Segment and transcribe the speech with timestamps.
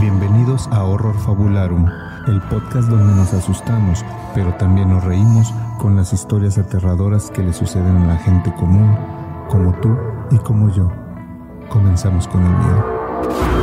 [0.00, 1.86] Bienvenidos a Horror Fabularum,
[2.26, 4.02] el podcast donde nos asustamos,
[4.34, 8.96] pero también nos reímos con las historias aterradoras que le suceden a la gente común,
[9.50, 9.94] como tú
[10.30, 10.90] y como yo.
[11.68, 13.61] Comenzamos con el miedo.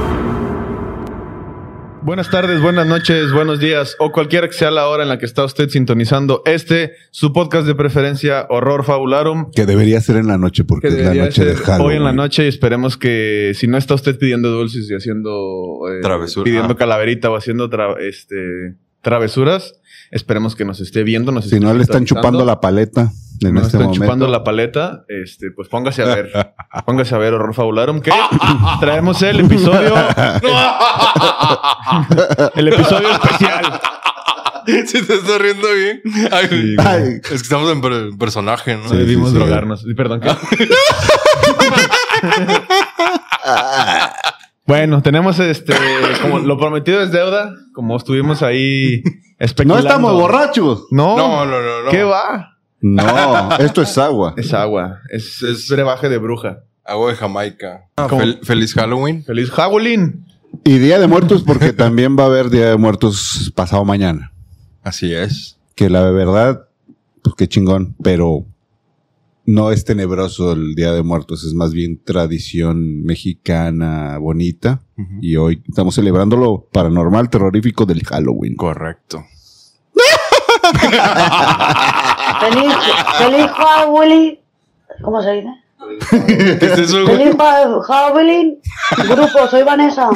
[2.02, 5.26] Buenas tardes, buenas noches, buenos días o cualquiera que sea la hora en la que
[5.26, 9.52] está usted sintonizando este, su podcast de preferencia, Horror Fabularum.
[9.52, 11.88] Que debería ser en la noche porque Que es la noche de Halloween.
[11.88, 15.82] hoy en la noche y esperemos que si no está usted pidiendo dulces y haciendo
[15.92, 16.46] eh, Travesura.
[16.46, 16.78] pidiendo Ah.
[16.78, 19.74] calaverita o haciendo tra- este travesuras,
[20.12, 23.12] esperemos que nos esté viendo, nos Si esté no le están chupando la paleta
[23.48, 24.06] en nos este están momento.
[24.06, 26.54] chupando la paleta, este, pues póngase a ver,
[26.86, 28.12] póngase a ver Horror Fabularum, que
[28.80, 29.94] traemos el episodio,
[32.56, 33.82] el episodio especial.
[34.66, 36.02] Si te estás riendo bien.
[36.32, 38.84] Ay, Sí, Ay, es que estamos en per- personaje, ¿no?
[38.84, 39.40] No debimos sí, sí.
[39.40, 39.84] drogarnos.
[39.88, 40.22] Y Perdón.
[40.22, 40.30] ¿qué?
[44.66, 45.74] bueno, tenemos este,
[46.22, 49.88] como lo prometido es deuda, como estuvimos ahí no especulando.
[49.88, 50.86] estamos borrachos.
[50.92, 51.92] No, No, no, no, no.
[51.92, 52.59] ¿Qué va?
[52.82, 54.34] No, esto es agua.
[54.38, 56.64] Es agua, es, es brebaje de bruja.
[56.86, 57.86] Agua de Jamaica.
[57.98, 58.08] Ah,
[58.42, 59.24] feliz Halloween.
[59.24, 60.26] Feliz Halloween.
[60.64, 64.32] Y Día de Muertos porque también va a haber Día de Muertos pasado mañana.
[64.82, 65.58] Así es.
[65.76, 66.68] Que la verdad,
[67.22, 68.46] pues qué chingón, pero
[69.46, 74.82] no es tenebroso el Día de Muertos, es más bien tradición mexicana bonita.
[75.22, 78.56] Y hoy estamos celebrando lo paranormal terrorífico del Halloween.
[78.56, 79.24] Correcto.
[82.40, 82.74] Feliz,
[83.18, 84.40] feliz Halloween.
[85.02, 85.50] ¿Cómo se dice?
[86.60, 87.18] ¿Qué es eso, güey?
[87.18, 88.58] Feliz Ha- Halloween.
[89.10, 90.10] Grupo, soy Vanessa.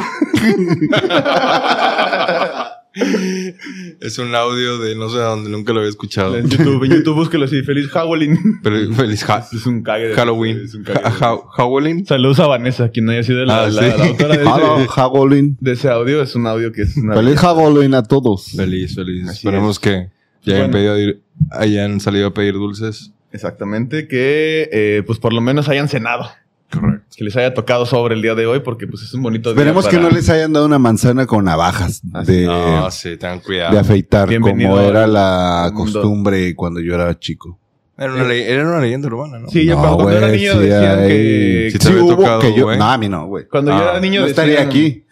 [4.00, 6.36] Es un audio de no sé dónde, nunca lo había escuchado.
[6.36, 7.62] En YouTube, en YouTube búsquelo así.
[7.62, 8.38] Feliz Halloween.
[8.62, 10.60] Pero feliz ha- Es un cague de Halloween.
[10.64, 12.06] Es un cague de- Ha- ha- Halloween.
[12.06, 13.98] Saludos a Vanessa, quien haya sido la, Ah, la- sí.
[13.98, 15.56] la autora de Hello, ese, Halloween.
[15.60, 16.22] de ese audio.
[16.22, 18.52] Es un audio que es una Feliz Halloween a todos.
[18.56, 19.24] Feliz, feliz.
[19.28, 19.78] Así Esperemos es.
[19.80, 20.08] que
[20.44, 20.72] ya hayan, Bueno.
[20.72, 23.12] pedido ir- hayan salido a pedir dulces.
[23.32, 26.28] Exactamente, que eh, pues por lo menos hayan cenado.
[26.72, 27.04] Correcto.
[27.16, 29.56] Que les haya tocado sobre el día de hoy, porque pues es un bonito día.
[29.60, 33.16] Esperemos que para- no les hayan dado una manzana con navajas Así- de, No, sí,
[33.16, 33.78] tengan de cuidado.
[33.78, 37.58] afeitar Bienvenido como era la costumbre cuando yo era chico.
[37.96, 39.48] Era una, le- era una leyenda urbana, ¿no?
[39.48, 41.68] Sí, yo cuando güey, era niño sí decían que...
[41.70, 42.74] Sí te Sí había hubo tocado, que yo...
[42.76, 43.46] No, a mí no, güey.
[43.46, 45.04] Cuando yo Ah, era niño No estaría decían, aquí.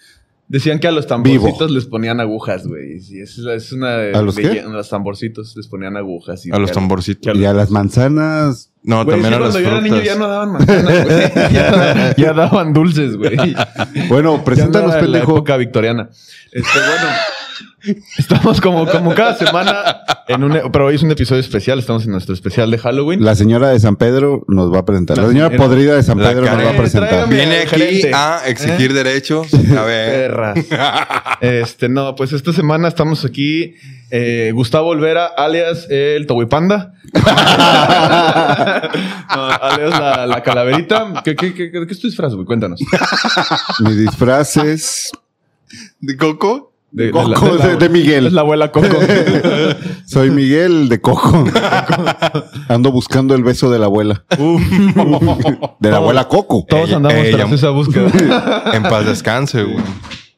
[0.53, 1.75] Decían que a los tamborcitos Vivo.
[1.75, 3.01] les ponían agujas, güey.
[3.01, 3.95] Sí, es, es una...
[4.15, 4.61] ¿A los qué?
[4.61, 6.45] A los tamborcitos les ponían agujas.
[6.45, 7.35] y A los tamborcitos.
[7.37, 8.69] Y a las manzanas...
[8.85, 11.19] No, Güey, también a las cuando yo era niño ya no daban manzanas, güey.
[11.55, 13.37] ya, ya daban dulces, güey.
[14.09, 15.33] Bueno, Ya preséntanos, en la pendejo.
[15.33, 16.11] época victoriana.
[16.51, 17.09] Este, bueno,
[18.17, 20.71] estamos como, como cada semana en un...
[20.73, 21.79] Pero hoy es un episodio especial.
[21.79, 23.25] Estamos en nuestro especial de Halloween.
[23.25, 25.19] La señora de San Pedro nos va a presentar.
[25.19, 27.29] La señora podrida de San La Pedro nos va a presentar.
[27.29, 28.13] Viene aquí gerente.
[28.15, 28.95] a exigir ¿Eh?
[28.95, 29.49] derechos.
[29.77, 30.31] A ver.
[30.31, 30.59] Perras.
[31.41, 33.75] Este, no, pues esta semana estamos aquí.
[34.13, 36.95] eh, Gustavo Olvera, alias el Tohuipanda.
[39.35, 41.23] no, alias la, la calaverita.
[41.25, 42.47] ¿Qué, qué, qué, qué es tu disfraz, güey?
[42.47, 42.81] Cuéntanos.
[43.81, 45.11] Mi disfraz es
[46.01, 46.72] ¿De coco?
[46.93, 48.27] De, Coco, de- de Miguel.
[48.27, 48.87] Es la abuela Coco.
[50.07, 51.45] Soy Miguel de Coco.
[52.69, 54.25] Ando buscando el beso de la abuela.
[55.81, 56.65] De la abuela Coco.
[56.69, 58.11] Todos Ella- andamos ella- tras esa búsqueda.
[58.75, 59.77] En paz descanse, güey.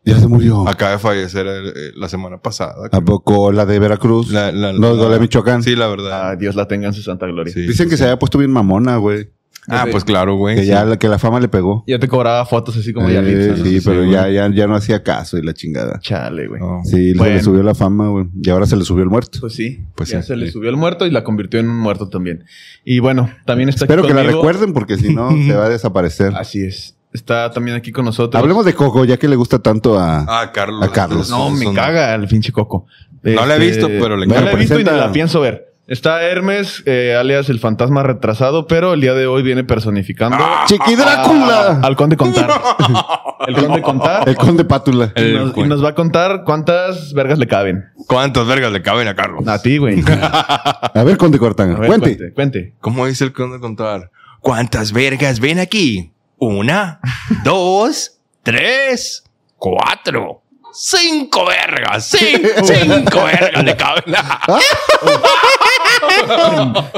[0.04, 0.68] Ya se murió.
[0.68, 2.88] Acaba de fallecer eh, la semana pasada.
[2.92, 4.30] ¿A poco la de Veracruz?
[4.30, 5.62] La- la- no, la- la de Michoacán.
[5.62, 6.30] Sí, la verdad.
[6.30, 7.52] Ah, Dios la tenga en su santa gloria.
[7.52, 7.62] Sí.
[7.62, 9.30] Dicen que se había puesto bien mamona, güey.
[9.68, 10.56] Ah, pues claro, güey.
[10.56, 10.68] Que Sí.
[10.68, 11.84] ya la, que la fama le pegó.
[11.86, 13.56] Ya te cobraba fotos así como Eh, ya ¿no?
[13.64, 14.10] sí, pero güey.
[14.10, 15.98] ya, ya, ya no hacía caso y la chingada.
[16.00, 16.60] Chale, güey.
[16.60, 16.82] No.
[16.84, 18.26] Sí, se le subió la fama, güey.
[18.42, 19.38] Y ahora se le subió el muerto.
[19.40, 20.52] Pues sí, Pues ya sí, se le sí.
[20.52, 22.44] subió el muerto y la convirtió en un muerto también.
[22.84, 25.68] Y bueno, también está Espero aquí que la recuerden porque si no se va a
[25.70, 26.34] desaparecer.
[26.36, 26.96] Así es.
[27.12, 28.40] Está también aquí con nosotros.
[28.42, 30.26] Hablemos de Coco, ya que le gusta tanto a...
[30.42, 30.82] Ah, Carlos.
[30.82, 31.30] A Carlos.
[31.30, 32.86] No, me caga el pinche coco.
[33.22, 34.50] Este, No la he visto, pero le No encanta.
[34.50, 35.73] la he visto y ni Presenta- la pienso ver.
[35.86, 40.94] Está Hermes, eh, alias el fantasma retrasado, pero el día de hoy viene personificando ¡Chiqui
[40.94, 41.80] a- Drácula!
[41.82, 42.48] al conde Contar.
[43.46, 44.26] el conde Contar.
[44.26, 45.12] El conde Pátula.
[45.14, 47.84] y, nos, y cuen- nos va a contar cuántas vergas le caben.
[48.06, 49.46] ¿Cuántas vergas le caben a Carlos?
[49.46, 50.02] A ti, güey.
[50.08, 52.16] A ver, conde A Cortanga, ver, cuente.
[52.16, 52.32] cuente.
[52.34, 52.74] cuente.
[52.80, 54.10] ¿Cómo dice el conde contar?
[54.40, 56.12] ¿Cuántas vergas ven aquí?
[56.38, 57.00] Una,
[57.44, 59.22] dos, tres,
[59.58, 60.40] cuatro,
[60.72, 62.08] cinco vergas.
[62.08, 64.04] Cinco, cinco vergas le caben.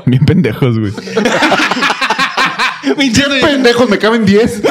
[0.06, 0.93] Bien pendejos, güey.
[2.97, 4.62] Pinche Pendejos, me caben 10.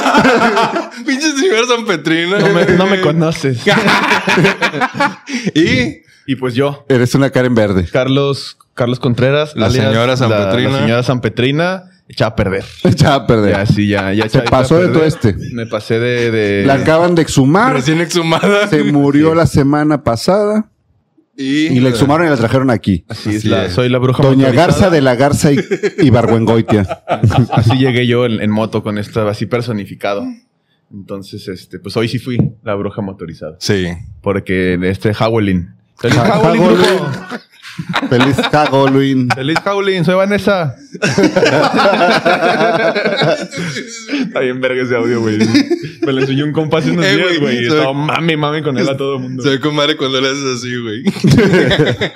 [1.05, 2.39] pinche señor San Petrino.
[2.39, 3.59] No me, no me conoces.
[5.53, 7.87] y y pues yo, Eres una Karen verde.
[7.91, 10.71] Carlos, Carlos Contreras, La alias señora San la- Petrina.
[10.71, 11.83] La señora San Petrina.
[12.07, 12.63] echaba a perder.
[12.83, 13.51] Echaba a perder.
[13.51, 14.97] Ya, sí, ya, ya Se pasó a de perder.
[14.97, 15.35] todo este.
[15.53, 16.31] Me pasé de.
[16.31, 17.73] de- La acaban de exhumar.
[17.73, 18.67] Recién exhumada.
[18.69, 20.69] Se murió la semana pasada
[21.37, 23.03] Y, y la exhumaron y la trajeron aquí.
[23.09, 23.73] Así es, Así la- es.
[23.73, 24.51] soy la bruja Doña.
[24.51, 25.57] Garza de la Garza y,
[25.99, 27.03] y Barbuengoitia.
[27.51, 30.25] Así llegué yo en, en moto con esto así personificado.
[30.93, 33.57] Entonces, este, pues hoy sí fui la bruja motorizada.
[33.59, 33.87] Sí.
[34.21, 35.73] Porque este Howlin.
[35.97, 36.87] Feliz Ja- Howlin, Howlin.
[38.09, 39.27] Feliz Halloween.
[39.35, 40.75] Feliz Howlin, soy Vanessa.
[44.21, 45.37] Está bien verga ese audio, güey.
[46.05, 47.55] Me lo enseñó un compa hace unos Eh, días, güey, güey.
[47.65, 49.43] y soy- Estaba mami, mami con él a todo el mundo.
[49.43, 51.03] Se ve con madre cuando le haces así, güey.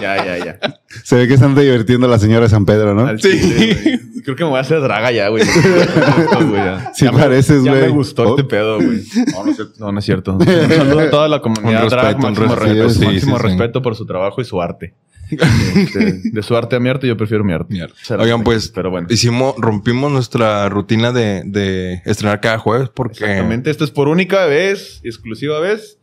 [0.00, 0.58] Ya, ya, ya.
[1.02, 3.04] Se ve que están divirtiendo a la señora de San Pedro, ¿no?
[3.06, 3.30] Al Sí.
[3.32, 3.98] chile, güey.
[4.22, 5.42] Creo que me voy a hacer draga ya, güey.
[6.48, 6.62] Güey.
[6.94, 7.90] Sí Ya me- pareces, Ya me güey.
[7.90, 8.30] gustó Oh.
[8.30, 9.02] este pedo, güey.
[9.34, 9.74] No, no es cierto.
[9.80, 10.34] No, no es cierto.
[10.36, 12.04] Un saludo a toda la comunidad Un drag.
[12.04, 12.90] respeto, máximo respeto.
[12.90, 13.48] Sí, máximo sí, sí.
[13.48, 14.94] respeto por su trabajo y su arte.
[15.30, 17.74] Este, de su arte a mi arte, yo prefiero mi arte.
[17.74, 17.96] Mi arte.
[18.02, 19.08] Será Oigan, pues, Pero bueno.
[19.10, 23.70] hicimos, rompimos nuestra rutina de, de estrenar cada jueves porque Exactamente.
[23.70, 25.98] Esto es por única vez, exclusiva vez.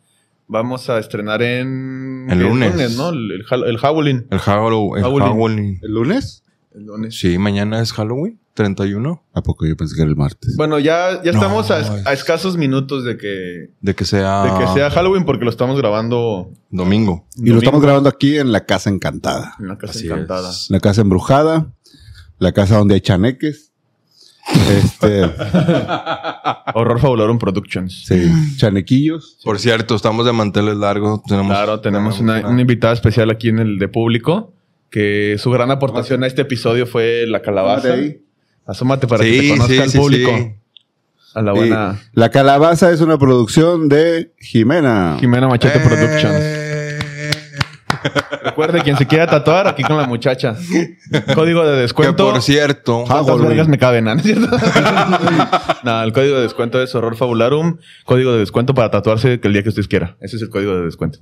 [0.48, 2.28] Vamos a estrenar en...
[2.30, 2.96] El lunes.
[2.98, 3.10] ¿no?
[3.10, 4.28] El, el, el Halloween.
[4.30, 5.04] El Halloween.
[5.04, 5.80] Halloween.
[5.82, 6.44] ¿El lunes?
[6.76, 7.18] El lunes.
[7.18, 9.22] Sí, mañana es Halloween, 31.
[9.34, 10.56] ¿A poco yo pensé que era el martes?
[10.58, 14.44] Bueno, ya, ya No, estamos a, es- a escasos minutos de que, De que sea,
[14.46, 17.28] de que sea Halloween porque lo estamos grabando domingo.
[17.36, 19.54] y lo estamos grabando aquí en la Casa Encantada.
[19.60, 20.50] en la casa Así encantada.
[20.50, 20.66] es.
[20.70, 21.68] La casa embrujada.
[22.40, 23.72] La casa donde hay chaneques.
[24.70, 25.24] Este,
[26.74, 28.04] Horror Fabularum Productions.
[28.06, 29.40] sí, chanequillos.
[29.44, 31.24] Por cierto, estamos de manteles largos.
[31.24, 34.54] Tenemos, Claro, tenemos una, una invitada especial aquí en el de público
[34.92, 37.94] que su gran aportación a este episodio fue la calabaza.
[37.94, 38.22] Ahí.
[38.66, 40.32] Asómate para que te conozca sí, el sí, público.
[40.38, 40.52] sí.
[41.36, 45.18] A la buena La calabaza es una producción de Jimena.
[45.20, 45.82] Jimena Machete Eh.
[45.84, 46.66] Productions.
[48.44, 50.56] Recuerde, quien se quiera tatuar, aquí con la muchacha.
[51.34, 52.32] Código de Que descuento.
[52.32, 53.48] por cierto, ¿Cuántas Halloween.
[53.50, 54.06] vergas me caben?
[54.06, 54.14] ¿no?
[54.14, 54.48] ¿Es cierto?
[55.84, 57.78] no, el código de descuento es Horror Fabularum.
[58.06, 60.16] Código de descuento para tatuarse que el día que usted quiera.
[60.22, 61.20] Ese es el código de descuento.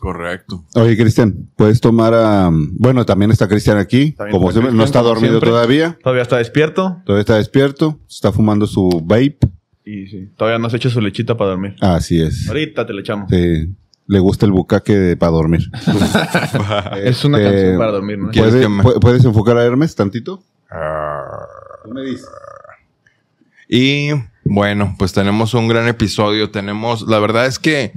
[0.00, 0.64] Correcto.
[0.74, 2.50] Oye, Cristian, puedes tomar a.
[2.52, 4.12] Bueno, también está Cristian aquí.
[4.12, 5.50] También Como siempre, no está dormido siempre.
[5.50, 5.98] todavía.
[6.02, 6.96] Todavía está despierto.
[7.06, 8.00] Todavía está despierto.
[8.08, 9.38] Está fumando su vape.
[9.84, 11.76] Y sí, todavía no se echa su lechita para dormir.
[11.80, 12.48] Así es.
[12.48, 13.28] Ahorita te le echamos.
[13.30, 13.74] Sí,
[14.06, 15.60] le gusta el bucaque para dormir.
[17.04, 18.30] Es una Este, canción para dormir, ¿no?
[18.30, 20.42] ¿Quieres ¿puede- que me- pu- ¿Puedes enfocar a Hermes tantito?
[21.84, 22.26] Tú me dices.
[23.68, 24.10] Y
[24.44, 26.50] bueno, pues tenemos un gran episodio.
[26.50, 27.92] Tenemos, la verdad es que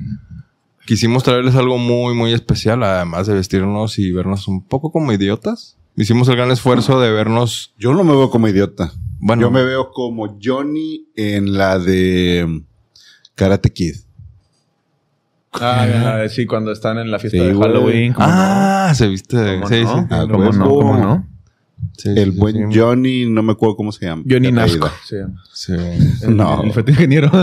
[0.86, 5.78] quisimos traerles algo muy, muy especial, además de vestirnos y vernos un poco como idiotas.
[5.96, 8.92] Hicimos el gran esfuerzo de vernos, Yo no me veo como idiota.
[9.20, 12.66] bueno, Yo me veo como Johnny en la de um,
[13.36, 13.96] Karate Kid.
[15.54, 17.54] Ah, sí, cuando están en la fiesta Sí, de.
[17.56, 18.14] Halloween.
[18.14, 19.38] ¿cómo ah, se viste?
[19.38, 20.00] ¿Cómo sí, no?
[20.00, 20.08] sí.
[20.10, 20.66] Ah, ¿Cómo pues, no?
[20.68, 20.98] ¿Cómo ¿cómo?
[20.98, 21.28] no?
[21.98, 22.80] Sí, el sí, buen sí.
[22.80, 24.24] Johnny, no me acuerdo cómo se llama.
[24.30, 24.86] Johnny ¿Qué Nasco.
[24.88, 25.30] apellido?
[25.54, 25.74] Sí.
[25.74, 25.74] Sí.
[26.24, 26.64] El, No.
[26.64, 27.30] El feto ingeniero.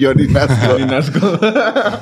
[0.00, 0.66] Johnny Nasco.
[0.66, 1.40] Johnny Nasco.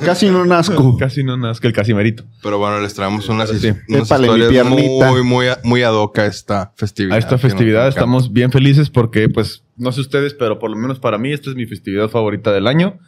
[0.04, 0.96] Casi no Nasco.
[0.96, 2.24] Casi no Nasco, el casimerito.
[2.42, 3.72] Pero bueno, les traemos unas, Sí.
[3.88, 7.16] unas historias muy, muy, muy ad hoc a esta festividad.
[7.16, 10.98] A esta festividad estamos bien felices porque, pues, no sé ustedes, pero por lo menos
[10.98, 12.98] para mí, esta es mi festividad favorita del año.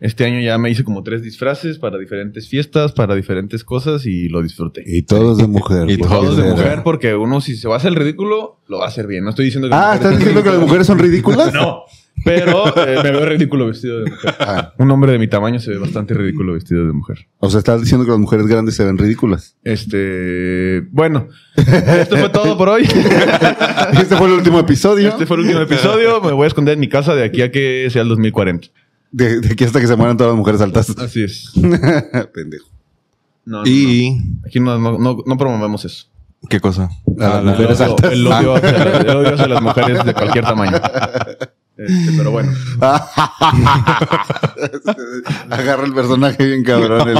[0.00, 4.28] Este año ya me hice como tres disfraces para diferentes fiestas, para diferentes cosas y
[4.28, 4.82] lo disfruté.
[4.86, 5.88] Y todos de mujer.
[5.90, 8.84] Y Todos de mujer, porque uno si se va a hacer el ridículo, lo va
[8.86, 9.24] a hacer bien.
[9.24, 11.46] No estoy diciendo que Ah, ¿estás diciendo que las mujeres son ridículas?
[11.52, 11.54] ridículas.
[12.16, 14.34] No, pero eh, me veo ridículo vestido de mujer.
[14.38, 17.26] Ah, Un hombre de mi tamaño se ve bastante ridículo vestido de mujer.
[17.38, 19.56] o sea, estás diciendo que las mujeres grandes se ven ridículas.
[19.64, 22.84] Este, bueno, esto fue todo por hoy.
[23.94, 25.08] Este fue el último episodio.
[25.08, 26.20] Este fue el último episodio.
[26.20, 28.68] Me voy a esconder en mi casa de aquí a que sea el 2040.
[29.16, 30.90] De, de aquí hasta que se mueran todas las mujeres altas.
[30.98, 31.52] Así es.
[32.34, 32.66] Pendejo.
[33.44, 34.40] No, Y, no.
[34.46, 36.06] aquí no, no, no, promovemos eso.
[36.48, 36.84] ¿qué cosa?
[36.84, 38.12] A las Ah, la- mujeres El odio- altas.
[38.12, 40.76] El odio, hacia, el odio hacia las mujeres de cualquier tamaño.
[41.76, 42.52] Este, pero bueno.
[45.50, 47.16] Agarra el personaje bien cabrón, el,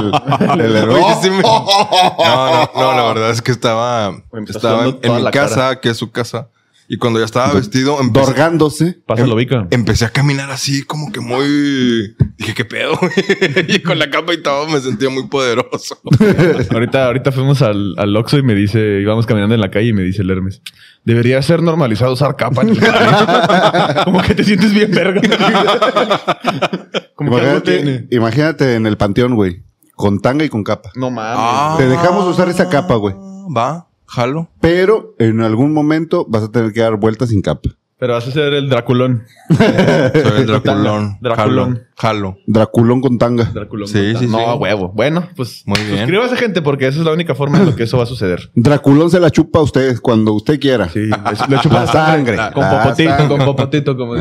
[0.75, 0.89] el.
[0.89, 4.15] Oye, sí me- No, no, no, la verdad es que estaba,
[4.47, 5.81] estaba en, en mi casa, cara.
[5.81, 6.49] que es su casa.
[6.87, 8.99] Y cuando ya estaba vestido, empecé, Dorgándose.
[9.07, 9.67] Pásalo, Vika.
[9.71, 12.15] empecé a caminar así como que muy...
[12.37, 12.99] Dije, ¿qué pedo?
[13.67, 15.99] y con la capa y todo me sentía muy poderoso.
[16.71, 19.93] Ahorita, ahorita fuimos al, al Oxxo y me dice, íbamos caminando en la calle y
[19.93, 20.61] me dice el Hermes,
[21.03, 24.03] debería ser normalizado usar capa en el carro".
[24.05, 25.21] Como que te sientes bien verga.
[27.15, 28.07] Como que algo Imagínate, tiene.
[28.11, 29.63] imagínate en el panteón, güey.
[29.95, 30.91] Con tanga y con capa.
[30.95, 31.37] No mames.
[31.39, 31.75] Ah.
[31.77, 33.15] Te dejamos usar esa capa, güey.
[33.55, 34.49] Va, jalo.
[34.61, 37.69] Pero en algún momento vas a tener que dar vueltas sin capa.
[37.97, 39.23] Pero vas a ser el Draculón.
[39.57, 41.17] Soy el Draculón.
[41.21, 41.83] Draculón.
[41.95, 42.37] Jalo.
[42.45, 43.45] Draculón con tanga.
[43.45, 43.87] Draculón.
[43.87, 44.43] Sí, con- sí, no, sí.
[44.45, 44.91] a huevo.
[44.93, 45.99] Bueno, pues Muy bien.
[45.99, 48.51] suscríbase, gente, porque esa es la única forma en la que eso va a suceder.
[48.53, 50.89] Draculón se la chupa a usted cuando usted quiera.
[50.89, 52.35] Sí, le, chupa La sangre.
[52.53, 53.27] Con La popotito, sangre.
[53.29, 54.15] con popotito, como.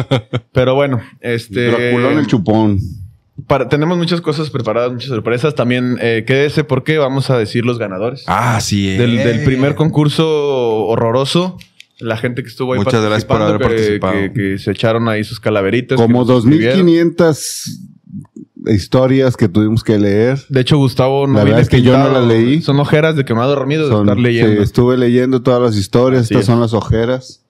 [0.52, 1.66] Pero bueno, este.
[1.72, 2.78] Draculón el chupón.
[3.46, 5.54] Para- tenemos muchas cosas preparadas, muchas sorpresas.
[5.54, 8.24] También eh, quédese porque vamos a decir los ganadores.
[8.26, 8.90] Ah, sí.
[8.90, 8.98] eh.
[8.98, 10.26] del, del primer concurso
[10.86, 11.58] horroroso.
[11.98, 14.12] La gente que estuvo ahí Muchas gracias por participando, haber que, participado.
[14.14, 15.96] que- que se echaron ahí sus calaveritas.
[15.96, 16.78] Como que nos escribieron.
[16.86, 17.80] 2500
[18.66, 20.38] historias que tuvimos que leer.
[20.48, 22.60] De hecho, Gustavo no La verdad es que yo no las leí.
[22.62, 24.62] Son ojeras de que no ha dormido de estar sí, leyendo.
[24.62, 26.22] estuve leyendo todas las historias.
[26.22, 26.46] Así Estas es.
[26.46, 27.42] son las ojeras.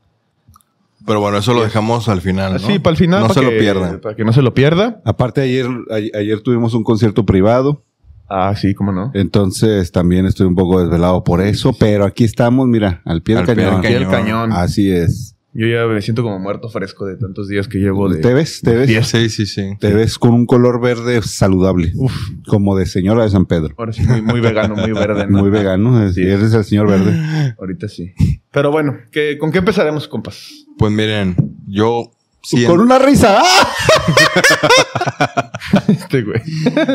[1.07, 2.51] Pero bueno, eso lo dejamos al final.
[2.53, 2.57] ¿no?
[2.57, 3.23] Así, para el final.
[3.29, 4.01] No se lo pierdan.
[4.01, 5.01] Para que no se lo pierda.
[5.05, 7.85] Aparte, ayer, a- ayer tuvimos un concierto privado.
[8.29, 9.13] Ah, sí, cómo no.
[9.15, 11.73] Entonces también estoy un poco desvelado por eso.
[11.79, 13.83] Pero aquí estamos, mira, al pie del Al pie del cañón.
[13.83, 14.11] Cañón.
[14.11, 14.53] cañón.
[14.53, 15.33] Así es.
[15.59, 18.21] Yo ya me siento como muerto fresco de tantos días que llevo de...
[18.21, 18.61] ¿Te ves?
[18.63, 19.07] ¿Te ves?
[19.07, 19.63] Sí, sí, sí.
[19.81, 21.93] Te ves con un color verde saludable.
[21.95, 22.13] Uf,
[22.47, 23.75] Como de señora de San Pedro.
[23.79, 25.27] ahora sí, muy, muy vegano, muy verde.
[25.29, 25.39] ¿no?
[25.43, 26.05] Muy vegano.
[26.05, 26.23] es- Sí.
[26.25, 27.55] Eres el señor verde.
[27.59, 28.13] Ahorita sí.
[28.57, 30.65] Pero bueno, ¿qué- ¿con qué empezaremos, compas?
[30.79, 31.37] Pues miren,
[31.69, 32.11] yo
[32.43, 33.43] sí, Con una risa.
[33.43, 33.69] ¡Ah!
[35.89, 36.41] Este güey.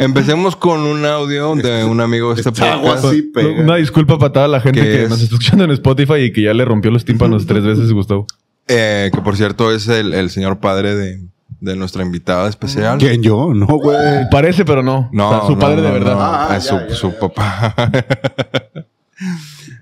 [0.01, 3.06] empecemos con un audio de un amigo de este podcast.
[3.32, 3.62] pega.
[3.62, 5.10] Una disculpa para toda la gente ¿Qué que es?
[5.12, 8.25] nos está escuchando en Spotify y que ya le rompió los tímpanos tres veces, Gustavo.
[8.68, 11.22] Eh, que por cierto es el, el señor padre de,
[11.60, 12.98] de nuestra invitada especial.
[12.98, 13.53] ¿Quién yo?
[13.53, 14.27] No, güey.
[14.32, 15.10] Parece, pero no.
[15.12, 16.13] No, O sea, su no, padre de no, verdad.
[16.15, 16.22] no.
[16.24, 17.20] Ah, es ya, su, ya, su ya.
[17.20, 17.75] papá.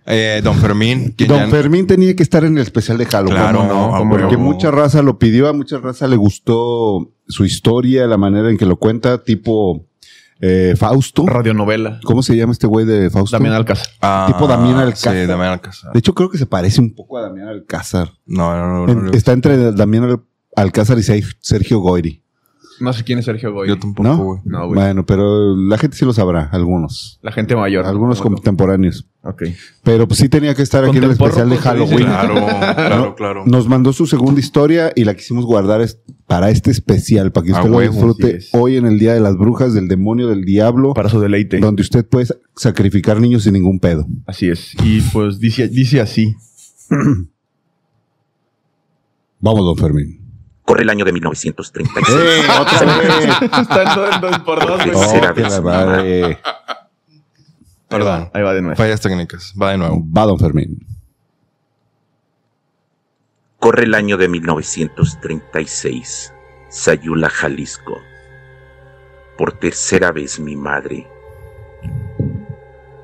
[0.05, 1.13] Eh, don Fermín.
[1.17, 3.37] Don ya- Fermín tenía que estar en el especial de Halloween.
[3.37, 4.09] Claro, ¿Cómo no?
[4.09, 8.57] Porque mucha raza lo pidió, a mucha raza le gustó su historia, la manera en
[8.57, 9.85] que lo cuenta, tipo
[10.41, 11.25] eh, Fausto.
[11.27, 11.99] Radionovela.
[12.03, 13.35] ¿Cómo se llama este güey de Fausto?
[13.35, 13.87] Damián Alcázar.
[14.01, 15.13] Ah, tipo Damián Alcázar.
[15.15, 15.91] Sí, Damián Alcázar.
[15.93, 18.13] De hecho, creo que se parece un poco a Damián Alcázar.
[18.25, 18.91] No, no, no.
[18.91, 20.21] En- no, Está entre Damián Al-
[20.55, 22.23] Alcázar y Ser- Sergio Goyri.
[22.81, 23.67] No sé quién es Sergio Goy.
[23.67, 24.17] yo tampoco, ¿No?
[24.23, 24.39] güey.
[24.45, 24.79] No, güey.
[24.79, 27.19] Bueno, pero la gente sí lo sabrá, algunos.
[27.21, 27.85] La gente mayor.
[27.85, 29.05] Algunos contemporáneos.
[29.23, 29.43] Ok.
[29.83, 32.05] Pero pues sí tenía que estar aquí en el especial de pues, Halloween.
[32.05, 32.33] Claro,
[32.75, 33.43] claro, claro.
[33.45, 37.51] Nos mandó su segunda historia y la quisimos guardar es- para este especial, para que
[37.53, 40.93] usted lo huevo, disfrute hoy en el Día de las Brujas, del demonio, del diablo,
[40.93, 41.57] Para su deleite.
[41.59, 44.05] donde usted puede sa- sacrificar niños sin ningún pedo.
[44.27, 44.73] Así es.
[44.83, 46.35] Y pues dice, dice así.
[49.41, 50.18] Vamos, don Fermín.
[50.69, 52.15] Corre el año de 1936.
[52.15, 53.25] ¡Eh, otra vez!
[54.21, 54.83] Dos, por dos.
[54.83, 56.39] Tercera vez, madre.
[57.87, 58.29] Perdón.
[58.35, 58.75] Ahí va de nuevo.
[58.75, 59.51] Fallas técnicas.
[59.59, 60.05] Va de nuevo.
[60.15, 60.85] Va, don Fermín.
[63.57, 66.35] Corre el año de 1936.
[66.69, 67.97] Sayula, Jalisco.
[69.39, 71.07] Por tercera vez mi madre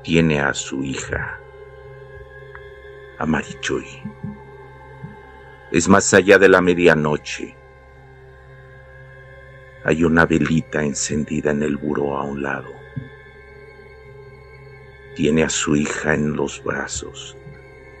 [0.04, 1.40] tiene a su hija,
[3.18, 3.88] a Marichuy.
[5.72, 7.55] Es más allá de la medianoche.
[9.86, 12.70] Hay una velita encendida en el buró a un lado.
[15.14, 17.36] Tiene a su hija en los brazos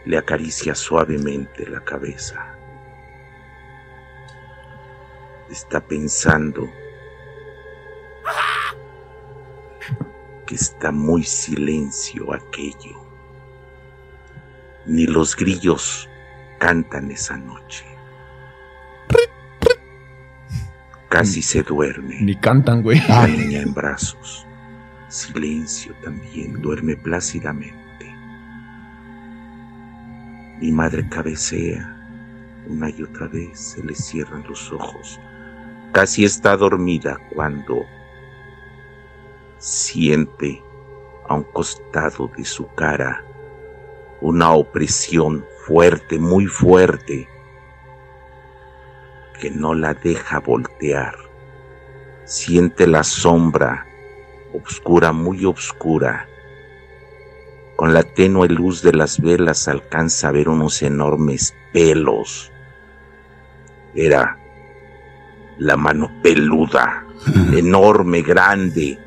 [0.06, 2.56] le acaricia suavemente la cabeza.
[5.50, 6.70] Está pensando
[10.46, 13.04] que está muy silencio aquello.
[14.86, 16.08] Ni los grillos
[16.60, 17.95] cantan esa noche.
[21.08, 22.20] Casi se duerme.
[22.20, 23.00] Ni cantan, güey.
[23.08, 24.46] La niña en brazos.
[25.08, 27.76] Silencio también, duerme plácidamente.
[30.60, 31.92] Mi madre cabecea.
[32.68, 35.20] Una y otra vez se le cierran los ojos.
[35.92, 37.84] Casi está dormida cuando
[39.58, 40.60] siente
[41.28, 43.26] a un costado de su cara
[44.20, 47.28] una opresión fuerte, muy fuerte,
[49.36, 51.14] que no la deja voltear.
[52.24, 53.86] Siente la sombra
[54.56, 56.28] obscura, muy obscura.
[57.76, 62.50] Con la tenue luz de las velas alcanza a ver unos enormes pelos.
[63.94, 64.38] Era
[65.58, 67.06] la mano peluda,
[67.52, 68.98] enorme, grande,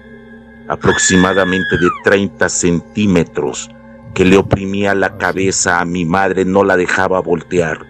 [0.67, 3.69] aproximadamente de 30 centímetros,
[4.13, 7.88] que le oprimía la cabeza a mi madre, no la dejaba voltear.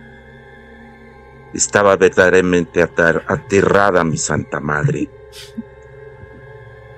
[1.53, 5.09] Estaba verdaderamente atar- aterrada mi santa madre.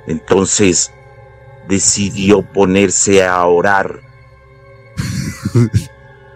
[0.08, 0.92] Entonces
[1.68, 4.02] decidió ponerse a orar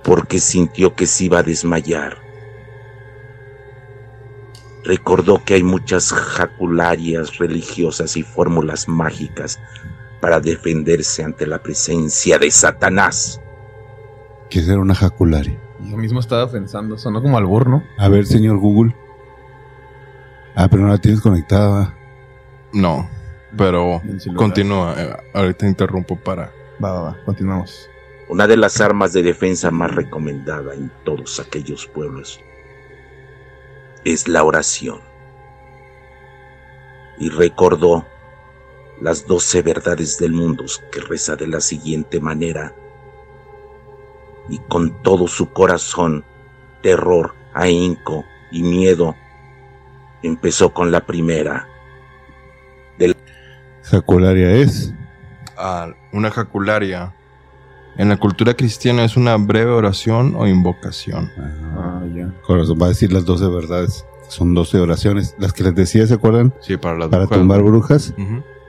[0.03, 2.17] porque sintió que se iba a desmayar.
[4.84, 9.60] Recordó que hay muchas jacularias religiosas y fórmulas mágicas
[10.22, 13.41] para defenderse ante la presencia de Satanás.
[14.51, 15.60] Era una jacularia.
[15.89, 17.84] Yo mismo estaba pensando, sonó como albur, ¿no?
[17.98, 18.96] A ver, señor Google.
[20.56, 21.94] Ah, pero no la tienes conectada.
[22.74, 23.10] No,
[23.58, 24.01] pero
[24.36, 24.96] continúa.
[24.98, 26.51] eh, ahorita interrumpo para.
[26.84, 27.89] Va, va, va, continuamos.
[28.30, 32.39] una de las armas de defensa más recomendada en todos aquellos pueblos
[34.04, 35.00] es la oración.
[37.18, 38.06] Y recordó
[39.01, 42.74] las doce verdades del mundo que reza de la siguiente manera.
[44.50, 46.24] Y con todo su corazón,
[46.82, 49.16] terror, ahínco y miedo,
[50.24, 51.68] empezó con la primera.
[53.84, 54.94] Jacularia es.
[55.58, 57.14] Ah, una jacularia.
[57.98, 61.32] En la cultura cristiana es una breve oración o invocación.
[61.78, 62.30] Ah, ya.
[62.42, 64.06] Corazón va a decir las 12 verdades.
[64.28, 65.36] Son 12 oraciones.
[65.38, 66.54] Las que les decía, ¿se acuerdan?
[66.62, 67.40] Sí, para las Para brujas.
[67.40, 68.14] tumbar brujas.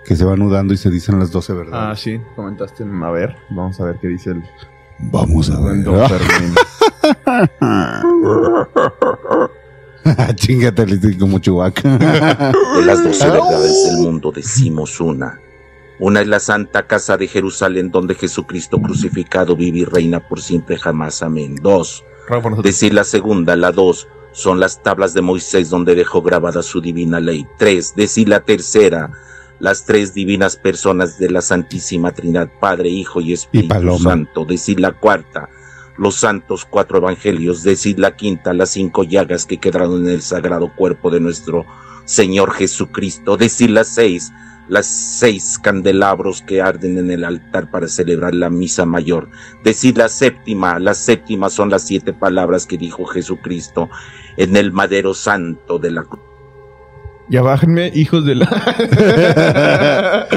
[0.04, 2.00] Que se van nudando y se dicen las 12 Ah, verdades.
[2.00, 2.84] sí, comentaste.
[2.84, 4.44] en- A ver, vamos a ver qué dice el
[4.98, 5.82] Vamos a ver.
[5.84, 6.54] Don Fermín.
[10.36, 11.98] Chingate, le estoy como chubaca.
[11.98, 15.40] De las doce verdades del mundo decimos una.
[15.98, 20.76] Una es la santa casa de Jerusalén donde Jesucristo crucificado vive y reina por siempre
[20.76, 21.22] jamás.
[21.22, 21.56] Amén.
[21.60, 22.04] Dos.
[22.62, 27.18] Decir la segunda, la dos, son las tablas de Moisés donde dejó grabada su divina
[27.18, 27.46] ley.
[27.56, 27.94] Tres.
[27.96, 29.10] Decir la tercera,
[29.58, 33.98] las tres divinas personas de la Santísima Trinidad, Padre, Hijo y Espíritu.
[33.98, 34.44] Santo.
[34.44, 35.48] Decir la cuarta,
[35.96, 37.62] los santos cuatro evangelios.
[37.62, 41.64] Decir la quinta, las cinco llagas que quedaron en el sagrado cuerpo de nuestro
[42.04, 43.36] Señor Jesucristo.
[43.36, 44.32] Decir las seis,
[44.68, 49.30] las seis candelabros que arden en el altar para celebrar la misa mayor.
[49.64, 53.88] Decir la séptima, la séptima son las siete palabras que dijo Jesucristo
[54.36, 56.35] en el madero santo de la cruz.
[57.28, 58.46] Ya bájenme, hijos de la.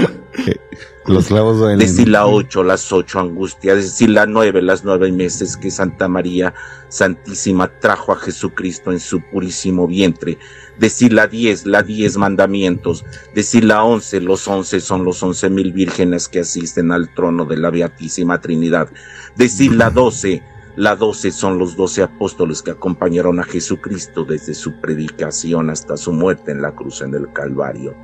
[1.06, 1.80] Los clavos bailan.
[1.80, 3.78] Decir la ocho, las ocho angustias.
[3.78, 6.54] Decir la nueve, las nueve meses que Santa María
[6.90, 10.38] Santísima trajo a Jesucristo en su purísimo vientre.
[10.78, 13.06] Decir la diez, la diez mandamientos.
[13.34, 17.58] Decir la once, los once son los once mil vírgenes que asisten al trono de
[17.58, 18.90] la Beatísima Trinidad.
[19.36, 20.44] Decir la doce,
[20.76, 26.14] la doce son los doce apóstoles que acompañaron a Jesucristo desde su predicación hasta su
[26.14, 27.96] muerte en la cruz en el Calvario.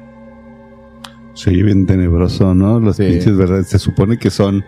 [1.33, 2.79] Se oye bien tenebroso, ¿no?
[2.79, 3.03] Los Sí.
[3.07, 3.67] pinches verdades.
[3.67, 4.63] Se supone que son,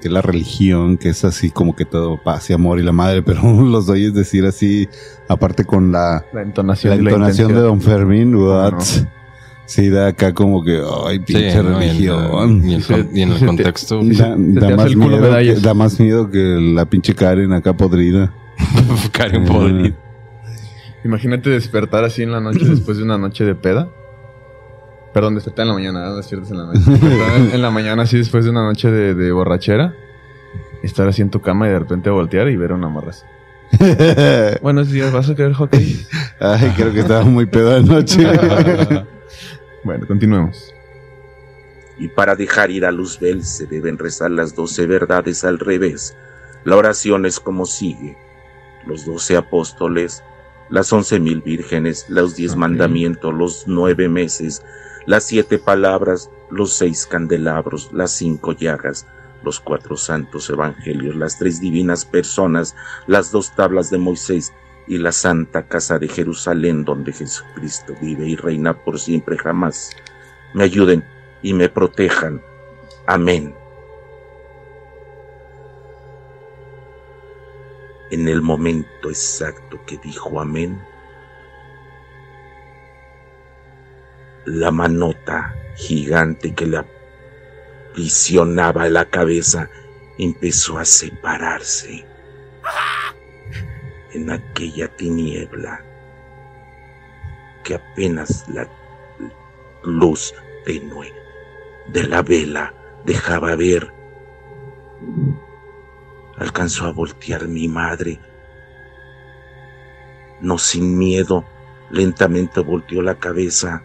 [0.00, 3.22] que la religión, que es así como que todo paz y amor y la madre,
[3.26, 4.88] pero los oyes decir así,
[5.28, 7.52] aparte con la, La entonación, la la de.
[7.52, 8.72] Don Fermín, what?
[8.72, 8.78] no?
[9.72, 11.82] Sí, da acá como que, ay, pinche Sí, ¿no?
[11.82, 13.10] Y en- religión.
[13.14, 17.14] Y, en el contexto, Da, da más miedo que, da más miedo que la pinche
[17.14, 18.34] Karen acá podrida.
[19.12, 19.96] Karen podrida.
[21.06, 23.88] Imagínate despertar así en la noche después de una noche de peda.
[25.14, 26.80] Perdón, despertar en la mañana, no despiertas en la noche.
[26.86, 29.94] Despertar en, la mañana así después de una noche de, de borrachera.
[30.82, 33.24] Estar así en tu cama y de repente voltear y ver a una morra así.
[34.60, 36.04] Buenos días, ¿vas a querer hockey?
[36.40, 38.26] Ay, creo que estaba muy pedo anoche.
[39.84, 40.74] Bueno, continuemos.
[41.98, 46.16] Y para dejar ir a Luzbel se deben rezar las doce verdades al revés.
[46.64, 48.16] La oración es como sigue.
[48.86, 50.24] Los doce apóstoles,
[50.70, 54.62] las once mil vírgenes, los diez mandamientos, los nueve meses,
[55.06, 59.06] las siete palabras, los seis candelabros, las cinco llagas,
[59.44, 62.74] los cuatro santos evangelios, las tres divinas personas,
[63.06, 64.52] las dos tablas de Moisés
[64.86, 69.90] y la santa casa de Jerusalén donde Jesucristo vive y reina por siempre jamás.
[70.54, 71.04] Me ayuden
[71.42, 72.42] y me protejan.
[73.06, 73.54] Amén.
[78.10, 80.82] En el momento exacto que dijo amén,
[84.44, 86.84] la manota gigante que le
[87.90, 89.70] aprisionaba la cabeza
[90.18, 92.04] empezó a separarse
[94.12, 95.84] en aquella tiniebla
[97.64, 98.68] que apenas la
[99.84, 101.12] luz tenue
[101.88, 103.92] de la vela dejaba ver.
[106.36, 108.18] Alcanzó a voltear mi madre.
[110.40, 111.44] No sin miedo,
[111.90, 113.82] lentamente volteó la cabeza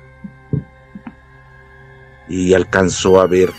[2.28, 3.52] y alcanzó a ver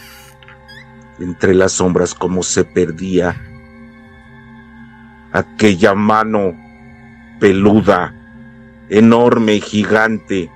[1.19, 3.48] entre las sombras cómo se perdía
[5.33, 6.55] aquella mano
[7.41, 8.15] peluda,
[8.89, 10.51] enorme y gigante.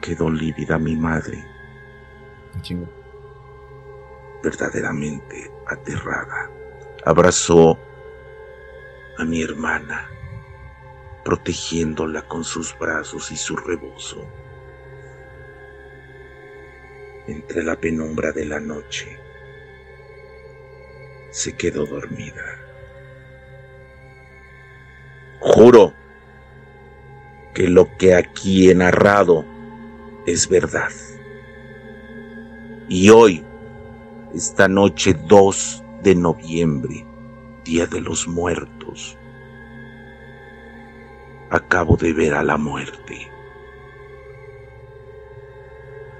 [0.00, 1.44] Quedó lívida mi madre,
[2.62, 2.88] Chingo.
[4.42, 6.50] verdaderamente aterrada.
[7.04, 7.78] Abrazó
[9.18, 10.08] a mi hermana,
[11.24, 14.26] protegiéndola con sus brazos y su rebozo.
[17.26, 19.19] Entre la penumbra de la noche,
[21.30, 22.42] se quedó dormida.
[25.40, 25.94] Juro
[27.54, 29.44] que lo que aquí he narrado
[30.26, 30.90] es verdad.
[32.88, 33.44] Y hoy,
[34.34, 37.06] esta noche 2 de noviembre,
[37.64, 39.16] Día de los Muertos,
[41.50, 43.30] acabo de ver a la muerte.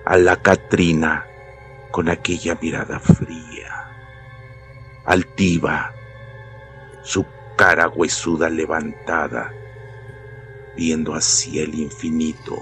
[0.04, 1.26] A la Catrina
[1.90, 3.49] con aquella mirada fría,
[5.04, 5.92] altiva,
[7.02, 7.24] su
[7.56, 9.52] cara huesuda levantada,
[10.76, 12.56] viendo hacia el infinito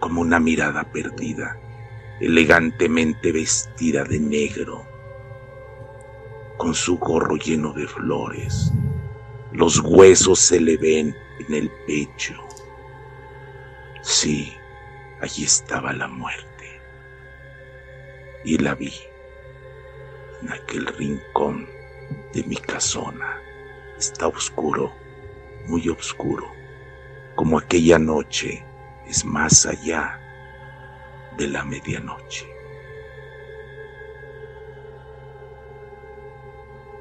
[0.00, 1.58] como una mirada perdida,
[2.20, 4.86] elegantemente vestida de negro,
[6.56, 8.72] con su gorro lleno de flores.
[9.52, 11.14] Los huesos se le ven
[11.46, 12.34] en el pecho.
[14.02, 14.52] Sí,
[15.20, 16.80] allí estaba la muerte.
[18.44, 18.92] Y la vi
[20.42, 21.66] en aquel rincón
[22.34, 23.40] de mi casona.
[23.98, 24.92] Está oscuro,
[25.68, 26.46] muy oscuro,
[27.34, 28.64] como aquella noche
[29.06, 30.18] es más allá
[31.38, 32.46] de la medianoche.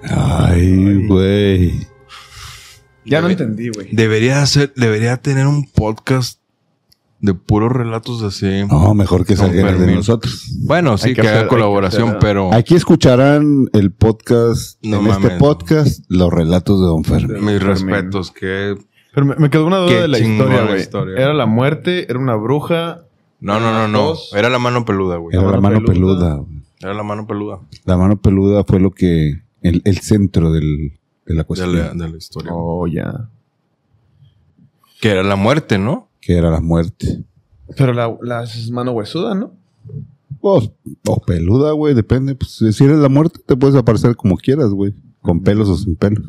[0.04, 1.88] Ay, güey.
[3.06, 3.90] Ya no entendí, güey.
[3.92, 6.41] Debería hacer, debería tener un podcast
[7.22, 8.64] de puros relatos así.
[8.70, 10.52] No, mejor que salgan de nosotros.
[10.66, 13.92] Bueno, sí, Hay que, que hacer- haga hay que colaboración, hacer- pero Aquí escucharán el
[13.92, 17.46] podcast, No en este podcast, los relatos de Don Fermín.
[17.46, 17.68] mis Fermín.
[17.94, 18.76] respetos, que
[19.14, 20.88] Pero me, me quedó una duda de la historia, güey.
[21.16, 23.02] Era la muerte, era una bruja.
[23.40, 24.02] no, no, no, no.
[24.10, 24.32] Dos.
[24.36, 25.36] Era la mano peluda, güey.
[25.38, 26.16] Era la mano mano peluda.
[26.20, 26.36] peluda.
[26.38, 26.62] güey.
[26.84, 30.94] Era la mano peluda La mano peluda fue lo que, el, el centro del,
[31.28, 32.52] de la de cuestión, la, de la historia.
[32.54, 33.30] Oh, ya.
[35.00, 36.08] Que era la muerte, ¿no?
[36.22, 37.24] Que era la muerte.
[37.76, 39.54] Pero la, la es mano huesuda, ¿no?
[40.42, 40.62] O,
[41.08, 42.36] o peluda, güey, depende.
[42.36, 44.94] Pues, si eres la muerte, te puedes aparecer como quieras, güey.
[45.22, 46.26] Con pelos o sin pelos.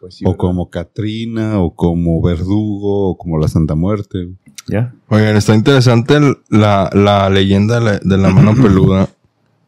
[0.00, 0.24] Pues sí.
[0.24, 0.38] o ¿verdad?
[0.38, 4.24] como Catrina, o como Verdugo, o como la Santa Muerte.
[4.24, 4.36] güey.
[4.68, 4.94] Ya.
[5.08, 9.08] Oigan, está interesante el- la, la leyenda de la, mano peluda.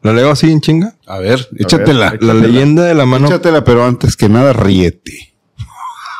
[0.01, 0.95] ¿La leo así en chinga?
[1.07, 2.11] A ver, échatela.
[2.11, 3.27] ver, La leyenda de la mano...
[3.27, 5.33] Échatela, pero antes que nada, ríete.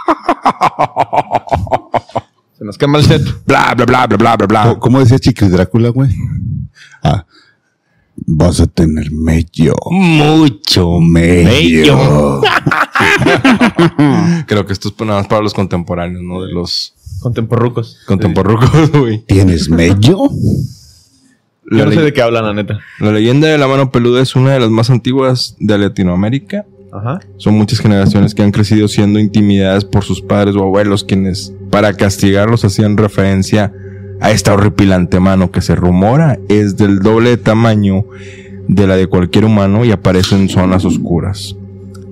[2.57, 3.21] Se nos quema el set.
[3.45, 4.63] Bla, bla, bla, bla, bla, bla, bla.
[4.63, 6.09] ¿Cómo- ¿Cómo decía Chiqui Drácula, güey?
[7.03, 7.25] Ah,
[8.25, 9.73] vas a tener mello.
[9.91, 12.41] Mucho Mello.
[14.47, 16.41] Creo que esto es nada más para los contemporáneos, ¿no?
[16.43, 17.97] De los Contemporrucos.
[18.07, 19.25] contemporrucos, güey.
[19.25, 20.29] ¿Tienes mello?
[21.71, 22.79] Yo no sé de qué hablan, la neta.
[22.99, 26.65] la leyenda de la mano peluda es una de las más antiguas de Latinoamérica.
[27.37, 31.93] Son muchas generaciones que han crecido siendo intimidadas por sus padres o abuelos, quienes para
[31.93, 33.73] castigarlos hacían referencia
[34.21, 38.05] a esta horripilante mano que se rumora es del doble tamaño
[38.67, 41.55] de la de cualquier humano y aparece en zonas oscuras.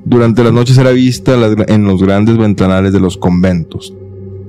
[0.06, 1.34] Durante las noches era vista
[1.67, 3.93] en los grandes ventanales de los conventos.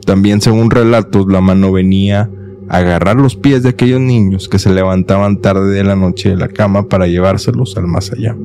[0.04, 2.28] También según relatos la mano venía
[2.68, 6.36] a agarrar los pies de aquellos niños que se levantaban tarde de la noche de
[6.36, 8.36] la cama para llevárselos al más allá.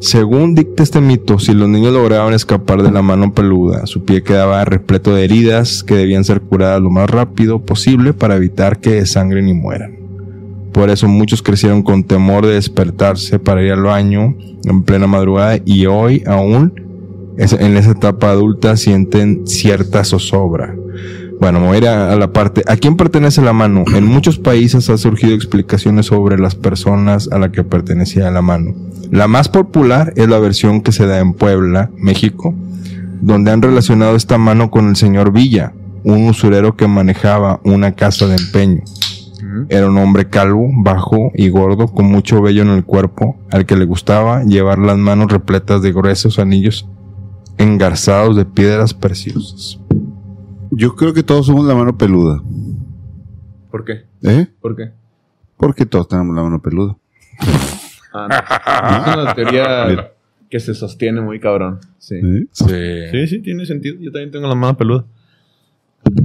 [0.00, 4.22] Según dicta este mito, si los niños lograban escapar de la mano peluda, su pie
[4.22, 8.90] quedaba repleto de heridas que debían ser curadas lo más rápido posible para evitar que
[8.90, 9.98] desangren y mueran.
[10.72, 15.58] Por eso muchos crecieron con temor de despertarse para ir al baño en plena madrugada
[15.64, 16.72] y hoy aún
[17.36, 20.76] en esa etapa adulta sienten cierta zozobra.
[21.40, 22.62] Bueno, voy a ir a, a la parte.
[22.66, 23.84] ¿A quién pertenece la mano?
[23.94, 28.74] En muchos países han surgido explicaciones sobre las personas a la que pertenecía la mano.
[29.10, 32.54] La más popular es la versión que se da en Puebla, México,
[33.20, 35.72] donde han relacionado esta mano con el señor Villa,
[36.04, 38.82] un usurero que manejaba una casa de empeño.
[39.68, 43.76] Era un hombre calvo, bajo y gordo, con mucho vello en el cuerpo, al que
[43.76, 46.88] le gustaba llevar las manos repletas de gruesos anillos
[47.56, 49.80] engarzados de piedras preciosas.
[50.70, 52.42] Yo creo que todos somos la mano peluda.
[53.70, 54.04] ¿Por qué?
[54.22, 54.46] ¿Eh?
[54.60, 54.90] ¿Por qué?
[55.56, 56.96] Porque todos tenemos la mano peluda.
[58.12, 59.12] Ah, no.
[59.12, 60.12] Es una teoría
[60.50, 61.80] que se sostiene muy cabrón.
[61.98, 62.16] Sí.
[62.16, 62.46] ¿Eh?
[62.52, 63.96] Sí, sí, tiene sentido.
[64.00, 65.04] Yo también tengo la mano peluda.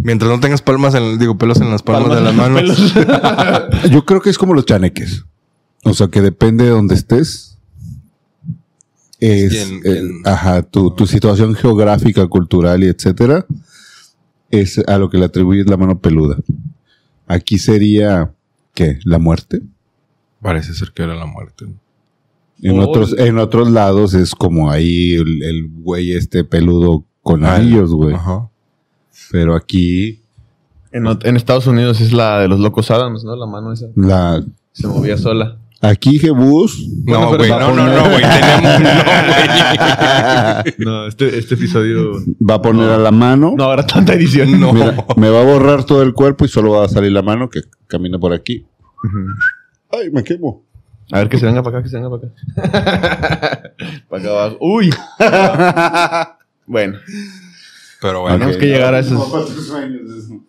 [0.03, 2.93] Mientras no tengas palmas en, digo, pelos en las palmas, de las manos.
[3.91, 5.25] Yo creo que es como los chaneques.
[5.83, 7.57] O sea, que depende de donde estés.
[9.19, 13.45] Es, eh, ajá, tu, tu situación geográfica, cultural y etcétera,
[14.61, 16.37] es a lo que le atribuyes la mano peluda.
[17.27, 18.33] Aquí sería,
[18.73, 18.99] ¿qué?
[19.05, 19.61] ¿La muerte?
[20.41, 21.65] Parece ser que era la muerte.
[22.61, 27.45] En, Oh, otros, en otros lados es como ahí el, el güey este peludo con
[27.45, 28.13] Ah, anillos, güey.
[28.15, 28.49] Ajá.
[29.31, 30.21] Pero aquí
[30.91, 33.35] En, en Estados Unidos es la de los locos Adams, ¿no?
[33.35, 33.87] La mano esa.
[33.95, 34.43] la...
[34.73, 35.57] Se movía sola.
[35.83, 36.87] Aquí Jebus.
[37.05, 38.21] No, güey, no, no, no, güey.
[38.21, 39.03] Tenemos, no,
[40.63, 40.73] güey.
[40.77, 42.13] No, este, este episodio
[42.49, 43.53] Va a poner a la mano.
[43.57, 44.59] no habrá tanta edición.
[44.61, 44.71] No.
[44.71, 47.49] Mira, me va a borrar todo el cuerpo y solo va a salir la mano
[47.49, 48.65] que camina por aquí.
[49.91, 50.63] Ay, me quemo.
[51.11, 53.73] A ver, que se venga para acá, que se venga para acá.
[54.09, 54.57] para acá abajo.
[54.61, 54.89] ¡Uy!
[56.65, 56.97] bueno,
[58.03, 59.17] Pero bueno, tenemos que llegar a esos...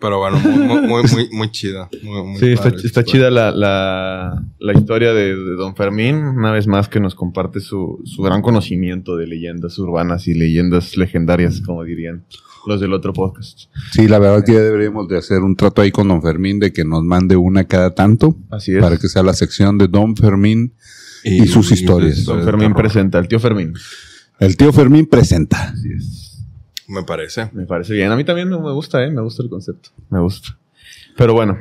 [0.00, 1.88] pero bueno, muy, muy, muy, muy, chida.
[2.02, 6.50] Muy, muy Sí, está, está chida la, la, la historia de, de Don Fermín, una
[6.50, 11.60] vez más que nos comparte su, su gran conocimiento de leyendas urbanas y leyendas legendarias,
[11.60, 12.24] como dirían
[12.66, 13.68] los del otro podcast.
[13.92, 16.72] Sí, la verdad que ya deberíamos de hacer un trato ahí con Don Fermín de
[16.72, 18.80] que nos mande una cada tanto Así es.
[18.82, 20.74] para que sea la sección de Don Fermín.
[21.22, 22.24] Y sus historias.
[22.24, 23.74] Don Fermín presenta, el tío Fermín.
[24.40, 25.68] El tío Fermín presenta.
[25.68, 26.23] Así es.
[26.88, 27.48] Me parece.
[27.52, 28.10] Me parece bien.
[28.12, 29.10] A mí también me gusta, ¿eh?
[29.10, 29.90] Me gusta el concepto.
[30.10, 30.56] Me gusta.
[31.16, 31.56] Pero bueno,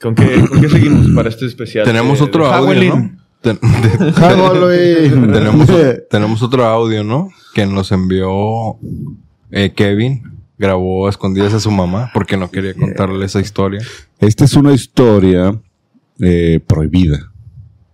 [0.00, 1.84] ¿con qué, ¿con qué seguimos para este especial?
[1.86, 2.96] Tenemos de- otro de audio?
[2.96, 3.16] ¿no?
[3.40, 5.32] Ten- de- Halloween.
[5.32, 5.68] tenemos,
[6.10, 7.30] tenemos otro audio, ¿no?
[7.54, 8.76] Que nos envió
[9.50, 10.22] eh, Kevin.
[10.58, 13.80] Grabó a escondidas a su mamá porque no quería contarle esa historia.
[14.20, 15.58] Esta es una historia
[16.20, 17.31] eh, prohibida.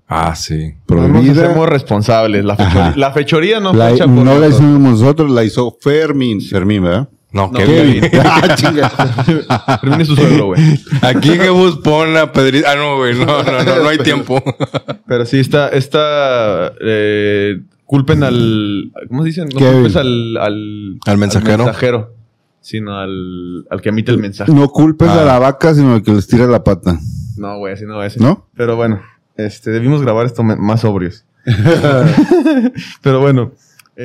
[0.08, 0.68] Ah, sí.
[0.74, 1.44] No Prohibida.
[1.46, 2.44] hacemos responsables.
[2.44, 4.54] La fechoría, la no La- fue hecha por no la nosotros.
[4.54, 6.40] hicimos nosotros, la hizo Fermín.
[6.40, 7.08] Fermín, ¿verdad?
[7.30, 8.00] No, No, Kevin.
[8.00, 8.20] Kevin.
[8.24, 8.88] ah, chinga.
[9.80, 10.60] Fermín es su suegro, güey.
[11.02, 12.66] Aquí Jebus pone a Pedrito.
[12.70, 13.14] Ah, no, güey.
[13.14, 14.42] No, no, no, no hay tiempo.
[15.06, 19.48] Pero sí, está, está, eh, culpen al, ¿cómo se dicen?
[19.52, 19.74] No Kevin.
[19.74, 21.64] culpes al, al, Al mensajero.
[21.64, 22.14] mensajero,
[22.62, 24.50] sino al, al que emite el mensaje.
[24.50, 25.20] No culpes Ah.
[25.20, 26.98] a la vaca, sino al que les tira la pata.
[27.36, 28.18] No, güey, así no es.
[28.18, 28.48] ¿No?
[28.56, 29.02] Pero bueno,
[29.38, 31.24] este, debimos grabar esto más sobrios.
[33.02, 33.52] Pero bueno,
[33.96, 34.04] eh,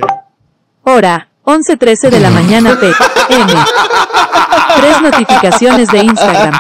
[0.84, 3.54] Hora, 11.13 de la mañana PM.
[4.78, 6.54] Tres notificaciones de Instagram.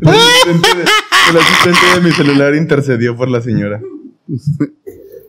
[0.00, 0.84] el asistente, de,
[1.30, 3.80] el asistente de mi celular intercedió por la señora.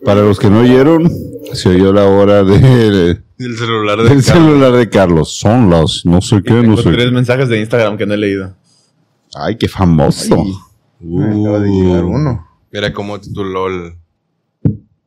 [0.05, 1.09] Para los que no oyeron,
[1.53, 4.25] se oyó la hora de, El celular de del Carlos.
[4.25, 5.37] celular de Carlos.
[5.37, 8.55] Son las no sé qué, no sé tres mensajes de Instagram que no he leído.
[9.35, 10.43] Ay, qué famoso.
[11.03, 12.47] Me acaba de llegar uno.
[12.71, 13.95] Mira cómo tituló el.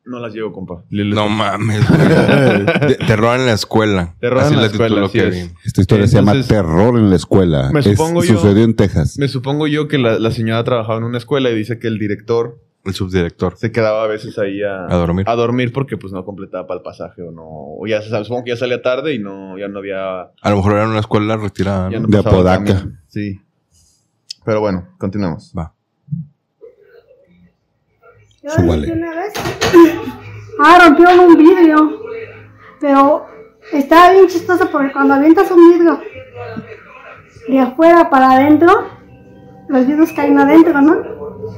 [0.05, 0.85] No las llevo, compa.
[0.91, 1.85] No mames.
[2.87, 4.15] Te- Terror en la escuela.
[4.21, 5.25] Terror Así en la escuela, así es.
[5.25, 5.53] Kevin.
[5.65, 7.71] Esta historia se llama Terror en la escuela.
[7.73, 9.19] me Es- supongo yo- sucedió en Texas.
[9.19, 11.99] Me supongo yo que la, la señora trabajaba en una escuela y dice que el
[11.99, 13.57] director El subdirector.
[13.57, 15.25] se quedaba a veces ahí a, A dormir.
[15.29, 17.43] a dormir porque pues no completaba para el pasaje o no.
[17.45, 20.21] O ya se- supongo que ya salía tarde y no, ya no había.
[20.21, 22.07] A lo mejor era una escuela retirada, ya ¿no?
[22.07, 22.87] no De Apodaca.
[23.09, 23.41] Sí.
[24.45, 25.53] Pero bueno, continuamos.
[25.59, 25.73] Va.
[28.49, 28.93] Súbale.
[28.93, 29.33] Una vez.
[30.59, 32.01] Ah, rompieron un vidrio.
[32.81, 33.27] Pero
[33.73, 35.99] estaba bien chistoso porque cuando avientas un vidrio
[37.49, 38.85] de afuera para adentro,
[39.69, 40.97] los vidrios caen adentro, ¿no?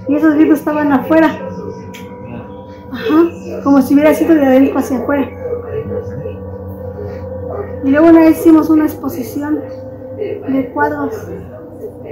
[0.09, 1.27] Y esos vidrios estaban afuera.
[2.91, 5.31] Ajá, como si hubiera sido de adentro hacia afuera.
[7.85, 9.61] Y luego una vez hicimos una exposición
[10.17, 11.15] de cuadros.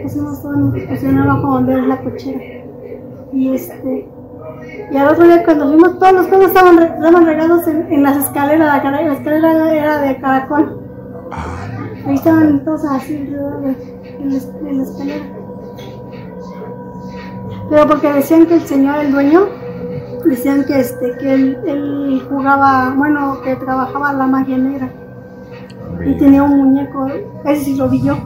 [0.05, 2.41] Hicimos toda una exposición abajo donde es la cochera.
[3.33, 4.15] Y este.
[4.91, 8.17] Y al otro día cuando fuimos, todos los cuadros estaban, estaban regados en, en las
[8.17, 10.81] escaleras, la, la escalera era de caracol.
[12.07, 15.25] Ahí estaban todos así de la, escalera.
[17.69, 19.49] Pero porque decían que el señor, el dueño,
[20.25, 24.89] decían que este, que él, él jugaba, bueno, que trabajaba la magia negra.
[26.05, 27.09] Y tenía un muñeco,
[27.45, 28.17] ese sí lo vi yo.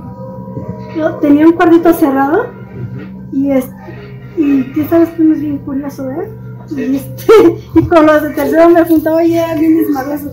[0.96, 2.46] Yo tenía un cuartito cerrado
[3.32, 3.74] y este,
[4.36, 6.28] y tú sabes que es bien curioso, ¿eh?
[6.76, 7.32] Y, este,
[7.74, 10.30] y con los de tercero me juntaba y era bien desmadroso.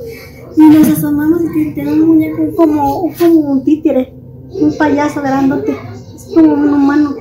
[0.56, 4.13] Y nos asomamos y tenía un muñeco como, un- como un títere,
[4.50, 5.76] un payaso grandote,
[6.15, 7.15] es como un humano.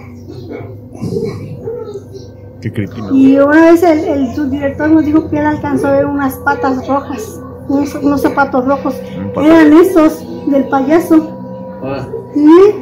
[2.60, 2.84] Qué.
[3.12, 6.86] Y una vez el, el subdirector nos dijo que él alcanzó a ver unas patas
[6.88, 8.94] rojas, unos, unos zapatos rojos.
[9.36, 9.44] Un.
[9.44, 11.38] Eran esos del payaso.
[12.34, 12.74] Sí.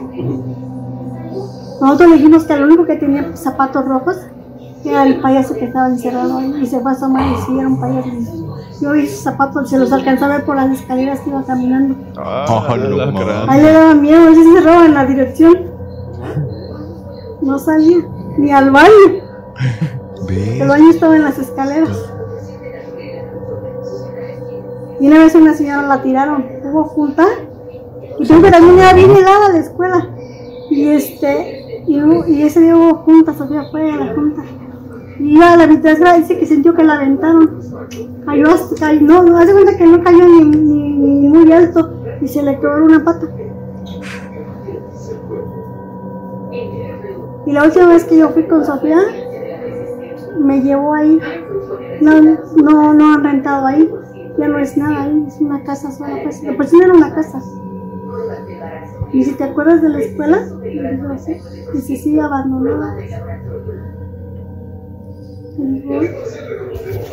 [1.80, 4.16] Nosotros le dijimos que el único que tenía zapatos rojos
[4.90, 6.54] era el payaso que estaba encerrado ahí.
[6.62, 8.08] Y se fue a asomar y sí, era un payaso.
[8.80, 11.94] Yo vi sus zapatos, se los alcanzó a ver por las escaleras que iba caminando.
[12.18, 13.24] Ah, Oh, no la mames.
[13.26, 15.54] gran- Ahí le daba miedo, él se cerraba en la dirección.
[17.42, 17.98] No salía,
[18.38, 18.88] ni al baño.
[20.30, 21.90] El baño estaba en las escaleras.
[25.00, 27.24] Y una vez una señora la tiraron, hubo junta.
[28.18, 30.08] Y que también era bien helada la escuela.
[30.70, 31.98] Y este, y,
[32.32, 34.42] y ese día hubo junta, Sofía fue a la junta.
[35.18, 37.60] Y iba a la mitad dice que sintió que la aventaron.
[38.24, 38.46] Cayó
[39.00, 43.04] no, hace cuenta que no cayó ni, ni, muy alto y se le quebró una
[43.04, 43.28] pata.
[47.46, 48.98] Y la última vez que yo fui con Sofía,
[50.38, 51.20] me llevó ahí.
[52.00, 53.90] No, no, no han rentado ahí.
[54.38, 56.18] Ya no es nada ahí, es una casa sola.
[56.22, 56.42] Pues.
[56.42, 57.40] De por sí no era una casa.
[59.12, 60.38] Y si te acuerdas de la escuela,
[61.12, 61.36] así,
[61.72, 62.96] dice sí, abandonada.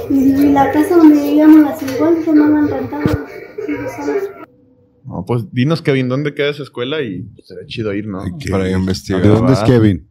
[0.10, 4.30] Y la casa donde vivíamos las igual, que no la sabes.
[5.06, 7.02] No, pues dinos, Kevin, ¿dónde queda esa escuela?
[7.02, 8.24] Y pues, será chido ir, ¿no?
[8.50, 9.22] Para investigar.
[9.22, 9.66] ¿De dónde es va.
[9.66, 10.10] Kevin?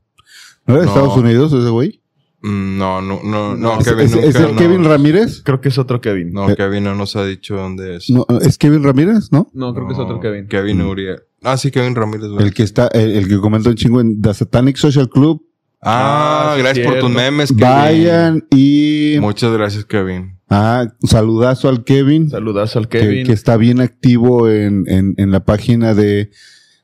[0.67, 0.93] ¿No era de No.
[0.95, 2.01] Estados Unidos ese güey?
[2.43, 5.43] Mm, No, no, no, no, ¿Es, Kevin es- nunca es el no- Kevin Ramírez?
[5.43, 6.33] Creo que es otro Kevin.
[6.33, 8.09] No, Kevin no nos ha dicho dónde es.
[8.11, 9.49] No, ¿Es Kevin Ramírez, no?
[9.53, 10.47] No, creo que es otro Kevin.
[10.49, 11.21] Kevin Uriel.
[11.43, 12.29] Ah, sí, Kevin Ramírez.
[12.29, 12.47] güey.
[12.47, 15.43] El que está, el, el que comentó un chingo en The Satanic Social Club.
[15.83, 17.63] Ah, Ah, gracias por tus memes, Kevin.
[17.65, 19.17] Vayan y...
[19.21, 20.39] Muchas gracias, Kevin.
[20.51, 22.29] Ah, saludazo al Kevin.
[22.29, 23.27] Saludazo al que, Kevin.
[23.27, 26.31] que está bien activo en, en, en la página de,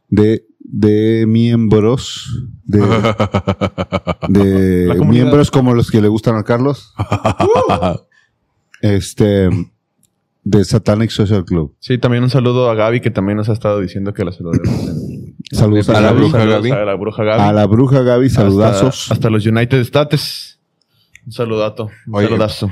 [0.08, 2.48] de, de miembros.
[2.64, 2.78] De,
[5.06, 6.94] miembros como los que le gustan a Carlos.
[8.82, 9.48] Este.
[10.44, 11.74] De Satanic Social Club.
[11.80, 14.68] Sí, también un saludo a Gaby, que también nos ha estado diciendo que la saludemos.
[15.52, 16.70] Saludos a, A la bruja Gaby.
[16.70, 17.40] A la bruja Gaby.
[17.42, 19.10] A la bruja Gaby, Hasta- saludazos.
[19.12, 20.58] Hasta, los United States.
[21.24, 21.90] Un saludato.
[22.06, 22.26] Un Oye.
[22.28, 22.70] saludazo.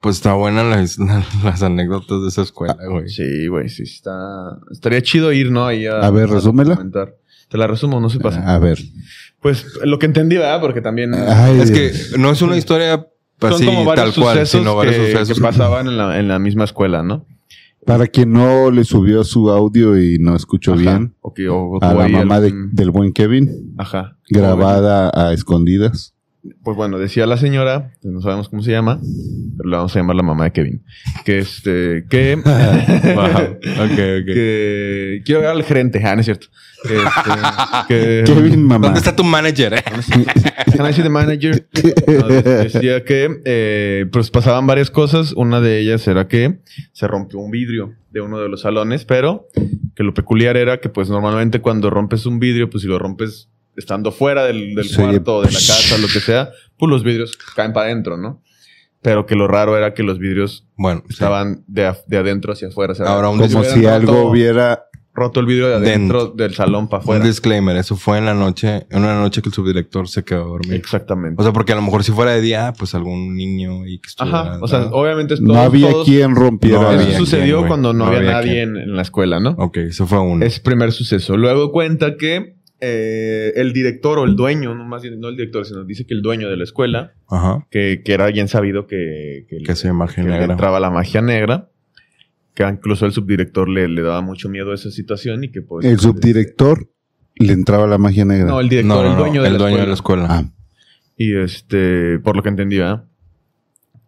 [0.00, 0.98] Pues está buena las,
[1.44, 3.08] las anécdotas de esa escuela, güey.
[3.08, 4.12] Sí, güey, sí está.
[4.70, 5.66] Estaría chido ir, ¿no?
[5.66, 6.76] Ahí a, A ver, resúmela.
[6.76, 7.14] comentar.
[7.48, 8.42] Te la resumo, no se pasa.
[8.54, 8.78] A ver.
[9.40, 10.60] Pues lo que entendí, ¿verdad?
[10.60, 13.06] Porque también Ay, Es que no es una historia
[13.40, 15.36] son así como varios tal cual, sucesos sino varios que, sucesos.
[15.38, 17.26] que pasaban en la, en la misma escuela, ¿no?
[17.90, 20.80] Para quien no le subió su audio y no escuchó Ajá.
[20.80, 21.32] bien, o-
[21.78, 24.16] o a la mamá de- del buen Kevin, Ajá.
[24.28, 26.14] grabada a escondidas.
[26.62, 28.98] Pues bueno, decía la señora, que no sabemos cómo se llama,
[29.58, 30.82] pero le vamos a llamar la mamá de Kevin.
[31.24, 32.32] Que este, que.
[32.44, 33.42] Ajá.
[33.42, 34.26] Ok, ok.
[34.26, 36.46] que quiero ver al gerente, ah, no es cierto.
[36.84, 37.04] Este,
[37.88, 38.86] que, Kevin, mamá.
[38.86, 39.74] ¿Dónde está tu manager?
[39.74, 39.82] eh?
[40.74, 41.68] Can I see the manager?
[42.06, 45.32] No, decía que eh, pues pasaban varias cosas.
[45.32, 46.60] Una de ellas era que
[46.92, 49.46] se rompió un vidrio de uno de los salones, pero
[49.94, 53.50] que lo peculiar era que pues normalmente cuando rompes un vidrio, pues si lo rompes
[53.80, 54.94] estando fuera del, del Sí.
[54.96, 58.42] cuarto de la casa, lo que sea, pues los vidrios caen para adentro, ¿no?
[59.02, 61.14] Pero que lo raro era que los vidrios Bueno, sí.
[61.14, 62.92] estaban de, de adentro hacia afuera.
[62.92, 66.34] o sea, Ahora, un como si roto- algo hubiera roto el vidrio de adentro Dentro.
[66.36, 67.24] del salón para un afuera.
[67.24, 67.76] disclaimer.
[67.76, 70.74] Eso fue en la noche, en una noche que el subdirector se quedó a dormir.
[70.74, 71.40] Exactamente.
[71.40, 73.98] O sea, porque a lo mejor si fuera de día, ah, pues algún niño y
[74.00, 74.40] que estuviera...
[74.40, 74.58] Ajá.
[74.62, 76.80] O sea, obviamente no había todos- quien rompiera.
[76.80, 79.50] No Eso sucedió quien, cuando no, No había, había nadie en, en la escuela, ¿no?
[79.58, 80.44] Ok, eso fue uno.
[80.44, 81.36] Es primer suceso.
[81.36, 85.64] Luego cuenta que eh, el director o el dueño, no más bien, no el director,
[85.66, 87.66] sino dice que el dueño de la escuela, Ajá.
[87.70, 90.52] que, que era bien sabido que, que, Que magia que le negra.
[90.54, 91.68] entraba la magia negra,
[92.54, 95.84] que incluso el subdirector le, le daba mucho miedo a esa situación y que pues...
[95.86, 96.88] El subdirector
[97.36, 98.46] le entraba la magia negra.
[98.46, 100.22] No, el director, No, no, el no, dueño, de, el la dueño escuela.
[100.24, 100.50] de la escuela.
[100.50, 100.52] Ah,
[101.16, 103.04] Y este, por lo que entendí, ¿verdad?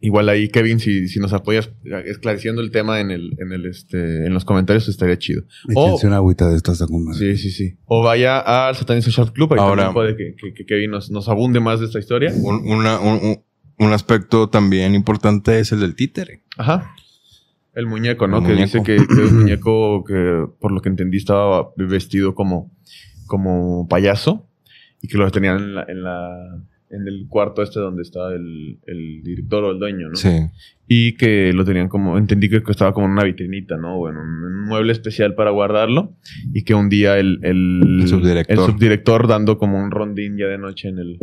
[0.04, 1.70] Igual ahí, Kevin, si, si nos apoyas
[2.06, 5.44] esclareciendo el tema en el, en el, este, en los comentarios, estaría chido.
[5.76, 7.14] O, una agüita de estas comer.
[7.14, 7.76] sí, sí, sí.
[7.86, 11.10] O vaya al Satanic Social Club, ahí Ahora- también puede que, que- que Kevin nos,
[11.12, 12.32] nos abunde más de esta historia.
[12.34, 13.42] Un, una- un, un-
[13.78, 16.42] un aspecto también importante es el del títere.
[16.58, 16.94] Ajá.
[17.74, 18.38] El muñeco, ¿no?
[18.38, 18.64] El que muñeco.
[18.64, 22.70] dice que, que es un muñeco que, por lo que entendí, estaba vestido como,
[23.26, 24.48] como payaso
[25.00, 26.62] y que lo tenían en la, en la,
[26.92, 30.14] en el cuarto este donde estaba el, el director o el dueño, ¿no?
[30.14, 30.28] Sí.
[30.86, 33.96] Y que lo tenían como, entendí que estaba como en una vitrinita, ¿no?
[33.96, 36.16] Bueno, un mueble especial para guardarlo.
[36.52, 38.58] Y que un día el, el, El subdirector.
[38.58, 41.18] el subdirector, dando como un rondín ya de noche en, el,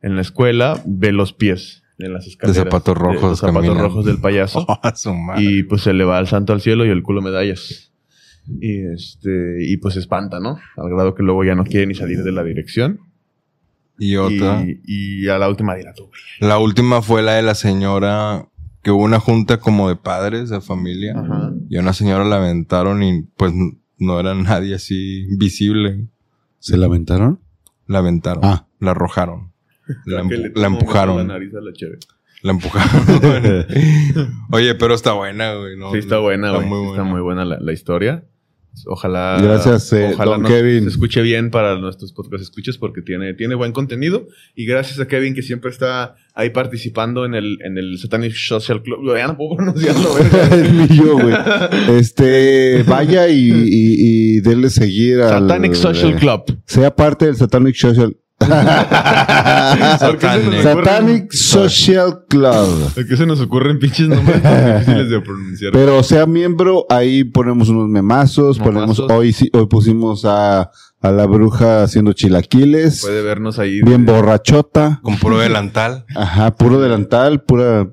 [0.00, 2.64] en la escuela, ve los pies en las escaleras.
[2.64, 4.64] zapatos rojos los zapatos rojos del payaso.
[4.66, 5.42] Oh, su madre.
[5.44, 7.92] y pues se le va al santo al cielo y el culo medallas.
[8.60, 10.58] Y este, y pues se espanta, ¿no?
[10.76, 12.98] Al grado que luego ya no quiere ni salir de la dirección.
[13.98, 14.64] Y otra.
[14.64, 16.20] Y, y a la última dirá tú, güey.
[16.40, 18.48] La última fue la de la señora
[18.82, 21.14] que hubo una junta como de padres de familia.
[21.16, 21.52] Ajá.
[21.68, 23.52] Y a una señora la aventaron y pues
[23.98, 26.08] no era nadie así visible.
[26.58, 27.40] ¿Se lamentaron?
[27.86, 28.44] La aventaron.
[28.44, 28.66] Ah.
[28.80, 29.52] La arrojaron.
[30.06, 31.16] La, empu- la empujaron.
[31.18, 31.98] La nariz a la chévere.
[32.42, 33.66] La empujaron.
[34.50, 35.76] Oye, pero está buena, güey.
[35.76, 35.92] ¿no?
[35.92, 36.68] Sí, está buena, Está güey.
[36.68, 37.02] muy Sí, buena.
[37.02, 38.24] Está muy buena la, la historia.
[38.86, 39.38] Ojalá.
[39.42, 40.84] Gracias, eh, ojalá don nos- Kevin.
[40.84, 44.26] Se escuche bien para nuestros podcast escuches porque tiene, tiene buen contenido.
[44.54, 48.82] Y gracias a Kevin que siempre está ahí participando en el, en el Satanic Social
[48.82, 49.16] Club.
[49.16, 50.56] Ya no puedo pronunciarlo, verga.
[50.72, 51.34] Ni yo, güey.
[51.98, 55.42] Este, vaya y, y, y denle seguir al...
[55.42, 56.58] Satanic Social Club.
[56.66, 58.16] Sea parte del Satanic Social...
[58.46, 62.92] ¿Por qué se nos ocurren- Satanic Social Club.
[62.94, 65.72] ¿Por qué se nos ocurren pinches nombres tan difíciles de pronunciar?
[65.72, 68.96] Pero sea miembro, ahí ponemos unos memazos, Memazos.
[68.98, 70.70] ponemos, hoy sí, hoy pusimos a,
[71.02, 73.82] a la bruja haciendo chilaquiles, Puede vernos ahí.
[73.82, 76.04] bien borrachota, Con puro delantal.
[76.14, 77.88] ajá, puro delantal, pura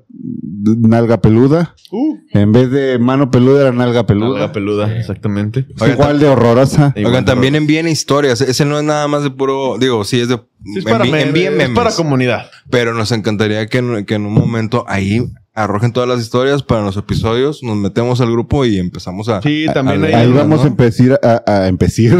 [0.78, 1.74] nalga peluda.
[1.90, 4.38] Uh, En vez de mano peluda era nalga peluda.
[4.38, 5.66] nalga peluda, exactamente.
[5.80, 6.92] Oigan, Igual de horrorosa.
[6.96, 8.40] Oigan, también envíen historias.
[8.40, 9.76] Ese no es nada más de puro.
[9.78, 10.36] Digo, sí es de.
[10.64, 11.74] Sí, es para, me- envíen es memes.
[11.76, 12.46] para comunidad.
[12.70, 15.24] Pero nos encantaría que, en- que en un momento ahí
[15.64, 17.62] arrojen todas las historias para los episodios.
[17.62, 19.40] Nos metemos al grupo y empezamos a.
[19.42, 20.64] Sí, también a- Ahí vamos ¿no?
[20.64, 22.16] a empezar a, a empezar.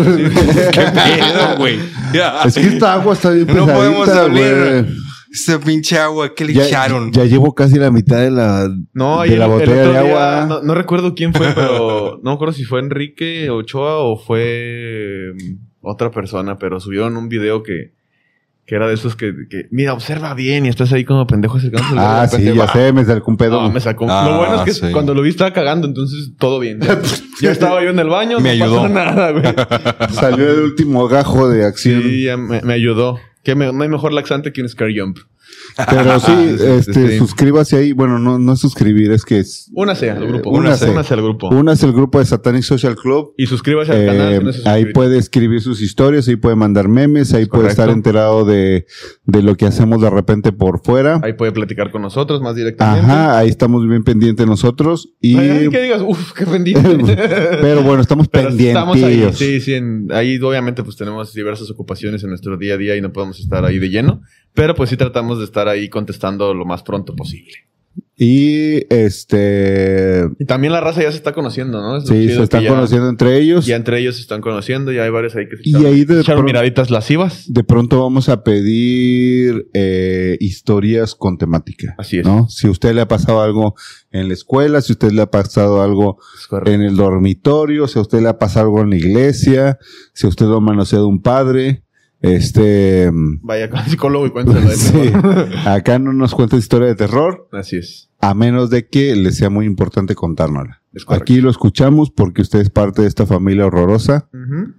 [0.72, 1.78] ¿Qué pedo, güey?
[2.45, 4.86] Es que esta agua está bien No podemos abrir.
[5.32, 7.12] Ese pinche agua que le Ya, echaron.
[7.12, 9.93] ya llevo casi la mitad de la, No, ahí de la el- el botella otro
[9.93, 10.47] de día, agua.
[10.49, 15.32] No, no recuerdo quién fue, pero no me acuerdo si fue Enrique Ochoa o fue
[15.34, 17.93] mm, otra persona, pero subieron un video que,
[18.70, 21.96] que era de esos que, que, mira, observa bien y estás ahí como pendejo acercándose.
[21.98, 23.60] Ah, sí, ya sé, me sacó un pedo.
[23.62, 24.06] No, me sacó.
[24.08, 24.92] Ah, lo bueno es que sí.
[24.92, 26.78] cuando lo vi estaba cagando, entonces todo bien.
[26.78, 26.96] Ya,
[27.42, 28.82] ya estaba yo en el baño, Me no ayudó.
[28.82, 29.42] pasó nada, güey.
[30.12, 32.00] Salió el último gajo de acción.
[32.00, 33.18] Sí, ya me, me ayudó.
[33.42, 35.18] Que me- no hay mejor laxante que un Scare Jump.
[35.88, 37.18] Pero sí, este, sí.
[37.18, 37.92] suscríbase ahí.
[37.92, 39.70] Bueno, no, no es suscribir, es que es.
[39.74, 40.51] Únase al grupo.
[40.51, 40.90] Únase.
[40.90, 41.48] Únase al grupo.
[41.48, 43.32] Una es el grupo de Satanic Social Club.
[43.38, 44.38] y suscríbase al Eh, canal.
[44.38, 47.82] si no se ahí puede escribir sus historias, ahí puede mandar memes, ahí puede Correcto.
[47.82, 48.86] estar enterado de,
[49.24, 51.20] de lo que hacemos de repente por fuera.
[51.22, 53.11] Ahí puede platicar con nosotros más directamente.
[53.11, 55.11] Ajá, ahí estamos bien pendientes nosotros.
[55.20, 56.80] Y, Ay, ay, que digas, uff, qué pendiente.
[57.61, 59.38] pero bueno, estamos Pero estamos ahí, pendientes.
[59.38, 59.74] sí, sí.
[59.74, 63.40] en- ahí obviamente pues tenemos diversas ocupaciones en nuestro día a día y no podemos
[63.40, 64.20] estar ahí de lleno.
[64.53, 67.53] Pero pues sí tratamos de estar ahí contestando lo más pronto posible.
[68.16, 70.28] Y este.
[70.38, 71.97] Y también la raza ya se está conociendo, ¿no?
[71.97, 73.64] Es Sí, se están ya- conociendo entre ellos.
[73.64, 76.05] Ya entre ellos se están conociendo, ya hay varios ahí que se Y echaron, ahí
[76.05, 77.45] de echaron miraditas lascivas.
[77.51, 81.95] De pronto vamos a pedir eh, historias con temática.
[81.99, 82.26] Así es.
[82.26, 82.47] ¿no?
[82.51, 83.74] Si a usted le ha pasado algo
[84.11, 86.18] en la escuela, si a usted le ha pasado algo
[86.66, 89.78] en el dormitorio, si a usted le ha pasado algo en la iglesia,
[90.12, 91.84] si a usted lo ha manoseado un padre,
[92.20, 93.10] este,
[93.42, 94.60] Vaya con el psicólogo y cuéntalo.
[94.60, 95.12] a él sí,
[95.66, 98.10] acá no nos cuenta historia de terror, Así es.
[98.20, 100.82] a menos de que le sea muy importante contárnosla.
[101.08, 104.74] Aquí lo escuchamos porque usted es parte de esta familia horrorosa Ujú.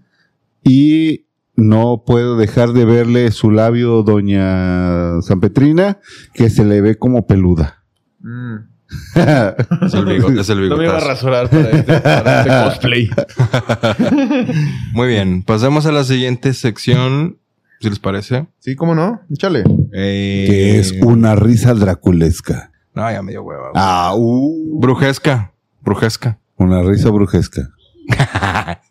[0.63, 1.25] y
[1.55, 5.99] no puedo dejar de verle su labio, doña San Petrina,
[6.33, 7.83] que se le ve como peluda.
[8.19, 8.70] Mm.
[9.15, 10.41] Es el bigote.
[10.41, 11.07] Es el No me iba a bigotazo.
[11.07, 13.09] rasurar para este, para este cosplay.
[14.93, 15.43] Muy bien.
[15.43, 17.37] Pasemos a la siguiente sección.
[17.79, 18.45] Si les parece.
[18.59, 19.21] Sí, ¿cómo no?
[19.31, 19.63] Échale.
[19.93, 22.71] Eh, que es una risa draculesca.
[22.93, 23.69] No, ya me dio hueva.
[23.71, 23.73] güey.
[23.75, 25.51] Ah, uh, Brujesca.
[25.81, 26.37] Brujesca.
[26.57, 27.69] una risa brujesca.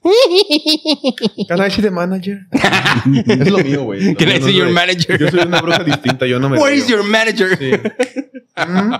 [1.48, 2.46] Can I see the manager?
[3.26, 4.14] es lo mío, güey.
[4.16, 4.74] Can I No, see no, your güey.
[4.74, 5.18] manager?
[5.18, 7.56] Yo soy una bruja distinta, yo no me Where is your manager?
[7.58, 7.70] Sí.
[8.60, 8.92] Mm.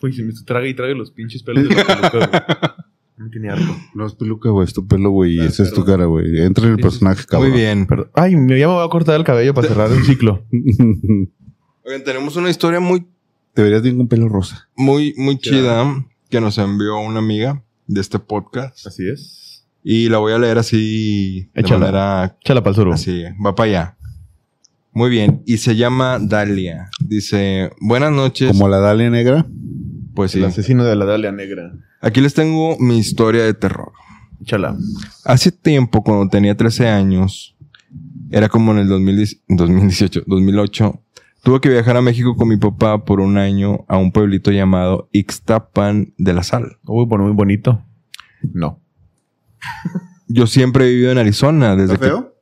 [0.00, 2.28] Güey, se me traga y traga los pinches pelos de la peluca, güey.
[3.20, 3.76] Me tiene harto.
[3.94, 6.40] No es peluca, güey, es tu pelo, güey, y Ah, esa es tu cara, güey.
[6.40, 7.50] Entra en el personaje, cabrón.
[7.50, 7.84] Muy bien.
[7.86, 8.10] Perdón.
[8.14, 10.42] Ay, me, ya me voy a cortar el cabello para cerrar un ciclo.
[11.84, 13.06] Oigan, tenemos una historia muy,
[13.54, 14.68] Deberías tener un pelo rosa.
[14.76, 18.86] muy, muy chida que nos envió una amiga de este podcast.
[18.86, 19.66] Así es.
[19.82, 21.78] Y la voy a leer así de Échala.
[21.80, 22.92] manera Échala para el sur.
[22.92, 23.96] Así, va para allá.
[24.92, 25.42] Muy bien.
[25.46, 26.88] Y se llama Dalia.
[27.00, 28.52] Dice, buenas noches.
[28.52, 29.46] Como la Dalia Negra.
[30.20, 30.38] Pues sí.
[30.38, 31.72] El asesino de la Dalia Negra.
[32.02, 33.92] Aquí les tengo mi historia de terror.
[34.42, 34.76] Échala.
[35.24, 37.56] Hace tiempo, cuando tenía 13 años,
[38.30, 41.02] era como en el 2010 2018, 2008,
[41.42, 45.08] tuve que viajar a México con mi papá por un año a un pueblito llamado
[45.12, 46.76] Ixtapan de la Sal.
[46.84, 47.82] Uy, bueno, muy bonito.
[48.42, 48.78] No.
[50.28, 52.34] Yo siempre he vivido en Arizona desde ¿Está feo?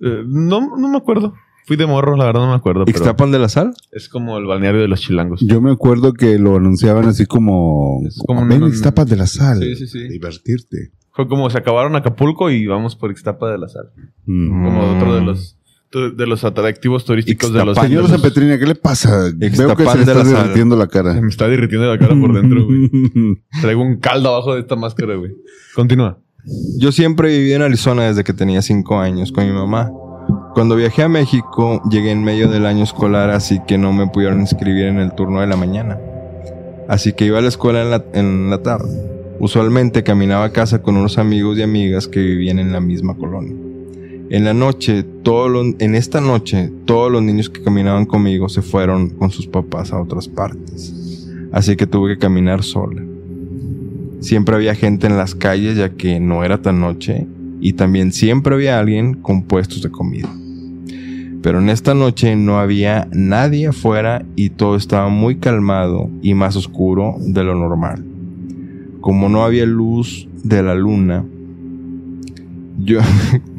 [0.00, 1.34] Eh, no, no me acuerdo.
[1.66, 2.84] Fui de morro, la verdad no me acuerdo.
[2.84, 3.72] Pero Ixtapan de la Sal.
[3.92, 5.40] es como el balneario de los chilangos.
[5.46, 8.00] Yo me acuerdo que lo anunciaban así como...
[8.06, 9.60] Es como Ven, un- Ixtapas de la sal.
[9.60, 10.08] Sí, sí, sí.
[10.08, 10.90] Divertirte.
[11.12, 13.90] Fue como se acabaron Acapulco y vamos por Ixtapa de la Sal.
[14.26, 14.64] Mm.
[14.64, 14.96] Como Mm.
[14.96, 15.58] otro de los
[15.94, 17.88] de los atractivos turísticos de los Ixtapan.
[17.90, 19.24] Señor de los- San Petrina, ¿qué le pasa?
[19.36, 20.42] Veo que Ixtapan se le de está la Sal.
[20.44, 21.20] derritiendo la cara.
[21.20, 22.90] Me está derritiendo la cara por dentro, güey.
[23.60, 25.32] Traigo un caldo abajo de esta máscara, güey.
[25.74, 26.18] Continúa.
[26.78, 29.90] Yo siempre vivido en Arizona desde que tenía 5 años con mi mamá.
[30.54, 34.40] Cuando viajé a México, llegué en medio del año escolar, así que no me pudieron
[34.40, 35.98] inscribir en el turno de la mañana.
[36.88, 38.90] Así que iba a la escuela en la, en la tarde.
[39.40, 43.56] Usualmente caminaba a casa con unos amigos y amigas que vivían en la misma colonia.
[44.28, 49.08] En la noche, todos en esta noche, todos los niños que caminaban conmigo se fueron
[49.08, 51.28] con sus papás a otras partes.
[51.50, 53.02] Así que tuve que caminar sola.
[54.20, 57.26] Siempre había gente en las calles ya que no era tan noche
[57.60, 60.28] y también siempre había alguien con puestos de comida.
[61.42, 66.56] Pero en esta noche no había nadie afuera y todo estaba muy calmado y más
[66.56, 68.04] oscuro de lo normal.
[69.00, 71.24] Como no había luz de la luna,
[72.78, 73.00] yo,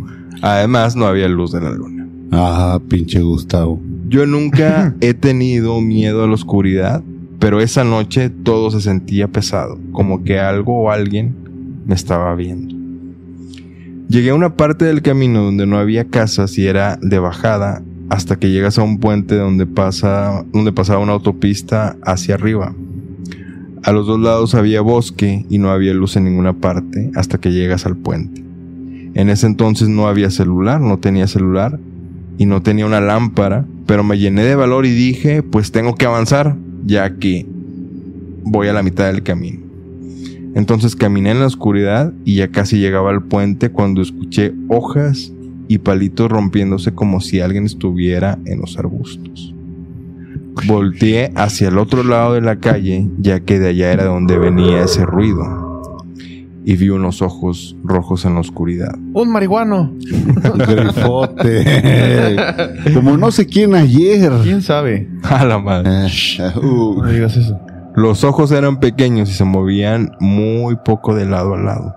[0.44, 2.06] Además, no había luz de la luna.
[2.34, 3.80] Ah, pinche Gustavo.
[4.10, 7.02] Yo nunca he tenido miedo a la oscuridad,
[7.40, 11.34] pero esa noche todo se sentía pesado, como que algo o alguien
[11.86, 12.83] me estaba viendo.
[14.14, 18.36] Llegué a una parte del camino donde no había casas y era de bajada hasta
[18.36, 22.76] que llegas a un puente donde pasa donde pasaba una autopista hacia arriba.
[23.82, 27.52] A los dos lados había bosque y no había luz en ninguna parte hasta que
[27.52, 28.44] llegas al puente.
[29.16, 31.80] En ese entonces no había celular, no tenía celular
[32.38, 36.06] y no tenía una lámpara, pero me llené de valor y dije, pues tengo que
[36.06, 36.56] avanzar,
[36.86, 37.48] ya que
[38.44, 39.73] voy a la mitad del camino.
[40.56, 45.32] Entonces caminé en la oscuridad y ya casi llegaba al puente cuando escuché hojas
[45.68, 49.56] y palitos rompiéndose como si alguien estuviera en los arbustos.
[50.68, 54.84] Volteé hacia el otro lado de la calle, ya que de allá era donde venía
[54.84, 55.92] ese ruido.
[56.66, 58.96] Y vi unos ojos rojos en la oscuridad.
[59.14, 59.92] Un marihuano.
[60.56, 62.36] Grifote.
[62.94, 64.32] Como no sé quién ayer.
[64.44, 65.10] ¿Quién sabe?
[65.24, 65.90] A la madre.
[66.40, 67.60] Ah, uh, No digas eso.
[67.94, 71.96] Los ojos eran pequeños y se movían muy poco de lado a lado.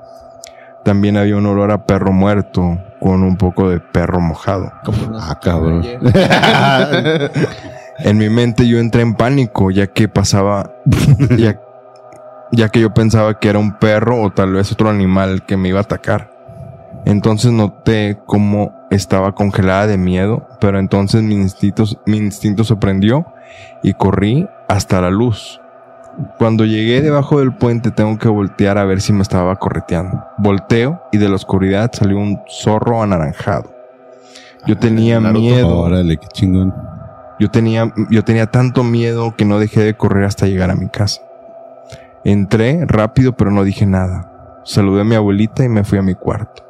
[0.85, 4.73] También había un olor a perro muerto con un poco de perro mojado.
[5.15, 5.85] ah, cabrón.
[7.99, 10.71] En mi mente yo entré en pánico ya que pasaba,
[11.39, 11.61] ya,
[12.53, 15.71] ya que yo pensaba que era un perro o tal vez otro animal que me
[15.71, 16.31] iba a atacar.
[17.07, 23.27] Entonces noté cómo estaba congelada de miedo, pero entonces mi instinto, mi instinto se prendió
[23.83, 25.61] y corrí hasta la luz.
[26.39, 30.25] Cuando llegué debajo del puente tengo que voltear a ver si me estaba correteando.
[30.39, 33.71] Volteo y de la oscuridad salió un zorro anaranjado.
[34.67, 35.41] Yo tenía Naruto.
[35.41, 35.79] miedo.
[35.79, 36.75] Órale, qué chingón.
[37.39, 40.89] Yo tenía, yo tenía tanto miedo que no dejé de correr hasta llegar a mi
[40.89, 41.21] casa.
[42.25, 44.61] Entré rápido pero no dije nada.
[44.65, 46.65] Saludé a mi abuelita y me fui a mi cuarto.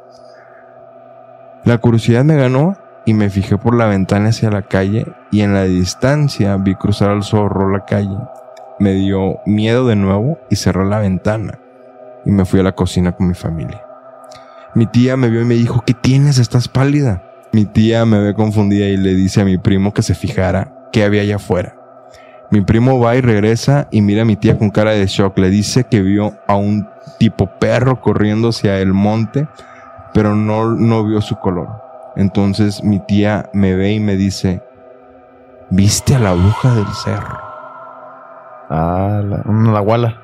[1.63, 2.75] La curiosidad me ganó
[3.05, 7.09] y me fijé por la ventana hacia la calle y en la distancia vi cruzar
[7.09, 8.17] al zorro la calle.
[8.79, 11.59] Me dio miedo de nuevo y cerré la ventana
[12.25, 13.83] y me fui a la cocina con mi familia.
[14.75, 16.37] Mi tía me vio y me dijo, ¿qué tienes?
[16.37, 17.23] Estás pálida.
[17.51, 21.03] Mi tía me ve confundida y le dice a mi primo que se fijara qué
[21.03, 21.75] había allá afuera.
[22.51, 25.37] Mi primo va y regresa y mira a mi tía con cara de shock.
[25.37, 29.47] Le dice que vio a un tipo perro corriendo hacia el monte,
[30.13, 31.81] pero no, no vio su color.
[32.15, 34.61] Entonces mi tía me ve y me dice,
[35.69, 37.46] ¿viste a la bruja del cerro?
[38.69, 40.21] Ah, la, una nahuala.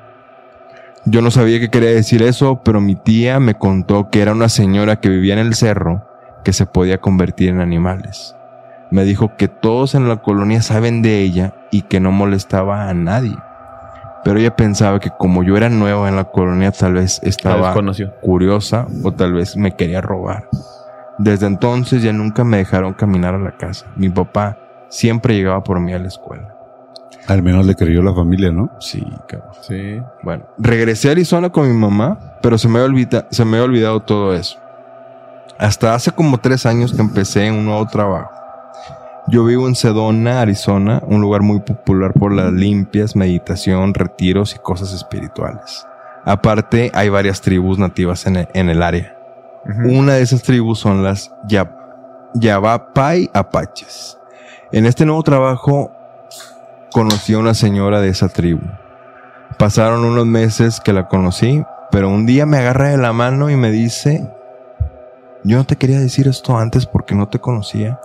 [1.06, 4.48] Yo no sabía qué quería decir eso, pero mi tía me contó que era una
[4.48, 6.02] señora que vivía en el cerro
[6.44, 8.36] que se podía convertir en animales.
[8.90, 12.94] Me dijo que todos en la colonia saben de ella y que no molestaba a
[12.94, 13.36] nadie.
[14.24, 17.74] Pero ella pensaba que como yo era nueva en la colonia, tal vez estaba
[18.22, 20.48] curiosa o tal vez me quería robar.
[21.18, 23.86] Desde entonces ya nunca me dejaron caminar a la casa.
[23.96, 24.56] Mi papá
[24.88, 26.53] siempre llegaba por mí a la escuela.
[27.26, 28.70] Al menos le creyó la familia, ¿no?
[28.80, 29.50] Sí, cabrón.
[29.62, 30.00] Sí.
[30.22, 33.64] Bueno, regresé a Arizona con mi mamá, pero se me, había olvida- se me había
[33.64, 34.58] olvidado todo eso.
[35.58, 38.30] Hasta hace como tres años que empecé en un nuevo trabajo.
[39.28, 44.58] Yo vivo en Sedona, Arizona, un lugar muy popular por las limpias, meditación, retiros y
[44.58, 45.86] cosas espirituales.
[46.26, 49.16] Aparte, hay varias tribus nativas en el, en el área.
[49.86, 51.74] Una de esas tribus son las Ya-
[52.34, 54.18] Yavapai Apaches.
[54.72, 55.90] En este nuevo trabajo
[56.94, 58.60] conocí a una señora de esa tribu.
[59.58, 63.56] Pasaron unos meses que la conocí, pero un día me agarra de la mano y
[63.56, 64.30] me dice,
[65.42, 67.98] yo no te quería decir esto antes porque no te conocía,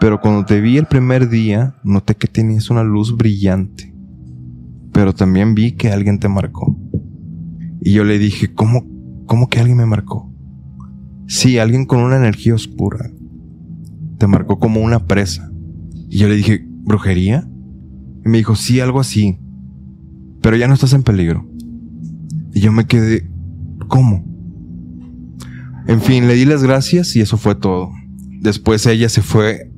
[0.00, 3.94] pero cuando te vi el primer día, noté que tenías una luz brillante,
[4.92, 6.76] pero también vi que alguien te marcó.
[7.80, 8.88] Y yo le dije, ¿cómo,
[9.26, 10.34] cómo que alguien me marcó?
[11.28, 13.08] Sí, alguien con una energía oscura.
[14.18, 15.48] Te marcó como una presa.
[16.08, 17.46] Y yo le dije, ¿brujería?
[18.24, 19.38] Y me dijo, sí, algo así.
[20.42, 21.46] Pero ya no estás en peligro.
[22.52, 23.30] Y yo me quedé,
[23.88, 24.24] ¿cómo?
[25.86, 27.90] En fin, le di las gracias y eso fue todo.
[28.40, 29.70] Después ella se fue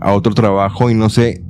[0.00, 1.44] a otro trabajo y no sé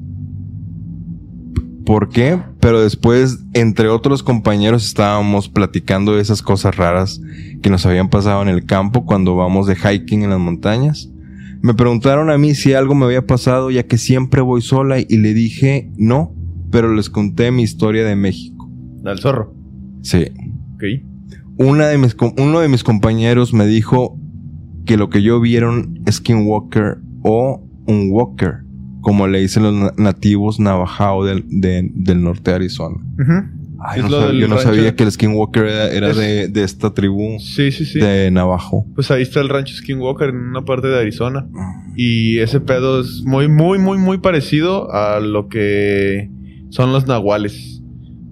[1.84, 7.20] por qué, pero después, entre otros compañeros, estábamos platicando de esas cosas raras
[7.62, 11.08] que nos habían pasado en el campo cuando vamos de hiking en las montañas.
[11.62, 15.16] Me preguntaron a mí si algo me había pasado, ya que siempre voy sola, y
[15.16, 16.34] le dije no,
[16.70, 18.68] pero les conté mi historia de México.
[19.02, 19.54] Del zorro.
[20.02, 20.26] Sí.
[20.74, 20.84] Ok.
[21.58, 24.18] Una de mis, com- uno de mis compañeros me dijo
[24.84, 28.58] que lo que yo vieron es Skinwalker o un Walker,
[29.00, 32.96] como le dicen los na- nativos Navajo del, de- del norte de Arizona.
[33.78, 36.62] Ay, no sab- del yo no sabía que el Skinwalker era, era Es- de, de
[36.64, 38.00] esta tribu Sí, sí, sí.
[38.00, 38.86] de Navajo.
[38.94, 41.46] Pues ahí está el rancho Skinwalker en una parte de Arizona.
[41.96, 46.30] Y ese pedo es muy, muy, muy, muy parecido a lo que
[46.70, 47.82] son los nahuales.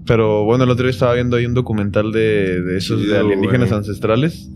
[0.05, 3.71] Pero bueno, el otro día estaba viendo ahí un documental de, de esos de alienígenas
[3.71, 4.49] ancestrales.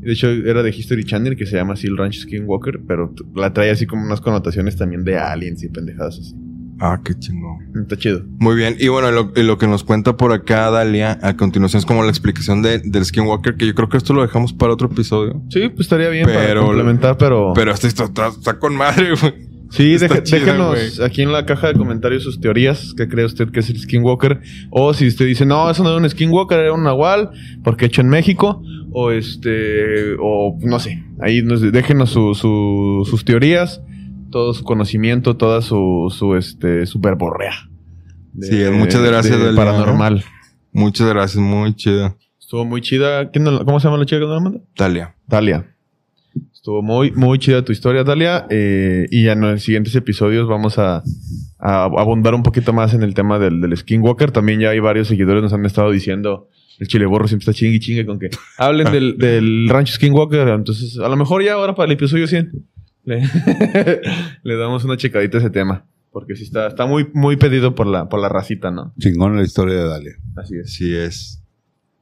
[0.00, 3.52] De hecho, era de History Channel que se llama así el rancho Skinwalker, pero la
[3.52, 6.34] trae así como unas connotaciones también de aliens y pendejadas así.
[6.78, 7.56] Ah, qué chingón.
[7.82, 8.22] Está chido.
[8.38, 11.86] Muy bien, y bueno, lo, lo que nos cuenta por acá Dalia a continuación es
[11.86, 14.86] como la explicación de, del Skinwalker, que yo creo que esto lo dejamos para otro
[14.92, 15.42] episodio.
[15.50, 17.52] Sí, pues estaría bien para Pero- complementar, pero...
[17.54, 19.34] Pero esto está, está- está con madre, güey.
[19.70, 22.94] Sí, Está deje- chida, déjenos aquí en la caja de comentarios sus teorías.
[22.96, 24.40] ¿Qué cree usted que es el Skinwalker?
[24.70, 27.30] O si usted dice, no, eso no era un Skinwalker, era un Nahual,
[27.64, 28.62] porque hecho en México.
[28.92, 31.02] O este, o no sé.
[31.20, 33.82] Ahí nos, déjenos su- su- sus teorías,
[34.30, 37.68] todo su conocimiento, toda su, su este, su verborrea.
[38.32, 39.56] De- Sí, muchas gracias, de Delia.
[39.64, 40.24] Paranormal.
[40.72, 42.16] Muchas gracias, muy chida.
[42.40, 43.30] Estuvo muy chida.
[43.30, 44.60] ¿Quién nos la- ¿Cómo se llama la chica que nos la manda?
[44.76, 45.14] Dalia.
[45.26, 45.75] Dalia.
[46.66, 48.44] Estuvo muy, muy chida tu historia, Dalia.
[48.50, 51.04] eh, y ya en los siguientes episodios vamos a,
[51.60, 54.32] a abundar un poquito más en el tema del, del Skinwalker.
[54.32, 56.48] También ya hay varios seguidores nos han estado diciendo.
[56.80, 60.48] El chile borro siempre está chingue y chingue con que hablen del, del rancho Skinwalker.
[60.48, 62.50] Entonces, a lo mejor ya ahora para el episodio 100
[63.04, 63.22] le,
[64.42, 65.86] le damos una checadita a ese tema.
[66.10, 68.92] Porque sí está, está muy, muy pedido por la, por la racita, ¿no?
[68.98, 70.12] Chingón la historia de Dalia.
[70.34, 70.66] Así es.
[70.66, 71.42] Así es.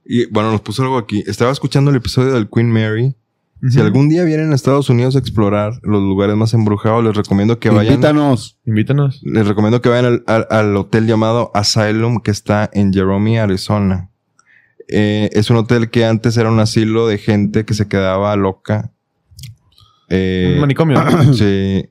[0.07, 1.23] Y bueno, nos puso algo aquí.
[1.27, 3.15] Estaba escuchando el episodio del Queen Mary.
[3.71, 7.59] Si algún día vienen a Estados Unidos a explorar los lugares más embrujados, les recomiendo
[7.59, 7.95] que vayan.
[7.95, 8.59] Invítanos.
[8.67, 9.21] Invítanos.
[9.25, 14.11] Les recomiendo que vayan al, al- al hotel llamado Asylum que está en Jerome, Arizona.
[14.89, 18.93] Eh, es un hotel que antes era un asilo de gente que se quedaba loca.
[20.11, 21.03] Eh, Un manicomio.
[21.03, 21.33] ¿no?
[21.35, 21.89] sí.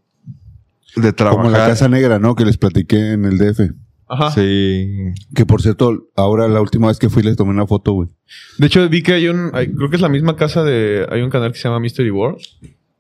[0.95, 1.43] De trabajar.
[1.45, 2.35] Como la Casa Negra, ¿no?
[2.35, 3.71] Que les platiqué en el DF.
[4.13, 4.31] Ajá.
[4.31, 5.11] Sí.
[5.35, 8.09] Que por cierto, ahora la última vez que fui les tomé una foto, güey.
[8.57, 9.51] De hecho, vi que hay un.
[9.53, 11.05] hay- creo que es la misma casa de.
[11.09, 12.39] Hay un canal que se llama Mystery World.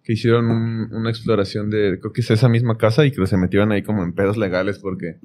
[0.05, 1.97] Que hicieron un- una exploración de.
[2.01, 4.77] Creo que es esa misma casa y que se metieron ahí como en pedos legales
[4.79, 5.15] porque.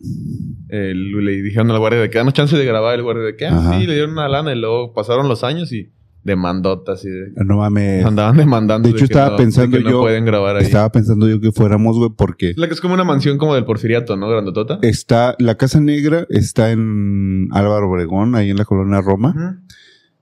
[0.69, 2.95] eh, le dijeron al guardia de que danos chance de grabar.
[2.95, 3.47] El guardia de que.
[3.47, 5.91] Ah, sí, le dieron una lana y luego pasaron los años y.
[6.29, 7.09] Demandotas y.
[7.09, 8.05] de- No mames.
[8.05, 8.89] andaban demandando.
[8.89, 10.63] De hecho, estaba no- pensando de que no yo- pueden grabar ahí.
[10.63, 13.65] Estaba pensando yo que fuéramos, güey, porque la que es como una mansión como del
[13.65, 14.29] Porfiriato, ¿no?
[14.29, 14.79] Grandotota.
[14.83, 19.61] está la Casa Negra está en Álvaro Obregón, ahí en la colonia Roma.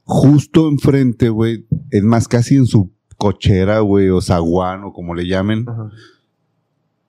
[0.05, 5.27] Justo enfrente, güey, es más casi en su cochera, güey, o zaguán, o como le
[5.27, 5.67] llamen,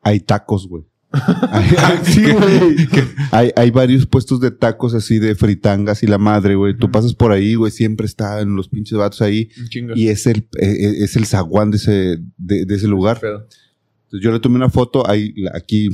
[0.01, 0.83] hay tacos, güey.
[1.11, 2.87] Hay, hay- sí, güey.
[3.31, 6.77] Hay, hay varios puestos de tacos así de fritangas y la madre, güey.
[6.77, 9.49] Tú pasas por ahí, güey, siempre están los pinches vatos ahí.
[9.95, 13.19] Y es el, eh, es el zaguán de ese, de, de ese lugar.
[13.23, 15.89] Entonces yo le tomé una foto, ahí, aquí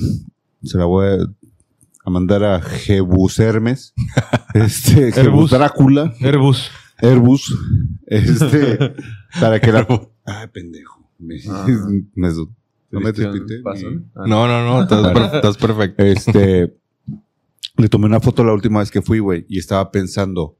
[0.63, 1.17] se la voy a,
[2.05, 3.93] a mandar a Jebus Hermes,
[4.53, 5.51] este, Jebus.
[5.51, 6.69] Drácula, Airbus.
[6.97, 7.57] Airbus,
[8.07, 8.77] este,
[9.39, 9.85] para que la...
[10.25, 11.09] Ay, pendejo.
[11.19, 11.65] Me, Ah.
[12.15, 12.29] me-
[12.93, 13.63] no me ¿Tuviste un despinte.
[13.63, 14.11] pasón?
[14.15, 14.23] Ah.
[14.27, 14.81] No, no, no.
[14.83, 16.03] Estás, per- estás perfecto.
[16.03, 16.77] Este,
[17.77, 20.57] le tomé una foto la última vez que fui, güey, y estaba pensando,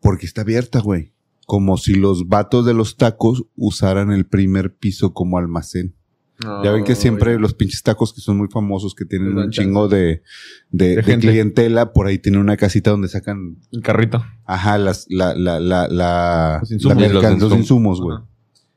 [0.00, 1.12] porque está abierta, güey.
[1.46, 5.94] Como si los vatos de los tacos usaran el primer piso como almacén.
[6.62, 9.88] Ya ven que siempre los pinches tacos que son muy famosos, que tienen un chingo
[9.88, 10.22] de,
[10.70, 11.26] de, De de gente.
[11.26, 14.24] clientela, por ahí tienen una casita donde sacan, El carrito.
[14.44, 16.96] ajá, las, la, la, la, la, Los insumos.
[16.96, 18.18] la mercan- Los los insum- insumos, güey.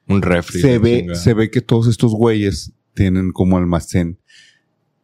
[0.07, 0.59] Un refri.
[0.61, 1.19] Se ve, chingada.
[1.19, 4.19] se ve que todos estos güeyes tienen como almacén.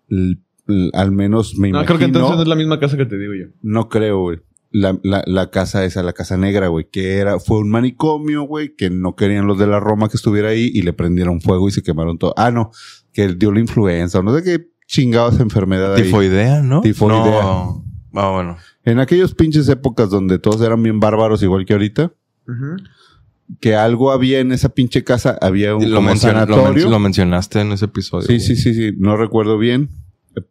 [0.09, 0.37] L-
[0.67, 1.85] l- al menos me No, imagino.
[1.87, 3.47] creo que entonces no es la misma casa que te digo yo.
[3.61, 4.39] No creo, güey.
[4.69, 8.75] La, la, la casa esa, la casa negra, güey, que era, fue un manicomio, güey,
[8.75, 11.71] que no querían los de la Roma que estuviera ahí y le prendieron fuego y
[11.71, 12.33] se quemaron todo.
[12.35, 12.71] Ah, no,
[13.13, 16.03] que dio la influenza, o no sé qué chingados enfermedad ahí.
[16.03, 16.81] Tifoidea, ¿no?
[16.81, 17.21] Tifoidea.
[17.41, 17.85] No.
[18.13, 18.57] Ah, bueno.
[18.83, 22.13] En aquellos pinches épocas donde todos eran bien bárbaros, igual que ahorita,
[23.61, 26.99] que algo había en esa pinche casa, había un Lo, como mencion- lo men- lo
[26.99, 28.27] mencionaste en ese episodio.
[28.27, 29.89] Sí, sí, sí, sí, no recuerdo bien,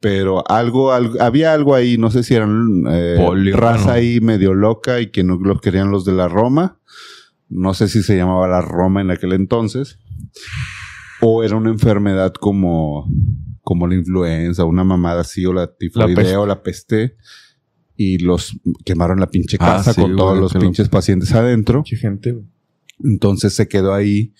[0.01, 4.55] pero algo, algo había algo ahí, no sé si eran eh, Polio, raza ahí medio
[4.55, 6.79] loca y que no los querían los de la Roma.
[7.49, 9.99] No sé si se llamaba la Roma en aquel entonces.
[11.21, 13.09] O era una enfermedad como,
[13.63, 16.37] como la influenza, una mamada así, o la tifoidea peste.
[16.37, 17.17] o la peste.
[17.97, 21.79] Y los quemaron la pinche Ah, casa sí, con todos los pinches pacientes adentro.
[21.79, 22.45] Mucha gente, güey.
[23.03, 24.33] Entonces se quedó ahí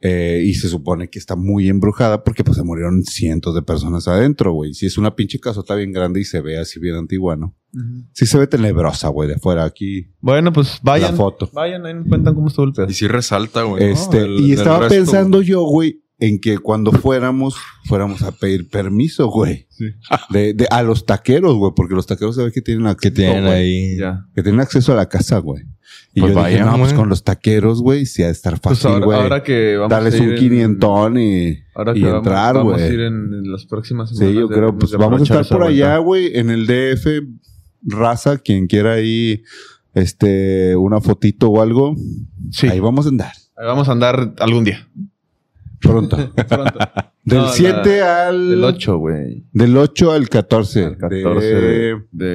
[0.00, 4.06] eh, y se supone que está muy embrujada porque pues se murieron cientos de personas
[4.06, 4.74] adentro, güey.
[4.74, 7.54] Si es una pinche casota bien grande y se ve así bien antigua, ¿no?
[8.12, 10.12] Sí se ve tenebrosa, güey, de fuera aquí.
[10.20, 11.10] Bueno, pues vayan.
[11.12, 11.50] La foto.
[11.52, 12.86] Vayan, ahí nos cuentan cómo estuvo el pedo.
[12.88, 13.82] Y sí resalta, güey.
[13.84, 13.90] ¿no?
[13.92, 17.56] Este, y estaba resto, pensando yo, güey, en que cuando fuéramos,
[17.86, 19.66] fuéramos a pedir permiso, güey.
[20.30, 23.42] De, de- a los taqueros, güey, porque los taqueros saben que tienen acceso, Que tienen
[23.44, 23.54] güey.
[23.56, 23.96] ahí.
[23.98, 24.24] Ya.
[24.36, 25.64] Que tienen acceso a la casa, güey.
[26.16, 26.94] Y Pues yo dije, vayan, no, pues güey.
[27.00, 29.18] con los taqueros, güey, sí ha de estar Pues fácil, ahora, güey.
[29.20, 32.54] ahora que vamos Darles a ir un en- quinientón y, Ahora que y vamos, entrar,
[32.54, 32.94] vamos a güey.
[32.94, 34.32] ir en, en las próximas semanas.
[34.32, 37.06] Sí, yo creo, pues de vamos a estar por allá, güey, en el DF,
[37.82, 39.42] raza, quien quiera ahí,
[39.92, 41.96] este, una fotito o algo.
[42.52, 42.68] Sí.
[42.68, 43.32] Ahí vamos a andar.
[43.56, 44.88] Ahí vamos a andar algún día.
[45.80, 46.16] Pronto.
[46.48, 46.78] Pronto.
[47.24, 48.50] Del No, 7 al.
[48.50, 49.44] Del 8, güey.
[49.52, 50.84] Del 8 al 14.
[50.84, 52.26] El 14 de, de,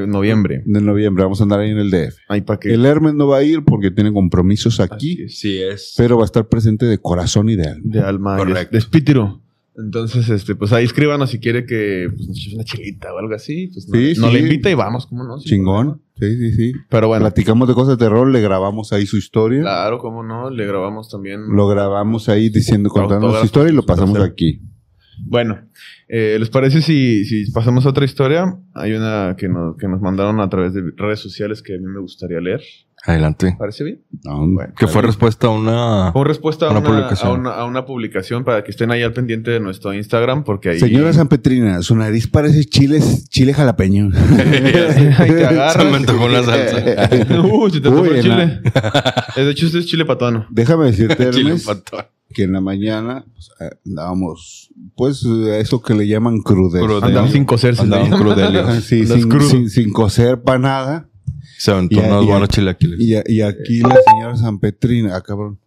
[0.00, 0.62] de noviembre.
[0.66, 1.22] de noviembre.
[1.22, 2.16] Vamos a andar ahí en el DF.
[2.28, 2.74] Ahí para que.
[2.74, 5.38] El Hermes no va a ir porque tiene compromisos Así aquí, es.
[5.38, 5.94] Sí es.
[5.96, 7.80] pero va a estar presente de corazón y de alma.
[7.84, 8.36] de alma.
[8.36, 8.72] Correcto.
[8.72, 9.40] De espíritu.
[9.76, 13.34] Entonces, este, pues ahí escríbanos si quiere que pues, nos eches una chelita o algo
[13.34, 13.68] así.
[13.72, 14.32] Pues no, Sí, no sí.
[14.34, 15.38] le invita y vamos, ¿cómo no?
[15.38, 16.02] Sin Chingón.
[16.18, 16.72] Sí, sí, sí.
[16.90, 19.62] Pero bueno, Platicamos de cosas de terror, le grabamos ahí su historia.
[19.62, 20.50] claro, cómo no.
[20.50, 21.40] Le grabamos también.
[21.48, 24.60] Lo grabamos ahí diciendo, contando su historia y lo pasamos aquí.
[25.24, 25.58] Bueno,
[26.08, 28.56] eh, ¿les parece si, si pasamos a otra historia?
[28.74, 31.86] Hay una que nos, que nos mandaron a través de redes sociales que a mí
[31.86, 32.60] me gustaría leer.
[33.04, 33.56] Adelante.
[33.58, 34.00] ¿Parece bien?
[34.24, 34.74] No, Bueno.
[34.78, 36.10] Que fue respuesta a una.
[36.12, 37.30] Como respuesta a Una una, publicación.
[37.30, 40.68] a, una, a una publicación para que estén ahí al pendiente de nuestro Instagram porque
[40.70, 40.78] ahí...
[40.78, 44.10] Señora San Petrina, su nariz parece chile, chile jalapeño.
[44.38, 45.94] ahí te Se me agarras.
[45.94, 46.82] antojó una salsa.
[47.42, 48.60] Uh, si te Uy, el chile.
[49.36, 50.46] De hecho, este es chile patuano.
[50.50, 51.66] Déjame decirte, Hermes,
[52.32, 56.38] que en la mañana pues, eh, andábamos, pues, eh, eso que le llaman.
[56.40, 56.82] Crudes.
[57.02, 57.46] Andaban sin
[57.80, 61.08] Andas sin, sin- sin coser para nada.
[61.62, 62.98] Se aventó unos buenos chilaquiles.
[62.98, 65.58] Y, a- y aquí la señora San Petrina, ah, cabrón.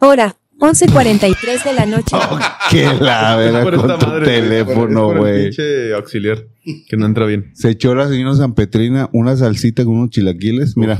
[0.00, 2.16] Hora, 11.43 de la noche.
[2.70, 5.42] Que la Es vera con tu madre, teléfono, güey.
[5.44, 6.46] pinche auxiliar
[6.88, 7.50] que no entra bien.
[7.54, 10.76] Se echó la señora San Petrina una salsita con unos chilaquiles.
[10.76, 10.98] Mira,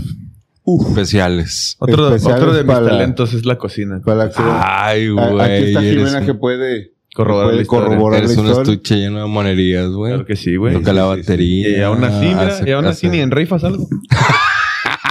[0.89, 1.77] Especiales.
[1.81, 4.01] Otro, Especiales otro de mis para- talentos es la cocina.
[4.05, 5.41] para que Ay, güey.
[5.41, 7.85] Aquí está Jimena que puede Corroborar puede la historia.
[7.89, 10.13] corroborar Eres la un estuche lleno de monerías, güey.
[10.13, 10.75] Claro que sí, güey.
[10.75, 11.21] Toca Sí, la sí, sí.
[11.21, 11.79] batería.
[11.79, 13.87] Y aún así, mira, hace- y aún así hace- ni en rifas algo.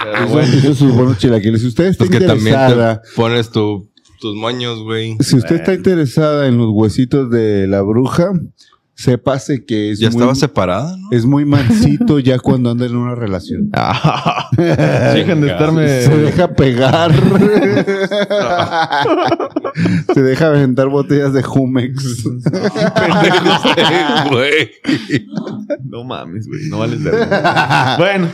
[0.04, 0.52] Pero bueno.
[0.52, 1.60] esos sus buenos chilaquiles.
[1.60, 3.88] Si usted está Pues que también interesada, te pones tu,
[4.20, 5.16] tus moños, güey.
[5.20, 8.32] si usted está interesada en los huesitos de la bruja,
[8.94, 11.08] sépase que es Ya muy, estaba separada, ¿no?
[11.16, 11.44] es muy
[12.06, 13.70] mansito ya cuando anda en una relación.
[15.14, 16.02] Dejen de estarme.
[16.02, 17.12] Se deja pegar.
[20.14, 22.24] Se deja aventar botellas de Jumex.
[24.30, 24.70] güey.
[25.84, 26.68] No mames, güey.
[26.68, 27.96] No vales verga.
[27.98, 28.28] bueno.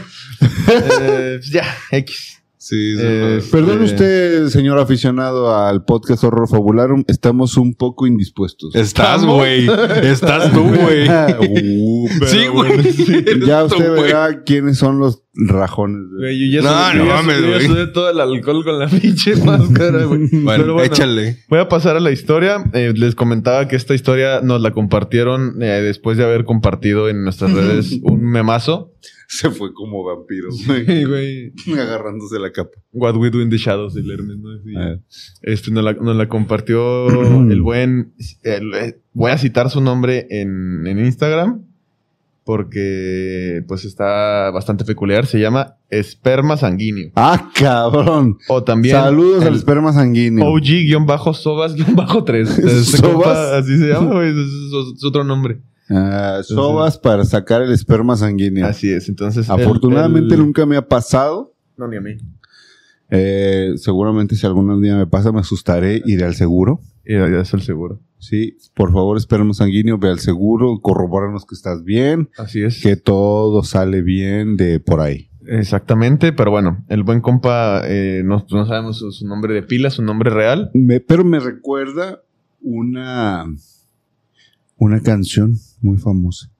[0.68, 2.37] eh, pues ya, X.
[2.60, 3.40] Sí, sí, Eh.
[3.52, 3.84] Perdón Eh.
[3.84, 8.74] usted, señor aficionado al podcast Horror Fabularum, estamos un poco indispuestos.
[8.74, 9.68] Estás, güey.
[10.02, 11.08] Estás tú, güey.
[11.08, 12.82] Uh, Sí, güey.
[13.46, 14.02] ya usted güey.
[14.02, 16.08] verá quiénes son los rajones.
[16.18, 17.66] Güey, yo ya No, no yo mames, sudé- yo güey.
[17.68, 20.28] sudé todo el alcohol con la pinche máscara, güey.
[20.42, 21.38] Bueno, échale.
[21.48, 22.64] Voy a pasar a la historia.
[22.74, 27.22] Eh, les comentaba que esta historia nos la compartieron eh, después de haber compartido en
[27.22, 28.92] nuestras redes un memazo.
[29.30, 31.52] Se fue como vampiro, güey.
[31.78, 32.70] agarrándose la capa.
[32.92, 34.56] What We Do in the Shadows del Hermes, ¿no?
[34.64, 34.72] Sí.
[34.74, 34.96] Ah.
[35.42, 37.08] Este, nos la, nos la compartió
[37.50, 38.14] el buen...
[38.42, 41.62] el- eh, voy a citar su nombre en, en Instagram
[42.44, 45.26] porque pues está bastante peculiar.
[45.26, 47.10] Se llama Esperma Sanguíneo.
[47.14, 48.38] Ah, cabrón.
[48.48, 48.96] O también...
[48.96, 50.46] Saludos al esperma sanguíneo.
[50.46, 52.48] OG-Sobas-3.
[52.64, 53.12] Este ¿Sobas?
[53.12, 54.30] compa, así se llama, güey.
[54.30, 55.60] Es, es- es otro nombre.
[55.90, 58.66] Ah, sobas para sacar el esperma sanguíneo.
[58.66, 59.08] Así es.
[59.08, 59.48] Entonces...
[59.48, 61.54] Afortunadamente el- el- nunca me ha pasado.
[61.76, 62.16] No, ni a mí.
[63.10, 66.80] Eh, seguramente si algún día me pasa me asustaré, iré al seguro.
[67.04, 68.00] Es el seguro.
[68.18, 72.82] Sí, por favor, esperma sanguíneo, ve al seguro, corrobóranos que estás bien, Así es.
[72.82, 75.30] que todo sale bien de por ahí.
[75.46, 79.88] Exactamente, pero bueno, el buen compa, eh, no, no sabemos su, su nombre de pila,
[79.88, 80.70] su nombre real.
[80.74, 82.20] Me- pero me recuerda
[82.60, 83.46] una,
[84.76, 86.50] una canción muy famosa.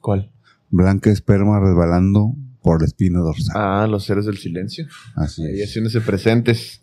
[0.00, 0.30] ¿Cuál?
[0.70, 3.54] Blanca esperma resbalando por la espina dorsal.
[3.56, 4.86] Ah, los seres del silencio.
[5.14, 5.68] Así es.
[5.68, 6.82] haciéndose presentes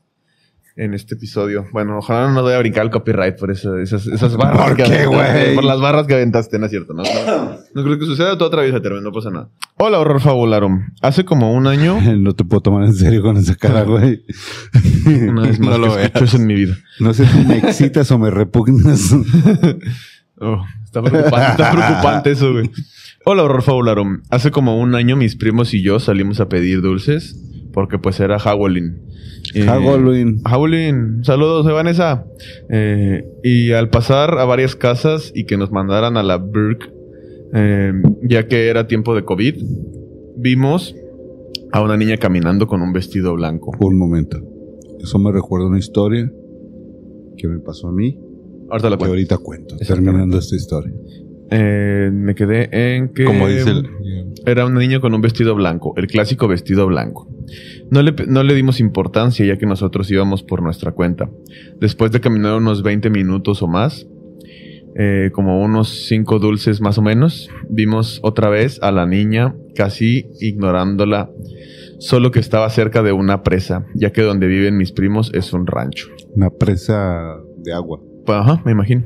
[0.76, 1.66] en este episodio.
[1.72, 4.70] Bueno, ojalá no nos vaya a brincar el copyright por eso- esas, esas barras.
[4.70, 5.56] ¿Por que qué, aventaste, güey?
[5.56, 6.94] Por las barras que aventaste, no es cierto.
[6.94, 8.38] No, no, no creo que suceda.
[8.38, 9.50] Tú atraviesa, no pasa nada.
[9.78, 10.82] Hola, horror fabularum.
[11.02, 14.24] Hace como un año, No te puedo tomar en serio con esa cara, güey.
[15.30, 16.76] una vez más No lo que escucho eso en mi vida.
[17.00, 19.14] No sé si me excitas o me repugnas.
[20.40, 20.64] Oh,
[20.94, 22.70] está preocupante, está preocupante eso, güey.
[23.26, 24.22] Hola, horror fabularum.
[24.30, 27.36] Hace como un año mis primos y yo salimos a pedir dulces
[27.74, 29.02] porque pues era Halloween.
[29.56, 30.42] Eh, Halloween.
[30.44, 32.26] Halloween, saludos, Vanessa.
[32.70, 36.92] Eh, y al pasar a varias casas y que nos mandaran a la Burke,
[37.56, 39.64] eh, ya que era tiempo de COVID,
[40.38, 40.96] vimos
[41.72, 43.72] a una niña caminando con un vestido blanco.
[43.80, 44.40] Un momento.
[45.02, 46.32] Eso me recuerda una historia
[47.36, 48.16] que me pasó a mí
[48.70, 49.12] Ahorita la Que cuento.
[49.12, 50.94] ahorita cuento, terminando esta historia.
[51.52, 53.26] Eh, me quedé en que...
[53.26, 53.90] Como dice el...
[54.46, 57.30] Era un niño con un vestido blanco, el clásico vestido blanco.
[57.90, 61.30] No le, no le dimos importancia ya que nosotros íbamos por nuestra cuenta.
[61.80, 64.08] Después de caminar unos 20 minutos o más,
[64.96, 70.28] eh, como unos 5 dulces más o menos, vimos otra vez a la niña casi
[70.40, 71.32] ignorándola,
[72.00, 75.68] solo que estaba cerca de una presa, ya que donde viven mis primos es un
[75.68, 76.10] rancho.
[76.36, 78.02] Una presa de agua.
[78.28, 79.04] Ajá, me imagino.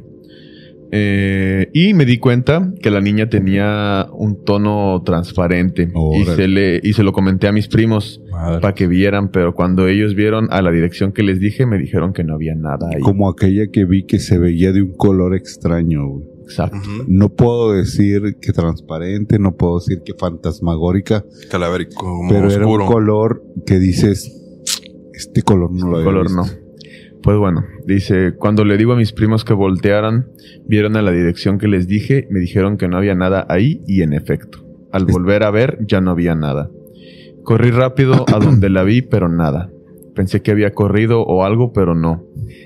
[0.92, 6.80] Eh, y me di cuenta que la niña tenía un tono transparente y se, le,
[6.82, 10.62] y se lo comenté a mis primos para que vieran, pero cuando ellos vieron a
[10.62, 13.02] la dirección que les dije, me dijeron que no había nada ahí.
[13.02, 16.38] Como aquella que vi que se veía de un color extraño, güey.
[16.44, 16.78] Exacto.
[17.08, 23.44] No puedo decir que transparente, no puedo decir que fantasmagórica, Calavérico, pero era un color
[23.66, 24.32] que dices,
[25.14, 26.44] este color no lo había color visto".
[26.44, 26.67] no.
[27.24, 30.28] Pues bueno, dice, cuando le digo a mis primos que voltearan,
[30.66, 34.02] vieron a la dirección que les dije, me dijeron que no había nada ahí y
[34.02, 36.70] en efecto, al volver a ver ya no había nada.
[37.44, 39.70] Corrí rápido a donde la vi, pero nada.
[40.16, 42.24] Pensé que había corrido o algo, pero no.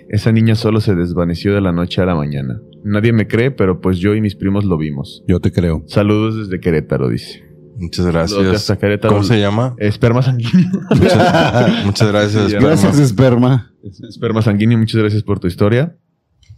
[0.10, 2.62] Esa niña solo se desvaneció de la noche a la mañana.
[2.84, 5.24] Nadie me cree, pero pues yo y mis primos lo vimos.
[5.28, 5.84] Yo te creo.
[5.88, 7.44] Saludos desde Querétaro, dice.
[7.78, 8.56] Muchas gracias.
[8.56, 9.14] hasta Querétaro.
[9.14, 9.76] ¿Cómo se llama?
[9.78, 10.70] Esperma sanguíneo.
[10.92, 12.44] Muchas, muchas gracias.
[12.46, 12.68] Esperma.
[12.68, 13.71] Gracias, esperma.
[13.84, 15.96] Esperma sanguíneo, muchas gracias por tu historia.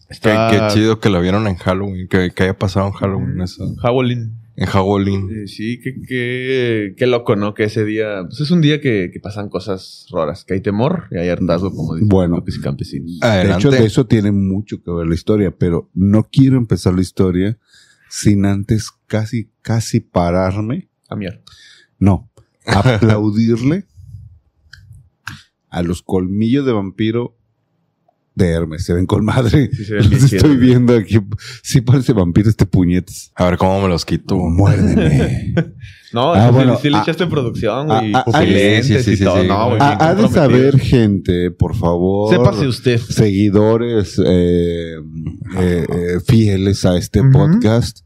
[0.07, 3.41] Qué, Está- qué chido que la vieron en Halloween, que, que haya pasado en Halloween
[3.41, 3.73] eso.
[3.81, 4.39] Howling.
[4.55, 5.29] En Halloween.
[5.31, 7.55] Eh, sí, qué, qué, qué loco, ¿no?
[7.55, 11.05] Que ese día, pues es un día que, que pasan cosas raras, que hay temor
[11.09, 12.43] y hay hartazgo, como dicen Bueno.
[12.45, 13.19] los campesinos.
[13.19, 17.01] De hecho, de eso tiene mucho que ver la historia, pero no quiero empezar la
[17.01, 17.57] historia
[18.09, 20.87] sin antes casi, casi pararme.
[21.09, 21.41] A mierda.
[21.97, 22.29] No,
[22.67, 23.85] aplaudirle
[25.73, 27.35] a los colmillos de vampiro
[28.35, 28.85] de Hermes.
[28.85, 29.69] Se ven con madre.
[29.73, 30.67] Sí, se ven bien Los estoy güey.
[30.67, 31.19] viendo aquí.
[31.61, 33.31] Sí parece vampiro este puñetes.
[33.35, 34.35] A ver cómo me los quito.
[34.37, 35.53] Muérdeme.
[36.13, 38.13] No, Ah, sí, bueno, sí le ah, echaste producción, ah, güey.
[38.13, 39.41] ah, y ah, lentes sí, sí, y sí, todo.
[39.41, 39.47] sí.
[39.47, 42.29] No, güey, Ha, de saber, gente, por favor.
[42.31, 42.99] Sépase usted.
[42.99, 48.01] seguidores eh, eh, eh, fieles a este podcast,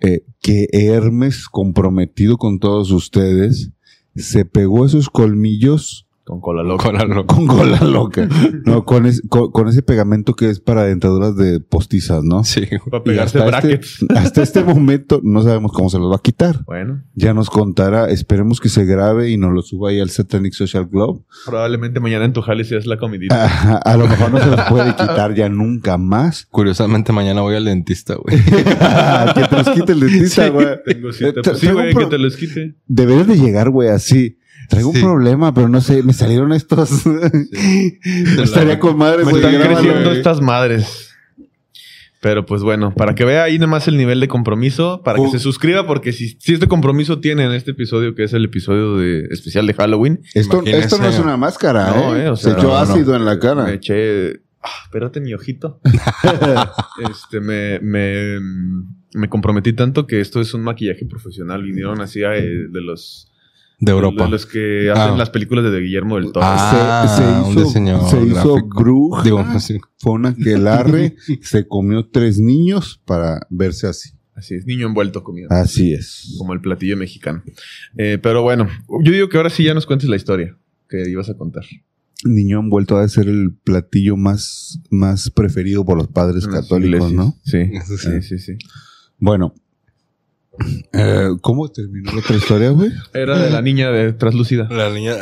[0.00, 3.70] eh, que Hermes, comprometido con todos ustedes,
[4.16, 6.84] se pegó esos colmillos Con cola loca.
[6.84, 7.34] Con la loca.
[7.34, 8.28] con cola loca.
[8.66, 12.44] No, con, es- con, con ese pegamento que es para dentaduras de postizas, ¿no?
[12.44, 12.66] Sí.
[12.90, 14.04] Para pegarse hasta este, brackets.
[14.14, 16.64] hasta este momento no sabemos cómo se los va a quitar.
[16.66, 20.52] Bueno, Ya nos contará, esperemos que se grabe y nos lo suba ahí al Satanic
[20.52, 21.24] Social Club.
[21.46, 23.46] probablemente mañana en tu jale seas la comidita.
[23.46, 26.46] A, a lo mejor no se los puede quitar ya nunca más.
[26.50, 28.36] Curiosamente, mañana voy al dentista, güey.
[29.34, 30.66] que te los quite el dentista, güey.
[30.84, 31.30] Tengo cita.
[31.40, 32.74] Tra- Pues sí, güey, que te los quite.
[32.86, 34.37] Deberías de llegar, güey, así.
[34.68, 34.98] Traigo Sí.
[34.98, 37.02] un problema, pero no sé, me salieron estos.
[38.42, 41.04] Estaría con madre, Me están creciendo estas madres.
[42.20, 45.30] Pero pues bueno, para que vea ahí nomás el nivel de compromiso, para que Uh.
[45.30, 48.96] se suscriba, porque si, si este compromiso tiene en este episodio, que es el episodio
[48.96, 52.24] de, especial de Halloween, Esto, esto no es una máscara, No, ¿eh?
[52.24, 52.76] eh, o Se sea, echó no, no.
[52.78, 53.72] ácido en la me cara.
[53.72, 54.40] eché.
[54.60, 55.80] Ah, espérate mi ojito.
[57.08, 58.40] este, me, me,
[59.14, 61.62] me comprometí tanto que esto es un maquillaje profesional.
[61.62, 63.27] Vinieron así eh, de los,
[63.80, 64.24] De Europa.
[64.24, 65.16] de los que hacen Ah.
[65.16, 66.44] las películas de Guillermo del Toro.
[66.48, 67.06] Ah.
[67.16, 69.22] se, se un hizo, diseño se hizo bruja.
[69.22, 69.78] Digo, sí.
[69.98, 71.14] Fue una quelarre.
[71.42, 74.10] se comió tres niños para verse así.
[74.34, 75.52] Así es, niño envuelto comiendo.
[75.54, 76.34] Así es.
[76.38, 77.42] como el platillo mexicano.
[77.96, 78.68] Eh, pero bueno,
[79.02, 80.56] yo digo que ahora sí ya nos cuentes la historia
[80.88, 81.64] que ibas a contar.
[82.24, 87.12] Niño envuelto a ser el platillo más, más preferido por los padres católicos, iglesias.
[87.12, 87.36] ¿no?
[87.44, 87.70] Sí.
[87.98, 88.52] sí, sí, sí.
[89.18, 89.54] Bueno.
[90.92, 92.90] Eh, ¿Cómo terminó la otra historia, güey?
[93.14, 94.66] Era de la niña de traslúcida.
[94.70, 95.14] La niña.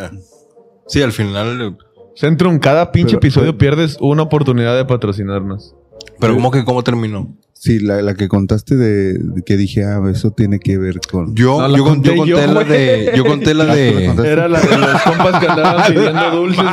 [0.87, 1.77] Sí, al final.
[2.17, 5.75] Centrum, cada pinche Pero- episodio pero- pierdes una oportunidad de patrocinarnos.
[6.19, 7.37] Pero, ¿cómo que cómo terminó?
[7.53, 11.35] Sí, la, la que contaste de, de que dije, ah, eso tiene que ver con.
[11.35, 13.13] Yo, No, la yo, con- conté yo conté yo, la de.
[13.17, 14.05] Yo conté la Ah, la de.
[14.31, 16.65] Era la de los compas que andaban pidiendo dulces,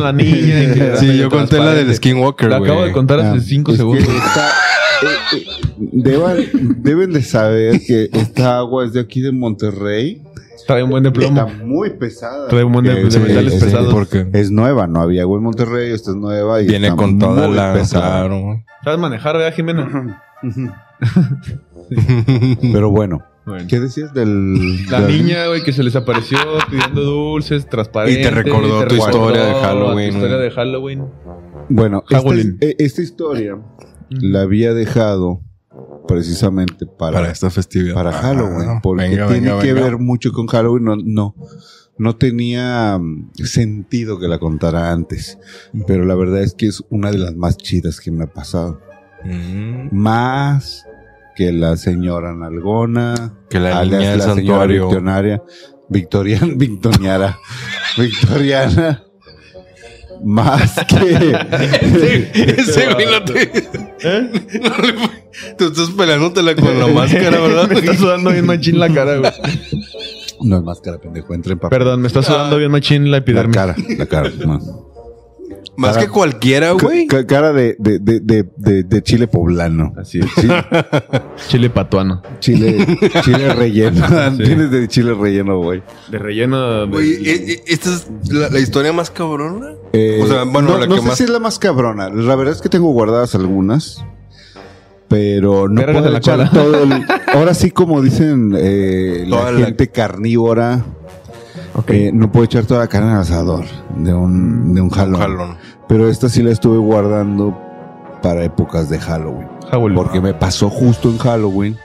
[0.00, 0.62] la niña.
[0.62, 1.94] y que era Sí, yo conté la del.
[1.94, 4.06] Skinwalker, La acabo de contar Ah, hace cinco es que segundos.
[5.02, 5.44] Eh, eh,
[5.92, 6.36] deban,
[6.82, 10.22] deben de saber que esta agua es de aquí de Monterrey.
[10.66, 12.48] Trae un buen de Está muy pesada.
[12.48, 13.92] Trae un buen de- de es- metales es- pesados.
[13.94, 17.18] Porque Es nueva, no había agua en Monterrey, esta es nueva y viene está con
[17.20, 17.72] toda la.
[17.74, 18.20] pesada.
[18.26, 18.64] Claro.
[18.82, 20.22] ¿Sabes manejar, verdad, Jimena?
[22.72, 23.64] Pero bueno, Bueno.
[23.68, 26.38] ¿qué decías del La del- niña, güey, que se les apareció
[26.70, 28.20] pidiendo dulces, transparente.
[28.20, 31.04] Y te recordó tu historia de tu Halloween, historia de Halloween.
[31.68, 32.58] Bueno, esta, Halloween.
[32.60, 33.56] es- eh, esta historia
[34.10, 35.40] la había dejado
[36.08, 37.94] precisamente para, Para esta festividad.
[37.94, 39.86] para Ah, Halloween, porque venga, tiene venga, que venga.
[39.88, 40.84] ver mucho con Halloween.
[40.84, 41.34] No, no,
[41.98, 45.38] no tenía mm, sentido que la contara antes,
[45.86, 48.80] pero la verdad es que es una de las más chidas que me ha pasado.
[49.24, 49.88] Mm.
[49.96, 50.84] Más
[51.34, 53.34] que la señora Nalgona.
[53.50, 54.88] Que la niña la señora santuario.
[55.88, 56.54] Victoriana.
[56.56, 57.38] Victoriana.
[57.98, 59.05] Victoriana.
[60.24, 61.36] Más que.
[62.58, 63.50] Ese güey no te.
[64.60, 65.26] No le fue-
[65.58, 67.68] Tú estás peleándotela con la máscara, ¿verdad?
[67.68, 69.32] me está sudando bien machín la cara, güey.
[70.42, 71.34] No es máscara, pendejo.
[71.34, 71.78] Entra en papel.
[71.78, 73.54] Perdón, me está sudando bien machín la La epidermis.
[73.56, 73.76] cara.
[73.98, 74.30] La cara.
[74.44, 74.94] no.
[75.76, 77.06] Más Cara- que cualquiera, güey.
[77.06, 79.92] Ca- cara de, de, de, de, de, de chile poblano.
[79.96, 80.26] Así es.
[80.40, 80.48] Sí,
[81.48, 82.22] Chile patuano.
[82.40, 82.86] chile,
[83.22, 84.06] chile relleno.
[84.36, 85.82] Tienes de chile relleno, güey.
[86.10, 86.86] De relleno.
[86.88, 89.74] Güey, e- e- esta es la, la historia más cabrona.
[89.92, 92.08] Eh, O sea, bueno, no, la no que sé más- si es la más cabrona.
[92.08, 94.04] La verdad es que tengo guardadas algunas.
[95.08, 96.50] Pero no puedo la echar cola.
[96.50, 97.04] todo el-
[97.34, 100.84] Ahora sí, como dicen eh, la gente carnívora,
[101.88, 103.66] eh, no puedo echar toda la carne al asador
[103.96, 105.20] de un, de un jalón.
[105.20, 105.56] Jalón.
[105.88, 107.56] Pero esta sí la estuve guardando
[108.22, 109.48] para épocas de Halloween.
[109.70, 109.94] Halloween.
[109.94, 111.76] Porque me pasó justo en Halloween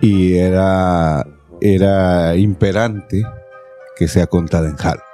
[0.00, 1.26] y era,
[1.60, 3.22] era imperante
[3.96, 5.04] que sea contada en Halloween.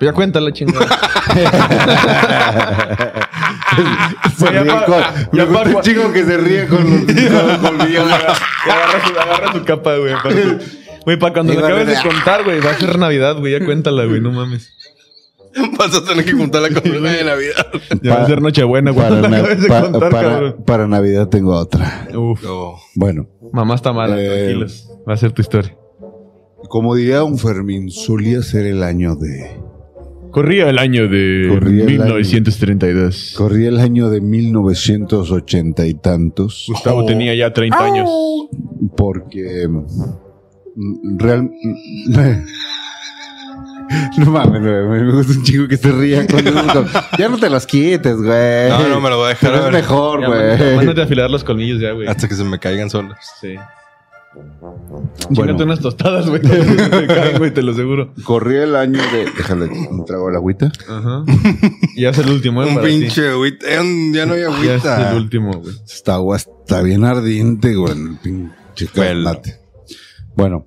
[0.00, 0.86] Ya cuéntala, chingada.
[4.36, 8.04] Se ríe con- ya me gusta un chico que se ríe con los colmillos.
[8.04, 10.14] Agarra su, agarra su capa, güey.
[11.04, 13.52] Güey, para cuando a acabes de contar, güey, va a ser Navidad, güey.
[13.58, 14.72] Ya cuéntala, güey, no mames.
[15.78, 17.66] Vas a tener que juntar la comida de Navidad.
[18.02, 22.08] Ya va a ser Nochebuena cuando Para, na- pa- contar, para- Navidad tengo otra.
[22.16, 22.42] Uf.
[22.42, 22.74] No.
[22.94, 24.88] Bueno, Mamá está mala, Eh, tranquilos.
[25.08, 25.76] Va a ser tu historia.
[26.68, 29.62] como diría un Fermín, solía ser el año de...
[30.32, 32.14] Corría el año de Corría el año.
[32.16, 33.34] 1932.
[33.36, 36.64] Corría el año de 1980 y tantos.
[36.68, 38.10] Gustavo tenía ya 30 años.
[38.96, 39.68] Porque...
[39.68, 41.50] mm, Real...
[44.18, 46.84] No mames, güey, me gusta un chico que se ría con eso.
[47.18, 48.68] Ya no te los quites, güey.
[48.68, 49.82] No, no, me lo voy a dejar, Pero a Es ver.
[49.82, 50.76] mejor, güey.
[50.76, 52.06] mándate a afilar los colmillos ya, güey.
[52.08, 53.16] Hasta que se me caigan solos.
[53.40, 53.54] Sí.
[55.30, 55.56] Bueno.
[55.62, 56.40] Unas tostadas, güey.
[56.42, 58.12] te caen, güey, te lo aseguro.
[58.24, 59.26] Corría el año de...
[59.36, 60.72] Déjale, un trago de agüita.
[60.88, 61.24] Ajá.
[61.96, 62.66] Ya es el último, ¿eh?
[62.68, 62.98] Un para ti.
[63.00, 63.66] pinche agüita.
[63.72, 65.10] Eh, un- Ya no hay Ya es agüita.
[65.12, 65.74] el último, güey.
[65.86, 67.92] Esta agua está bien ardiente, güey.
[67.92, 69.32] El pinche Bueno.
[70.36, 70.66] Bueno,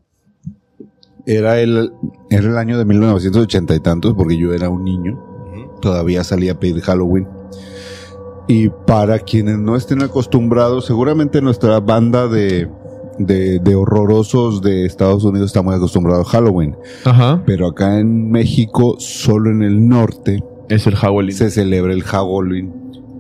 [1.28, 1.94] era el,
[2.30, 5.22] era el año de 1980 y tantos, porque yo era un niño.
[5.82, 7.28] Todavía salía a pedir Halloween.
[8.48, 12.70] Y para quienes no estén acostumbrados, seguramente nuestra banda de,
[13.20, 16.76] de, de horrorosos de Estados Unidos está muy acostumbrado a Halloween.
[17.04, 17.44] Ajá.
[17.46, 21.34] Pero acá en México, solo en el norte, Es el Halloween.
[21.34, 22.74] se celebra el Halloween.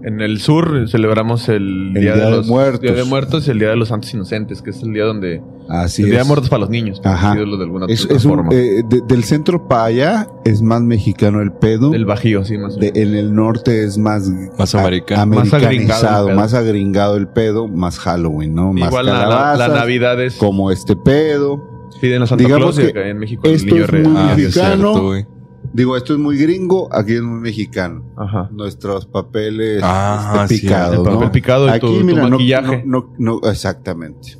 [0.07, 2.81] En el sur celebramos el, El día, Día de de los Muertos.
[2.81, 5.41] Día de Muertos y el Día de los Santos Inocentes, que es el día donde.
[5.69, 6.23] Así el Día es.
[6.25, 7.01] de Muertos para los niños.
[7.03, 7.35] Ajá.
[7.35, 8.53] de alguna Es, es un, forma.
[8.53, 11.89] eh, de- del centro para allá es más mexicano el pedo.
[11.89, 13.09] Del Bajío, sí, más o De- menos.
[13.09, 15.35] en el norte es más, Más americano.
[15.35, 16.39] Más agringado americanizado, el pedo.
[16.41, 18.71] más agringado el pedo, más Halloween, ¿no?
[18.73, 20.35] Más Igual la, la, Navidad es.
[20.37, 21.89] como este pedo.
[21.99, 24.13] Piden a Santa digamos Claus y que acá en México el esto niño es muy
[24.15, 24.93] Ah, es mexicano.
[25.15, 25.36] cierto.
[25.73, 28.03] Digo, esto es muy gringo, aquí es muy mexicano.
[28.15, 28.49] Ajá.
[28.51, 31.31] Nuestros papeles Ah, este, sí, picados, el papel ¿no?
[31.31, 32.83] picado y Aquí, tu- mira, no- maquillaje.
[32.85, 34.37] No, no, no, exactamente.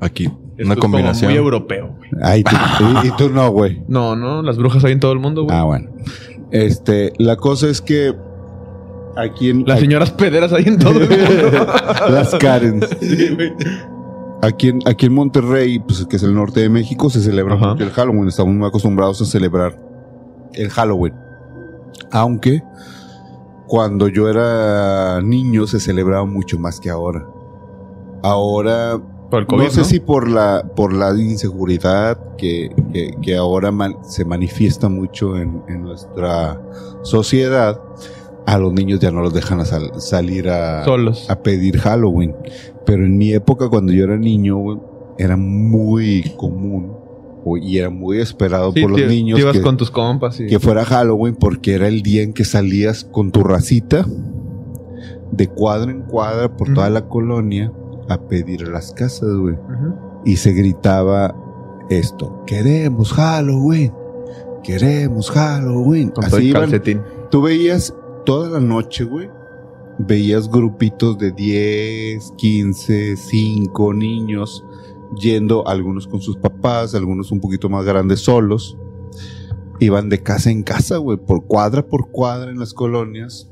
[0.00, 0.24] Aquí.
[0.24, 1.30] Esto Una es combinación.
[1.30, 1.94] Como muy europeo.
[1.96, 2.10] güey.
[2.22, 2.56] Ay, tú-
[3.04, 3.82] y, y tú no, güey.
[3.88, 5.56] No, no, las brujas hay en todo el mundo, güey.
[5.56, 5.90] Ah, bueno.
[6.50, 8.14] Este, la cosa es que
[9.16, 11.66] aquí en Las aquí- señoras pederas hay en todo el mundo.
[12.10, 12.80] las Karen.
[13.00, 13.52] Sí, güey.
[14.42, 17.90] Aquí en, aquí en Monterrey, pues que es el norte de México, se celebra el
[17.90, 18.28] Halloween.
[18.28, 19.74] Estamos muy acostumbrados a celebrar
[20.56, 21.14] el Halloween.
[22.10, 22.62] Aunque
[23.66, 27.26] cuando yo era niño se celebraba mucho más que ahora.
[28.22, 29.00] Ahora,
[29.30, 29.84] COVID, no sé ¿no?
[29.84, 35.62] si por la, por la inseguridad que, que, que ahora man- se manifiesta mucho en,
[35.68, 36.60] en nuestra
[37.02, 37.80] sociedad,
[38.46, 41.28] a los niños ya no los dejan a sal- salir a, Solos.
[41.30, 42.34] a pedir Halloween.
[42.86, 44.58] Pero en mi época, cuando yo era niño,
[45.18, 46.96] era muy común
[47.60, 50.40] y era muy esperado Sí, por los te- niños te ibas que, con tus compas
[50.40, 50.46] y...
[50.46, 54.06] que fuera Halloween porque era el día en que salías con tu racita
[55.32, 57.72] de cuadra en cuadra por toda la colonia
[58.08, 59.56] a pedir a las casas, güey.
[60.24, 61.34] Y se gritaba
[61.90, 63.92] esto, queremos Halloween,
[64.62, 66.10] queremos Halloween.
[66.10, 67.00] Con Así iban, calcetín.
[67.30, 69.28] Tú veías toda la noche, güey.
[69.98, 74.64] Veías grupitos de 10, 15, 5 niños
[75.20, 78.76] yendo, algunos con sus papás, algunos un poquito más grandes solos.
[79.80, 83.50] Iban de casa en casa, güey, por cuadra por cuadra en las colonias.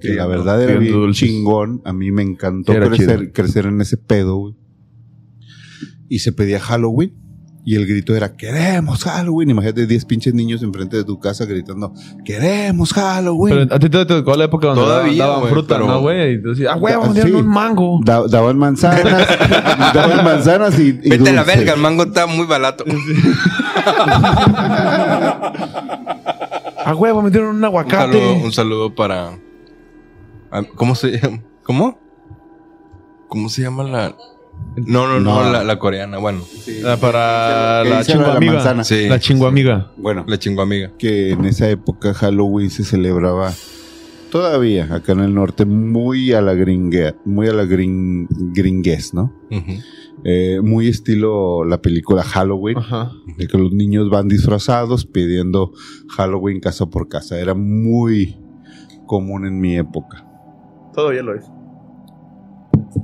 [0.00, 1.28] Que Sí, la no, verdad era bien dulces.
[1.28, 1.82] chingón.
[1.84, 4.54] A mí me encantó crecer, crecer en ese pedo, güey.
[6.08, 7.14] Y se pedía Halloween.
[7.62, 9.50] Y el grito era, queremos Halloween.
[9.50, 11.92] Imagínate 10 pinches niños enfrente de tu casa gritando,
[12.24, 13.54] queremos Halloween.
[13.68, 16.34] Pero a ti te tocó la época donde Todavía, daban güey, fruta, pero- ¿no, güey?
[16.34, 17.32] Y tú decías, ah, güey, vamos a sí.
[17.32, 18.00] un mango.
[18.02, 19.28] Da- daban manzanas,
[19.94, 22.84] daban manzanas y, y Vete a la verga, el mango está muy barato.
[26.82, 28.12] Ah, güey, me dieron un Un aguacate.
[28.18, 29.38] saludo, un saludo para.
[30.50, 31.40] ah, ¿Cómo se llama?
[31.62, 31.98] ¿Cómo?
[33.28, 34.16] ¿Cómo se llama la.?
[34.76, 35.52] No, no, no, No.
[35.52, 36.18] la, la coreana.
[36.18, 36.40] Bueno,
[36.86, 38.52] Ah, para ¿Qué la chingua la amiga.
[38.54, 38.84] manzana?
[38.84, 39.08] Sí.
[39.08, 39.90] La chingua amiga.
[39.96, 40.92] Bueno, la chingo amiga.
[40.98, 43.52] que en esa época Halloween se celebraba
[44.30, 49.32] todavía acá en el norte muy a la gringue, muy a la gring, gringuez, ¿no?
[50.22, 52.76] Eh, muy estilo la película Halloween,
[53.38, 55.72] de que los niños van disfrazados pidiendo
[56.16, 57.40] Halloween casa por casa.
[57.40, 58.36] Era muy
[59.06, 60.24] común en mi época.
[60.94, 61.44] Todavía lo es.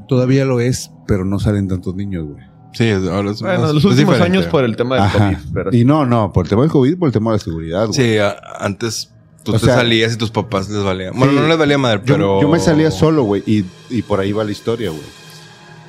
[0.08, 2.44] Todavía lo es, pero no salen tantos niños, güey.
[2.72, 4.38] Sí, ahora es Bueno, más- los últimos diferente.
[4.38, 5.18] años por el tema del Ajá.
[5.18, 5.52] COVID.
[5.54, 7.86] Pero Y no, no, por el tema del COVID, por el tema de la seguridad,
[7.86, 7.94] güey.
[7.94, 9.12] Sí, a- antes
[9.44, 11.10] tú O te sea- salías y tus papás les valía.
[11.12, 11.38] Bueno, Sí.
[11.40, 12.42] no les valía madre, Yo, pero.
[12.42, 15.02] yo me salía solo, güey, y, y por ahí va la historia, güey.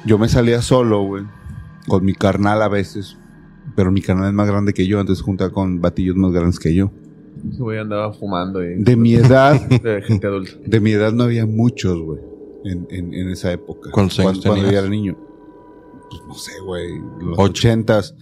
[0.06, 1.24] Yo me salía solo, güey,
[1.88, 3.18] con mi carnal a veces,
[3.76, 6.74] pero mi carnal es más grande que yo, entonces junta con batillos más grandes que
[6.74, 6.92] yo.
[7.52, 8.64] ese güey andaba fumando.
[8.64, 10.52] Y, De mi edad, de gente adulta.
[10.66, 12.20] de mi edad no había muchos, güey,
[12.66, 13.92] en, en, en esa época.
[13.92, 15.18] ¿Cuántos años cuando, cuando yo era niño.
[16.10, 16.90] Pues no sé, güey,
[17.20, 18.16] los ochentas,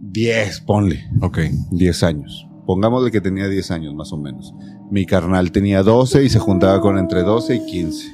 [0.00, 1.04] diez, ponle.
[1.20, 1.38] Ok.
[1.70, 2.46] 10 años.
[2.66, 4.54] Pongámosle que tenía 10 años más o menos.
[4.90, 8.12] Mi carnal tenía 12 y se juntaba con entre 12 y 15,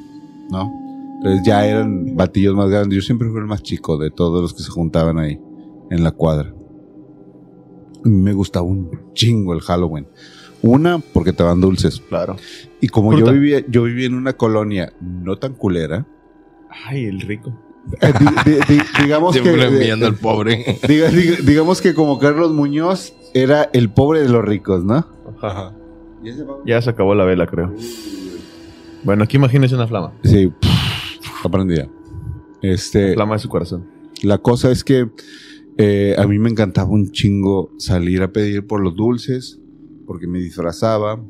[0.51, 0.73] ¿no?
[1.17, 2.97] Entonces ya eran batillos más grandes.
[2.97, 5.39] Yo siempre fui el más chico de todos los que se juntaban ahí
[5.91, 6.55] en la cuadra.
[8.03, 10.09] Me gustaba un chingo el Halloween.
[10.63, 12.01] Una, porque te daban dulces.
[12.09, 12.37] Claro.
[12.81, 13.27] Y como Fruta.
[13.27, 16.07] yo vivía, yo vivía en una colonia no tan culera,
[16.87, 17.53] Ay, el rico.
[18.01, 19.43] eh, di- di- di- digamos que...
[19.43, 20.65] Siempre enviando al pobre.
[20.89, 25.07] diga- diga- digamos que como Carlos Muñoz era el pobre de los ricos, ¿no?
[25.43, 25.75] Ajá.
[26.67, 27.75] Ya se acabó la vela, creo.
[29.03, 30.13] Bueno, aquí imagínese una flama.
[30.23, 30.53] Sí,
[31.43, 31.89] aprendía.
[32.63, 33.87] Este, Flama de su corazón.
[34.23, 35.09] la cosa es que
[35.79, 39.60] eh, a mí me encantaba un chingo salir a pedir por los dulces,
[40.11, 41.21] porque me disfrazaba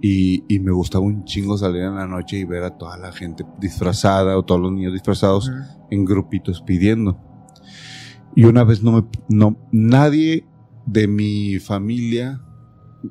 [0.00, 3.10] y, y me gustaba un chingo salir en la noche y ver a toda la
[3.10, 5.50] gente disfrazada o todos los niños disfrazados
[5.90, 7.18] en grupitos pidiendo.
[8.36, 10.46] Y una vez no me, no, nadie
[10.86, 12.40] de mi familia,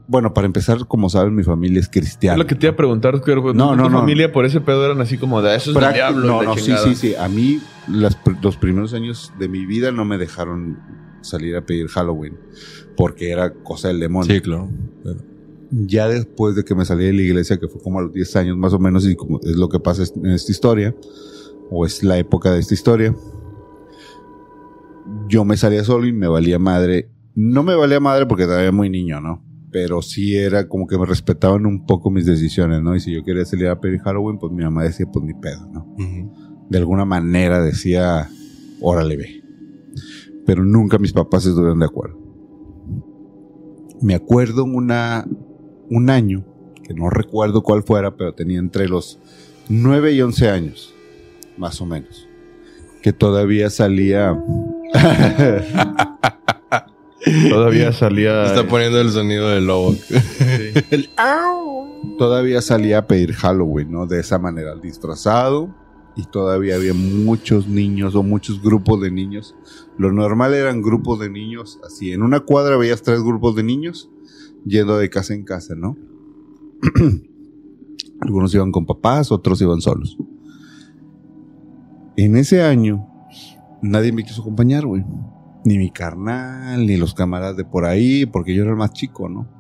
[0.08, 2.36] bueno, para empezar, como saben, mi familia es cristiana.
[2.36, 3.26] Es lo que te iba a preguntar, pues,
[3.56, 4.00] No, tu no, no.
[4.00, 6.24] familia por ese pedo eran así como de eso es del Práct- diablo.
[6.24, 6.88] y No, no, sí, chingada".
[6.88, 7.16] sí, sí.
[7.16, 7.60] A mí
[7.90, 10.80] las los primeros años de mi vida no me dejaron
[11.20, 12.38] salir a pedir Halloween
[12.98, 14.36] porque era cosa del demonio.
[14.36, 14.70] Sí, claro.
[15.70, 18.36] Ya después de que me salí de la iglesia, que fue como a los 10
[18.38, 20.96] años más o menos, y como es lo que pasa en esta historia,
[21.70, 23.16] o es la época de esta historia,
[25.30, 27.10] yo me salía solo y me valía madre.
[27.36, 29.46] No me valía madre porque todavía muy niño, ¿no?
[29.72, 32.96] Pero sí era como que me respetaban un poco mis decisiones, ¿no?
[32.96, 35.68] Y si yo quería salir a pedir Halloween, pues mi mamá decía, pues ni pedo,
[35.72, 35.96] ¿no?
[36.70, 38.28] De alguna manera decía,
[38.82, 39.44] órale, ve.
[40.46, 42.27] Pero nunca mis papás estuvieron de acuerdo.
[44.02, 45.26] Me acuerdo una,
[45.90, 46.46] un año,
[46.84, 49.20] que no recuerdo cuál fuera, pero tenía entre los
[49.70, 50.94] 9 y 11 años,
[51.58, 52.28] más o menos,
[53.02, 54.38] que todavía salía...
[57.50, 58.46] Todavía salía.
[58.46, 59.96] Está poniendo el sonido del lobo.
[62.18, 64.06] todavía salía a pedir Halloween, ¿no?
[64.06, 65.70] De esa manera, disfrazado.
[66.18, 69.56] Y todavía había muchos niños o muchos grupos de niños.
[69.98, 72.12] Lo normal eran grupos de niños, así.
[72.12, 74.10] En una cuadra veías tres grupos de niños
[74.66, 75.96] yendo de casa en casa, ¿no?
[78.20, 80.18] Algunos iban con papás, otros iban solos.
[82.16, 83.08] En ese año,
[83.84, 85.06] nadie me quiso acompañar, güey.
[85.66, 89.30] Ni mi carnal, ni los camaradas de por ahí, porque yo era el más chico,
[89.30, 89.57] ¿no?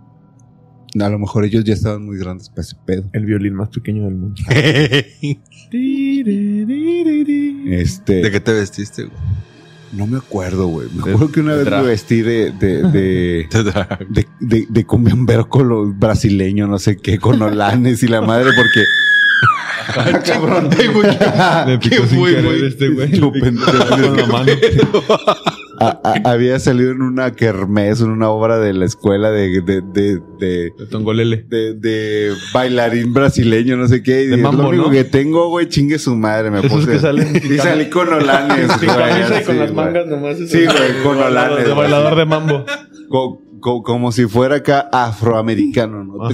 [0.99, 3.03] A lo mejor ellos ya estaban muy grandes para ese pedo.
[3.13, 4.41] El violín más pequeño del mundo.
[7.69, 8.21] Este.
[8.21, 9.17] ¿De qué te vestiste, güey?
[9.93, 10.87] No me acuerdo, güey.
[10.93, 11.81] Me acuerdo que una vez drag.
[11.81, 12.51] me vestí de.
[12.51, 13.47] de, de
[14.09, 18.83] de, de, de con los brasileño, no sé qué, con olanes y la madre, porque.
[20.25, 20.69] Cabrón,
[21.67, 23.11] Me picó sin muy, querer muy- este güey.
[23.11, 23.87] Yo Me picó pendejo.
[23.87, 24.51] con la mano.
[25.79, 29.81] A- a- había salido en una kermés, en una obra de la escuela de, de,
[29.81, 31.45] de, de, De Tongolele.
[31.47, 34.23] de, de bailarín brasileño, no sé qué.
[34.23, 34.91] Y De es mambo, lo único ¿no?
[34.91, 36.49] que tengo, güey, chingue su madre.
[36.51, 36.87] Me puse.
[36.99, 38.67] que y salí con olanes.
[38.77, 40.37] Güey, y con las mangas nomás.
[40.37, 42.65] Sí, güey, con olanes, De bailador de mambo.
[43.09, 46.29] Co- co- como si fuera acá afroamericano, ¿no?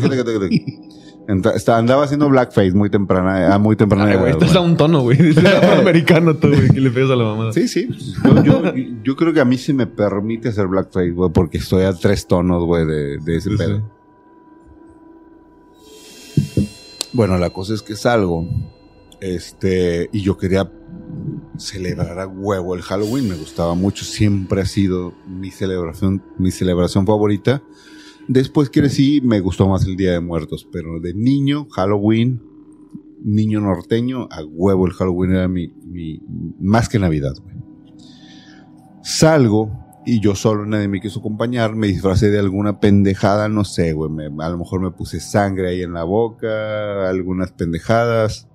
[1.28, 4.76] Está- andaba haciendo blackface muy temprana, a muy temprana Ay, güey, edad, estás a un
[4.76, 5.18] tono, güey.
[5.22, 7.54] Dices afroamericano tú, güey, que le pegas a la mamada.
[7.54, 7.88] Sí, sí.
[8.26, 8.62] Yo, yo,
[9.04, 12.28] yo creo que a mí sí me permite hacer blackface, güey, porque estoy a tres
[12.28, 13.78] tonos, güey, de, de ese Sí, pedo.
[13.78, 13.84] sí.
[17.14, 18.48] Bueno, la cosa es que salgo,
[19.22, 20.70] este, y yo quería
[21.58, 27.06] celebrar a huevo el Halloween, me gustaba mucho, siempre ha sido mi celebración, mi celebración
[27.06, 27.62] favorita.
[28.28, 32.42] Después crecí, me gustó más el Día de Muertos, pero de niño, Halloween,
[33.24, 36.22] niño norteño, a huevo el Halloween era mi, mi
[36.60, 37.56] más que Navidad, güey.
[39.02, 39.72] Salgo
[40.06, 44.10] y yo solo, nadie me quiso acompañar, me disfracé de alguna pendejada, no sé, güey,
[44.10, 48.48] me- a lo mejor me puse sangre ahí en la boca, algunas pendejadas.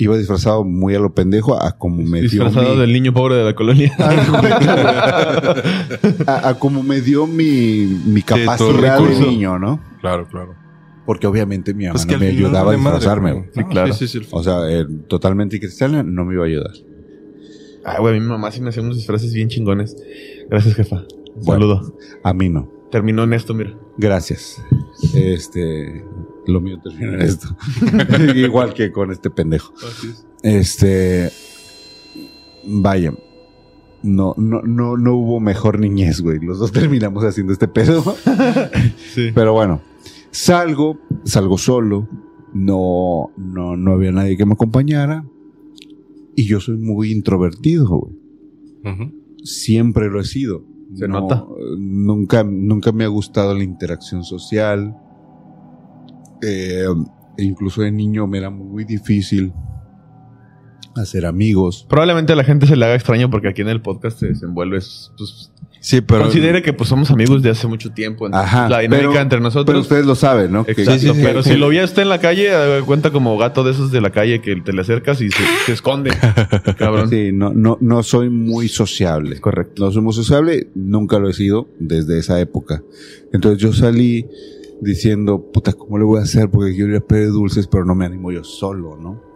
[0.00, 3.34] Iba disfrazado muy a lo pendejo, a como me dio Disfrazado mi- del niño pobre
[3.34, 3.92] de la colonia.
[6.26, 9.80] a, a como me dio mi, mi capacidad de niño, ¿no?
[10.00, 10.54] Claro, claro.
[11.06, 13.32] Porque obviamente mi mamá Pues no me ayudaba a madre, disfrazarme.
[13.32, 13.42] güey.
[13.44, 13.54] güey.
[13.54, 13.92] Sí, No, claro.
[13.94, 14.26] Sí, sí, sí.
[14.30, 16.72] O sea, eh, totalmente cristiana no me iba a ayudar.
[17.84, 19.96] Ah, güey, mi mamá sí me hacía unos disfraces bien chingones.
[20.50, 21.04] Gracias, jefa.
[21.36, 21.52] Bueno.
[21.74, 21.96] Saludo.
[22.22, 22.70] A mí no.
[22.90, 23.74] Terminó en esto, mira.
[23.96, 24.62] Gracias.
[25.14, 26.04] Este,
[26.48, 27.56] lo mío termina en esto.
[28.34, 29.72] Igual que con este pendejo.
[30.42, 31.30] Este,
[32.64, 33.12] vaya.
[34.02, 36.38] No, no, no, no hubo mejor niñez, güey.
[36.40, 38.02] Los dos terminamos haciendo este pedo.
[39.14, 39.30] Sí.
[39.34, 39.80] Pero bueno,
[40.30, 42.08] salgo, salgo solo.
[42.54, 45.24] No, no, no había nadie que me acompañara.
[46.34, 48.14] Y yo soy muy introvertido, güey.
[49.42, 50.64] Siempre lo he sido.
[50.94, 51.44] Se No, nota.
[51.76, 54.96] Nunca, nunca me ha gustado la interacción social.
[56.42, 56.84] Eh,
[57.38, 59.52] incluso de niño me era muy difícil
[60.96, 61.86] hacer amigos.
[61.88, 64.78] Probablemente a la gente se le haga extraño porque aquí en el podcast se desenvuelve.
[65.16, 66.22] Pues, Sí, pero.
[66.24, 68.26] considere que pues somos amigos de hace mucho tiempo.
[68.26, 69.66] entonces, Ajá, la dinámica pero- entre nosotros.
[69.66, 70.64] Pero ustedes lo saben, ¿no?
[70.66, 71.20] Exacto, Sí, sí, sí.
[71.22, 72.50] pero si lo vi a usted en la calle,
[72.84, 75.72] cuenta como gato de esos de la calle que te le acercas y se, se
[75.72, 76.10] esconde.
[76.78, 77.08] Cabrón.
[77.08, 79.40] Sí, no, no, no soy muy sociable.
[79.40, 79.84] Correcto.
[79.84, 82.82] No soy muy sociable, nunca lo he sido desde esa época.
[83.32, 84.26] Entonces yo salí
[84.80, 86.50] diciendo, puta, ¿cómo le voy a hacer?
[86.50, 89.26] Porque quiero ir a pedir dulces, pero no me animo yo solo, ¿no?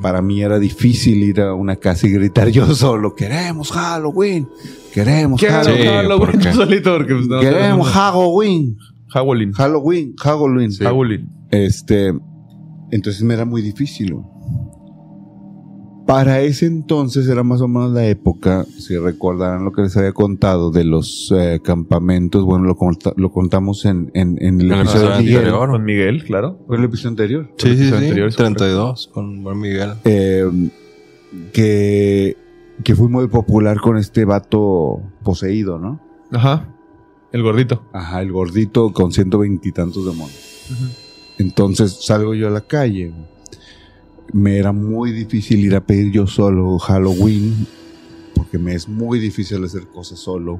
[0.00, 4.48] Para mí era difícil ir a una casa y gritar yo solo, queremos Halloween,
[4.92, 6.48] queremos Halloween, Sí, Halloween ¿por qué?
[6.50, 8.76] tú solito porque pues, no, queremos Halloween,
[9.08, 9.52] Halloween.
[9.52, 10.72] Halloween, Halloween.
[10.72, 11.28] Halloween.
[11.50, 12.12] Este,
[12.90, 14.16] entonces me era muy difícil.
[16.06, 20.12] Para ese entonces era más o menos la época, si recordarán lo que les había
[20.12, 24.80] contado de los eh, campamentos, bueno, lo, conta- lo contamos en, en, en el el
[24.80, 25.38] episodio anterior.
[25.44, 25.68] anterior.
[25.70, 26.58] Con Miguel, claro.
[26.66, 27.50] ¿Fue el episodio anterior?
[27.56, 28.04] Sí, sí, episodio sí.
[28.04, 29.90] anterior es 32 con Juan Miguel.
[30.04, 30.70] Eh,
[31.52, 32.36] que,
[32.84, 36.00] que fue muy popular con este vato poseído, ¿no?
[36.30, 36.68] Ajá.
[37.32, 37.84] El gordito.
[37.92, 40.66] Ajá, el gordito con ciento veintitantos demonios.
[41.38, 43.12] Entonces salgo yo a la calle.
[44.32, 47.66] Me era muy difícil ir a pedir yo solo Halloween,
[48.34, 50.58] porque me es muy difícil hacer cosas solo.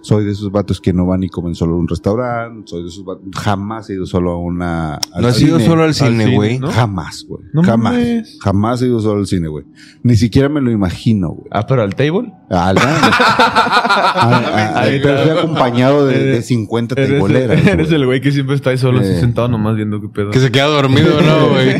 [0.00, 2.68] Soy de esos vatos que no van y comen solo a un restaurante.
[2.68, 3.24] Soy de esos vatos.
[3.36, 4.94] Jamás he ido solo a una.
[4.94, 6.58] al No has ido solo al cine, güey.
[6.58, 6.70] ¿no?
[6.72, 7.44] Jamás, güey.
[7.52, 7.92] No Jamás.
[7.94, 8.38] mames.
[8.42, 9.64] Jamás he ido solo al cine, güey.
[10.02, 11.48] Ni siquiera me lo imagino, güey.
[11.52, 12.32] Ah, pero al table.
[12.50, 12.80] Ah, no.
[12.84, 17.22] Ah, pero fui acompañado de, de Eres- 50 Eres,
[17.66, 19.20] eres el güey que siempre está ahí solo, así Eh.
[19.20, 20.30] sentado nomás viendo qué pedo.
[20.30, 21.74] Que se queda dormido, ¿no, güey?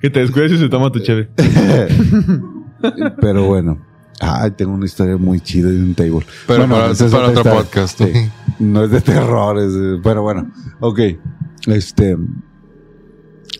[0.00, 1.30] que te descuides y se toma tu cheve.
[3.20, 3.78] Pero bueno.
[4.20, 6.26] Ay, tengo una historia muy chida de un table.
[6.46, 7.52] Pero Bueno, para, para otra otro historia.
[7.54, 7.98] podcast.
[8.02, 8.12] Sí.
[8.58, 10.50] No es de terror, es de- pero bueno.
[10.80, 11.00] Ok.
[11.66, 12.16] Este.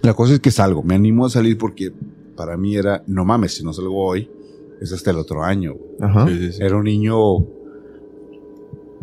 [0.03, 0.83] La cosa es que salgo.
[0.83, 1.93] Me animo a salir porque
[2.37, 4.31] para mí era, no mames, si no salgo hoy,
[4.81, 5.75] es hasta el otro año.
[6.01, 6.27] Ajá.
[6.29, 6.63] Sí, sí, sí.
[6.63, 7.17] Era un niño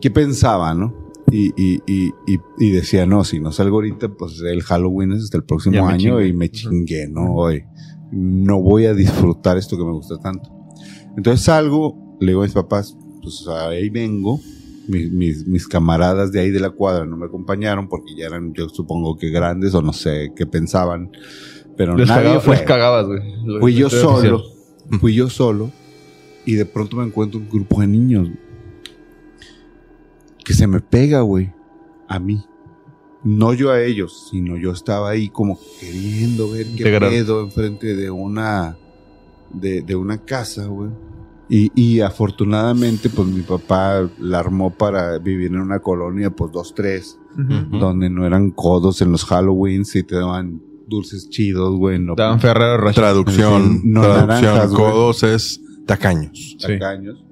[0.01, 1.11] que pensaba, ¿no?
[1.31, 5.23] Y, y, y, y, y decía, no, si no salgo ahorita, pues el Halloween es
[5.25, 6.27] hasta el próximo año chingué.
[6.27, 7.33] y me chingué, ¿no?
[7.33, 7.63] Hoy
[8.11, 10.49] no voy a disfrutar esto que me gusta tanto.
[11.17, 14.39] Entonces salgo, le digo a mis papás, pues ahí vengo.
[14.87, 18.53] Mis, mis, mis camaradas de ahí de la cuadra no me acompañaron porque ya eran,
[18.53, 21.11] yo supongo que grandes o no sé qué pensaban.
[21.75, 22.55] Pero Les, nadie cagaba- fue.
[22.55, 23.19] les cagabas, güey.
[23.59, 24.37] Fui yo solo.
[24.37, 24.99] oficial.
[25.01, 25.71] Fui yo solo.
[26.45, 28.29] Y de pronto me encuentro un grupo de niños.
[30.45, 31.51] Que se me pega, güey.
[32.07, 32.41] A mí.
[33.23, 38.09] No yo a ellos, sino yo estaba ahí como queriendo ver qué pedo enfrente de
[38.09, 38.77] una.
[39.53, 40.89] De, de una casa, güey.
[41.49, 46.73] Y, y afortunadamente, pues mi papá la armó para vivir en una colonia, pues dos,
[46.75, 51.99] tres, donde no eran codos en los Halloweens y te daban dulces chidos, güey.
[51.99, 52.95] No, Daban Ferrero Rocher.
[52.95, 53.79] Traducción.
[53.81, 54.27] Sí, no traducción.
[54.41, 54.91] naranjas, güey.
[54.91, 56.55] Codos es tacaños.
[56.59, 56.67] Sí.
[56.79, 57.23] tacaños.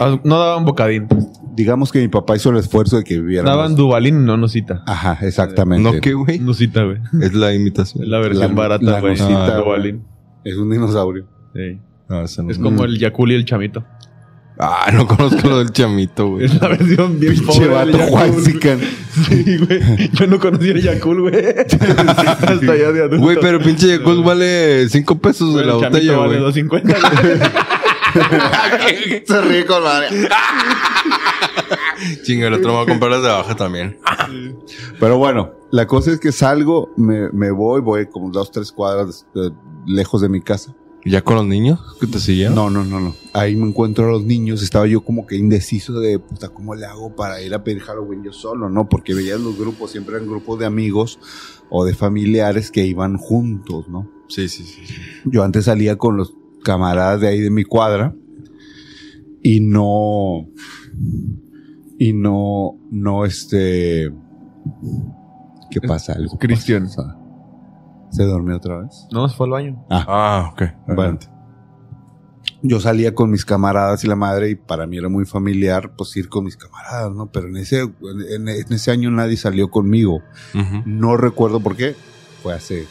[0.00, 1.06] Ah, No daban bocadín.
[1.54, 3.50] Digamos que mi papá hizo el esfuerzo de que viviéramos.
[3.56, 4.82] Daban Dubalín y no Nusita.
[4.86, 5.82] Ajá, exactamente.
[5.82, 6.38] ¿No qué, güey?
[6.40, 6.98] Nusita, güey.
[7.22, 8.02] Es la imitación.
[8.04, 9.16] Es la versión La- barata, la Ah, güey.
[9.16, 10.04] Dubalín.
[10.44, 11.24] Es un dinosaurio.
[11.54, 11.78] Sí.
[12.08, 12.50] No, ese no.
[12.50, 13.84] Es como el Yakul y el Chamito.
[14.58, 16.44] Ah, no conozco lo del chamito, güey.
[16.44, 18.80] Es la versión bien Pinche pobre del vato Yakul.
[19.28, 20.10] Sí, güey.
[20.12, 21.34] Yo no conocía el Yakul, güey.
[21.58, 23.18] Hasta ya de adulto.
[23.18, 26.52] Güey, pero pinche Yakult vale 5 pesos de El la Chamito botella, vale güey.
[26.52, 27.38] 2.50, güey.
[29.26, 30.08] Se ríe con madre.
[32.22, 33.98] Chinga, el otro me va a comprar las de abajo también.
[34.98, 39.26] Pero bueno, la cosa es que salgo, me, me voy, voy como dos, tres cuadras
[39.34, 39.50] eh,
[39.86, 40.74] lejos de mi casa.
[41.06, 42.54] ¿Ya con los niños que te siguieron?
[42.54, 43.14] No, no, no, no.
[43.34, 44.62] Ahí me encuentro a los niños.
[44.62, 48.24] Estaba yo como que indeciso de, puta, ¿cómo le hago para ir a pedir Halloween
[48.24, 48.70] yo solo?
[48.70, 48.88] ¿No?
[48.88, 51.18] Porque veías los grupos, siempre eran grupos de amigos
[51.68, 54.10] o de familiares que iban juntos, ¿no?
[54.28, 54.86] Sí, sí, sí.
[54.86, 54.94] sí.
[55.26, 58.16] Yo antes salía con los camaradas de ahí de mi cuadra
[59.42, 60.48] y no,
[61.98, 64.12] y no, no, este,
[65.70, 66.14] ¿qué pasa?
[66.14, 66.84] Algo Cristian.
[66.84, 67.16] pasa.
[68.10, 69.06] ¿Se durmió otra vez?
[69.12, 69.84] No, se fue al baño.
[69.90, 70.62] Ah, ok.
[70.86, 71.26] Bueno, Adelante.
[72.62, 76.16] yo salía con mis camaradas y la madre y para mí era muy familiar pues
[76.16, 77.26] ir con mis camaradas, ¿no?
[77.32, 80.20] Pero en ese, en, en ese año nadie salió conmigo.
[80.84, 81.96] No recuerdo por qué.
[82.42, 82.86] Fue hace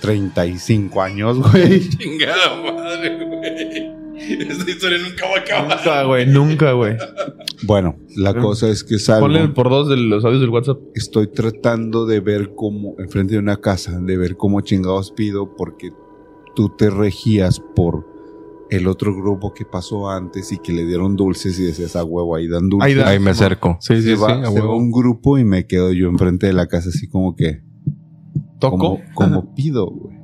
[0.00, 1.88] 35 años, güey.
[1.90, 3.99] Chingada madre, güey.
[4.50, 5.76] Esta historia nunca va a acabar.
[5.78, 6.26] Nunca, güey.
[6.26, 6.96] Nunca, güey.
[7.64, 9.26] Bueno, la cosa es que salgo.
[9.26, 10.78] Ponle por dos de los audios del WhatsApp.
[10.94, 15.90] Estoy tratando de ver cómo, enfrente de una casa, de ver cómo chingados pido, porque
[16.54, 18.06] tú te regías por
[18.70, 22.36] el otro grupo que pasó antes y que le dieron dulces y decías a huevo,
[22.36, 22.86] ahí dan dulces.
[22.88, 23.76] Ahí da- Ahí me acerco.
[23.80, 24.22] Sí, sí, se sí.
[24.22, 24.68] va, a se huevo.
[24.68, 27.62] va un grupo y me quedo yo enfrente de la casa así como que,
[28.60, 28.78] Toco.
[28.78, 30.19] como, como pido, güey.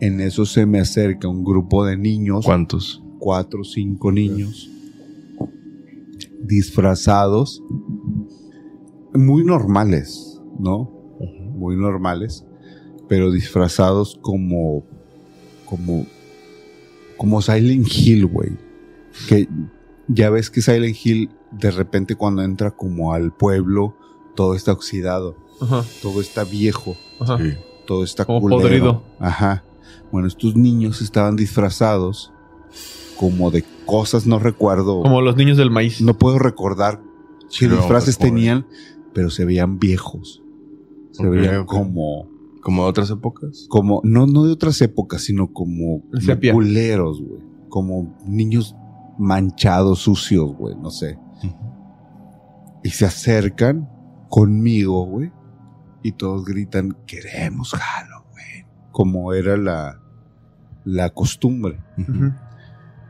[0.00, 3.02] En eso se me acerca un grupo de niños, ¿Cuántos?
[3.18, 4.70] cuatro o cinco niños,
[6.42, 7.62] disfrazados,
[9.14, 10.90] muy normales, ¿no?
[11.54, 12.44] Muy normales,
[13.08, 14.84] pero disfrazados como,
[15.66, 16.06] como,
[17.16, 18.52] como Silent Hill, güey.
[19.28, 19.48] Que
[20.08, 23.94] ya ves que Silent Hill, de repente cuando entra como al pueblo,
[24.34, 25.84] todo está oxidado, Ajá.
[26.00, 27.36] todo está viejo, Ajá.
[27.38, 27.52] Sí.
[27.86, 28.60] todo está Como culero.
[28.62, 29.02] podrido.
[29.18, 29.64] Ajá.
[30.12, 32.32] Bueno, estos niños estaban disfrazados
[33.16, 35.02] como de cosas, no recuerdo.
[35.02, 36.00] Como los niños del maíz.
[36.00, 37.02] No puedo recordar
[37.56, 38.66] qué disfraces tenían,
[39.12, 40.42] pero se veían viejos.
[41.12, 42.28] Se veían como,
[42.62, 43.66] ¿Como de otras épocas?
[43.68, 46.02] como, no, no de otras épocas, sino como,
[46.52, 47.42] culeros, güey.
[47.68, 48.74] Como niños
[49.18, 51.18] manchados, sucios, güey, no sé.
[52.82, 53.88] Y se acercan
[54.30, 55.30] conmigo, güey.
[56.02, 58.19] Y todos gritan, queremos Halloween.
[58.92, 60.00] Como era la,
[60.84, 61.78] la costumbre.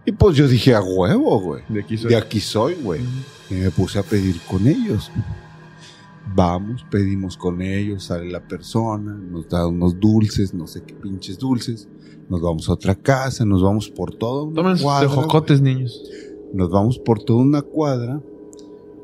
[0.05, 1.63] Y pues yo dije, a huevo, güey.
[1.69, 2.11] De aquí soy.
[2.11, 3.01] De aquí soy, güey.
[3.51, 5.11] Y me puse a pedir con ellos.
[6.35, 11.39] Vamos, pedimos con ellos, sale la persona, nos da unos dulces, no sé qué pinches
[11.39, 11.89] dulces.
[12.29, 15.09] Nos vamos a otra casa, nos vamos por toda una Tomen sus cuadra.
[15.09, 16.01] tejocotes, niños.
[16.55, 18.23] Nos vamos por toda una cuadra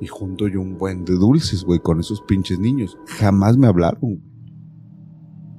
[0.01, 2.97] y junto yo un buen de dulces, güey, con esos pinches niños.
[3.07, 4.20] Jamás me hablaron.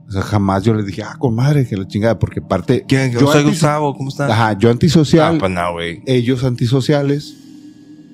[0.08, 2.86] O sea, jamás yo les dije, ah, comadre, que la chingada, porque parte.
[2.88, 3.12] ¿Quién?
[3.12, 4.32] Yo Yo soy Gustavo, ¿cómo estás?
[4.32, 6.02] Ajá, yo antisocial Ah, pues no, güey.
[6.06, 7.36] ellos antisociales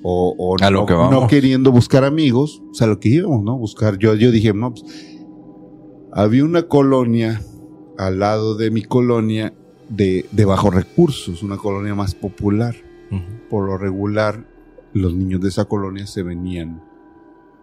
[0.02, 1.12] o, o A lo no, que vamos.
[1.12, 3.56] no queriendo buscar amigos, o sea, lo que íbamos, ¿no?
[3.56, 3.96] Buscar.
[3.98, 4.84] Yo, yo dije, no, pues,
[6.12, 7.40] había una colonia
[7.96, 9.54] al lado de mi colonia
[9.88, 12.74] de, de bajos recursos, una colonia más popular.
[13.48, 14.44] Por lo regular,
[14.92, 16.82] los niños de esa colonia se venían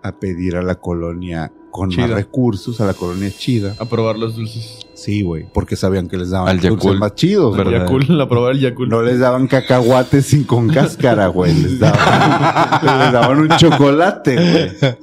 [0.04, 2.08] a pedir a la colonia con Chida.
[2.08, 3.76] más recursos, a la colonia chida.
[3.80, 4.80] A probar los dulces.
[4.94, 7.80] Sí, güey, porque sabían que les daban Al dulces más chidos, El güey.
[7.80, 8.92] Yakult, a probar el Yakult.
[8.92, 11.54] No les daban cacahuates sin con cáscara, güey.
[11.54, 14.94] Les daban, les daban un chocolate, güey.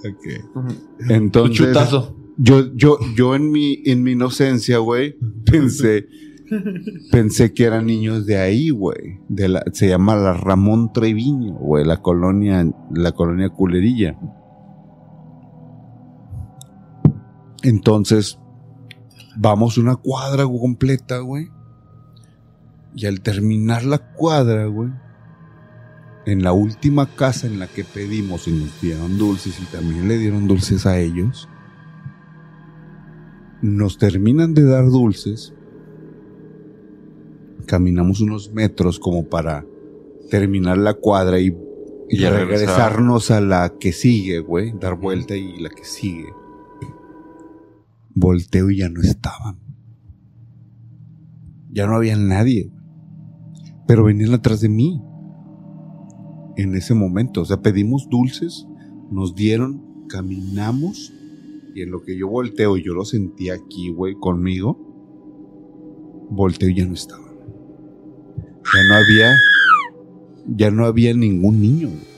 [0.54, 2.14] Un Entonces, chutazo.
[2.36, 6.06] yo, yo, yo en mi, en mi inocencia, güey, pensé,
[7.10, 9.18] pensé que eran niños de ahí, güey.
[9.28, 12.64] De la, se llama la Ramón Treviño, güey, la colonia,
[12.94, 14.16] la colonia culerilla.
[17.62, 18.39] Entonces,
[19.36, 21.51] vamos una cuadra completa, güey.
[22.94, 24.90] Y al terminar la cuadra, güey,
[26.26, 30.18] en la última casa en la que pedimos y nos dieron dulces y también le
[30.18, 31.48] dieron dulces a ellos,
[33.62, 35.52] nos terminan de dar dulces,
[37.66, 39.64] caminamos unos metros como para
[40.30, 41.56] terminar la cuadra y,
[42.09, 46.32] y regresarnos a la que sigue, güey, dar vuelta y la que sigue.
[48.20, 49.58] Volteo y ya no estaban.
[51.70, 52.72] Ya no había nadie,
[53.86, 55.00] pero venían atrás de mí.
[56.56, 57.42] en ese momento.
[57.42, 58.66] O sea, pedimos dulces,
[59.12, 61.12] nos dieron, caminamos
[61.72, 64.76] y en lo que yo volteo, yo lo sentí aquí, güey, conmigo,
[66.30, 67.28] volteo y ya no estaba.
[68.74, 69.36] Ya no había,
[70.56, 71.88] ya no había ningún niño.
[71.90, 72.08] güey.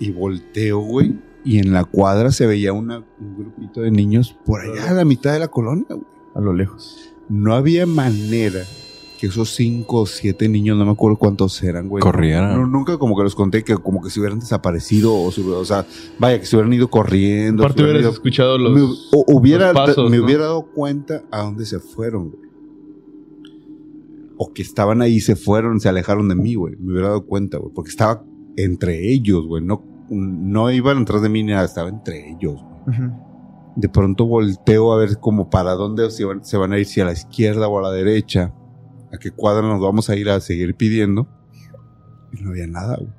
[0.00, 4.60] Y volteo, güey, y en la cuadra se veía una- un grupito de niños por
[4.60, 6.04] allá a la mitad de la colonia, güey.
[6.34, 6.98] A lo lejos.
[7.28, 8.60] No había manera
[9.18, 12.00] que esos cinco o siete niños, no me acuerdo cuántos eran, güey.
[12.02, 12.58] Corrieran.
[12.58, 15.64] No, nunca como que los conté que como que se hubieran desaparecido o, se- o
[15.64, 15.86] sea,
[16.18, 17.62] vaya, que se hubieran ido corriendo.
[17.62, 20.24] Aparte hubieras ido- escuchado los, me, o- hubiera, los pasos, me ¿no?
[20.24, 22.50] hubiera dado cuenta a dónde se fueron, güey.
[24.38, 26.74] O que estaban ahí se fueron, se alejaron de mí, güey.
[26.78, 27.72] Me hubiera dado cuenta, güey.
[27.74, 28.24] Porque estaba
[28.56, 29.62] entre ellos, güey.
[29.62, 32.62] No, no iban atrás de mí ni nada, estaba entre ellos.
[33.76, 37.00] De pronto volteo a ver como para dónde se van, se van a ir, si
[37.00, 38.52] a la izquierda o a la derecha,
[39.12, 41.28] a qué cuadra nos vamos a ir a seguir pidiendo.
[42.32, 43.12] Y no había nada, güey.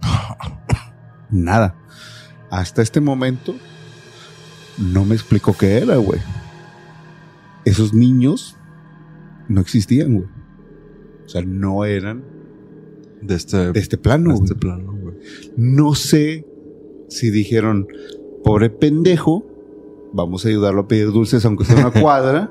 [1.30, 1.76] Nada.
[2.50, 3.54] Hasta este momento
[4.78, 6.20] no me explicó qué era, güey.
[7.64, 8.56] Esos niños
[9.48, 10.28] no existían, güey.
[11.24, 12.24] O sea, no eran
[13.20, 14.97] De este, de este plano, de este plano, güey.
[15.56, 16.44] No sé
[17.08, 17.86] si dijeron,
[18.44, 19.44] pobre pendejo,
[20.12, 22.50] vamos a ayudarlo a pedir dulces aunque sea una cuadra.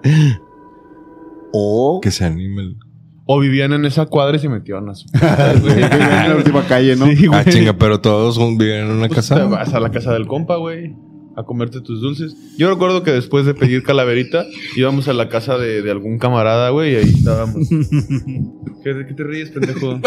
[1.54, 2.62] o Que se anime.
[2.62, 2.78] el-
[3.26, 5.82] O vivían en esa cuadra y se metieron a su en
[6.30, 7.08] la última calle, ¿no?
[7.08, 7.28] Sí.
[7.32, 9.36] Ah, chinga, pero todos viven en una Pues casa.
[9.36, 10.96] te vas a la casa del compa, güey.
[11.36, 12.36] A comerte tus dulces.
[12.58, 14.46] Yo recuerdo que después de pedir calaverita,
[14.76, 17.70] íbamos a la casa de, de algún camarada, güey, y ahí estábamos.
[18.84, 20.00] ¿Qué, ¿De qué te ríes, pendejo?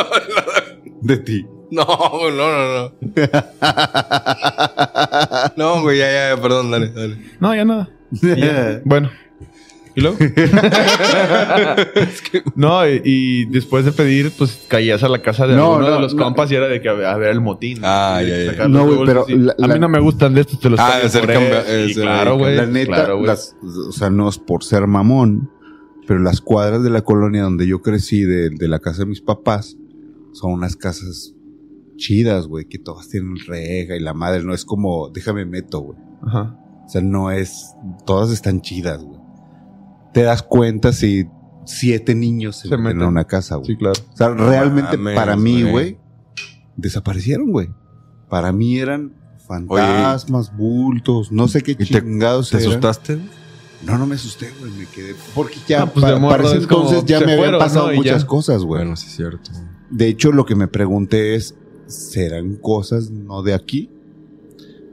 [1.03, 1.47] De ti.
[1.71, 2.93] No, no, no, no.
[5.57, 7.17] No, güey, ya, ya, ya, perdón, dale, dale.
[7.41, 7.89] No, ya nada.
[8.23, 8.81] Ya.
[8.85, 9.11] Bueno.
[9.95, 10.17] ¿Y luego?
[12.55, 15.95] No, y, y después de pedir, pues caías a la casa de No, alguno no,
[15.97, 16.23] de los no.
[16.25, 17.79] compas y era de que a ver, a ver el motín.
[17.83, 18.69] Ah, ya, ya.
[18.69, 20.99] No, güey, pero la- a mí la- no me gustan de estos, te los Ah.
[21.03, 22.57] Sí, ese- claro, güey.
[22.57, 23.27] La neta, claro, güey.
[23.27, 23.57] las-
[23.89, 25.51] o sea, no es por ser mamón,
[26.07, 29.21] pero las cuadras de la colonia donde yo crecí, de, de la casa de mis
[29.21, 29.77] papás,
[30.33, 31.35] son unas casas
[31.97, 35.99] chidas, güey, que todas tienen rega y la madre, no es como, déjame meto, güey.
[36.27, 36.57] Ajá.
[36.87, 37.75] O sea, no es,
[38.07, 39.21] todas están chidas, güey.
[40.13, 41.27] Te das cuenta si
[41.67, 43.03] siete niños se, Se meten meten.
[43.03, 43.67] a una casa, güey.
[43.69, 44.01] Sí, claro.
[44.13, 45.99] O sea, realmente Mames, para mí, güey.
[46.77, 47.69] desaparecieron, güey.
[48.29, 49.15] Para mí eran
[49.47, 52.69] fantasmas, bultos, no sé qué ¿Y te- chingados ¿Te eran.
[52.71, 53.19] asustaste?
[53.85, 55.15] No, no me asusté, güey, me quedé.
[55.35, 58.27] Porque ya, Ah, pues para ese como, entonces ya me habían fueron, pasado muchas ya.
[58.27, 58.83] cosas, güey.
[58.83, 59.51] Bueno, sí es cierto.
[59.91, 61.55] De hecho, lo que me pregunté es,
[61.87, 63.91] ¿serán cosas no de aquí?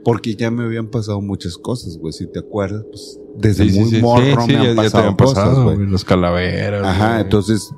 [0.04, 2.12] Porque ya me habían pasado muchas cosas, güey.
[2.12, 4.76] Si te acuerdas, pues desde Sí, muy sí, morro sí, me han ya- ya te
[4.90, 5.86] pasado cosas, pasado, güey.
[5.86, 6.84] Los calaveras.
[6.84, 7.20] Ajá, güey.
[7.22, 7.72] entonces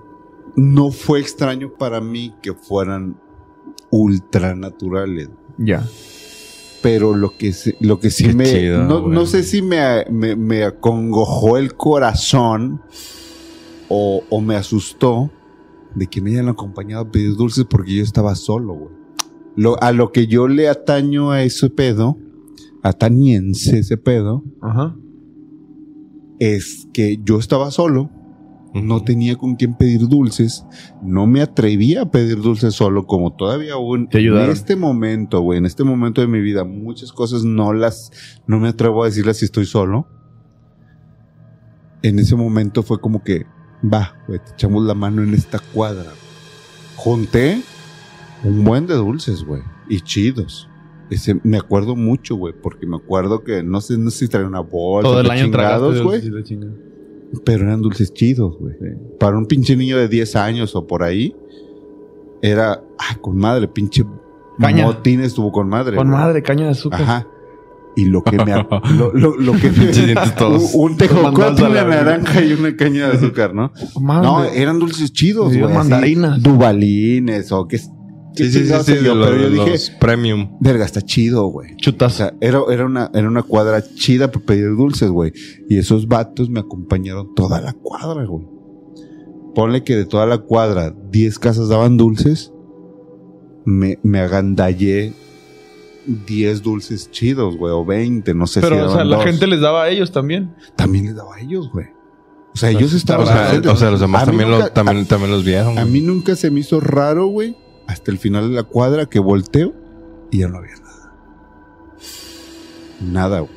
[0.56, 3.16] no fue extraño para mí que fueran
[3.90, 5.28] ultranaturales.
[5.58, 5.86] Ya.
[6.82, 8.44] Pero lo que, lo que sí Qué me...
[8.46, 12.80] chido, no, no sé si me, me, me acongojó el corazón
[13.88, 15.30] o, o me asustó
[15.94, 18.94] de que me hayan acompañado a pedir dulces porque yo estaba solo, güey.
[19.56, 22.16] Lo, a lo que yo le ataño a ese pedo,
[22.82, 24.96] atañense ese pedo, Ajá.
[26.38, 28.10] es que yo estaba solo,
[28.74, 30.64] no tenía con quién pedir dulces,
[31.02, 35.66] no me atrevía a pedir dulces solo, como todavía aún en este momento, güey, en
[35.66, 38.12] este momento de mi vida, muchas cosas no las,
[38.46, 40.06] no me atrevo a decirlas si estoy solo.
[42.02, 43.44] En ese momento fue como que,
[43.82, 46.12] va, güey, te echamos la mano en esta cuadra.
[46.96, 47.62] Junté
[48.44, 50.68] un buen de dulces, güey, y chidos.
[51.10, 54.46] Ese, me acuerdo mucho, güey, porque me acuerdo que no sé, no sé si traía
[54.46, 55.10] una bolsa.
[55.10, 56.22] Todo el año chingados, güey.
[57.44, 58.74] Pero eran dulces chidos, güey.
[59.18, 61.34] Para un pinche niño de 10 años o por ahí,
[62.42, 64.04] era, ah, con madre, pinche
[64.58, 64.84] Caña.
[64.84, 65.96] motín estuvo con madre.
[65.96, 66.20] Con güey.
[66.20, 67.02] madre, caña de azúcar.
[67.02, 67.26] Ajá.
[67.96, 68.52] Y lo que me...
[68.96, 69.70] lo, lo, lo que
[70.38, 70.74] todos.
[70.74, 73.72] Un, un tejocote, una naranja y una caña de azúcar, ¿no?
[74.00, 75.72] No, eran dulces chidos, güey.
[75.72, 76.42] mandarinas.
[76.42, 77.78] Dubalines o qué...
[77.78, 77.84] qué
[78.44, 80.56] Sí, sí, sí, sí, sé yo, de pero yo los, dije, premium.
[80.60, 81.72] verga, está chido, güey.
[81.74, 82.16] O Chutazo.
[82.16, 85.32] sea, era, era, una, era una cuadra chida para pedir dulces, güey.
[85.68, 88.46] Y esos vatos me acompañaron toda la cuadra, güey.
[89.54, 92.52] Ponle que de toda la cuadra, 10 casas daban dulces.
[93.64, 95.12] Me, me agandallé
[96.26, 99.24] 10 dulces chidos, güey, o 20, no sé si Pero, o sea, la dos.
[99.26, 100.54] gente les daba a ellos también.
[100.76, 101.86] También les daba a ellos, güey.
[102.52, 103.24] O sea, ellos estaban...
[103.26, 105.78] O sea, o sea, los demás también, nunca- lo, también, también los vieron.
[105.78, 107.56] A mí nunca se me hizo raro, güey,
[107.86, 109.72] hasta el final de la cuadra que volteo
[110.30, 111.12] y ya no había nada.
[113.00, 113.52] Nada, güey.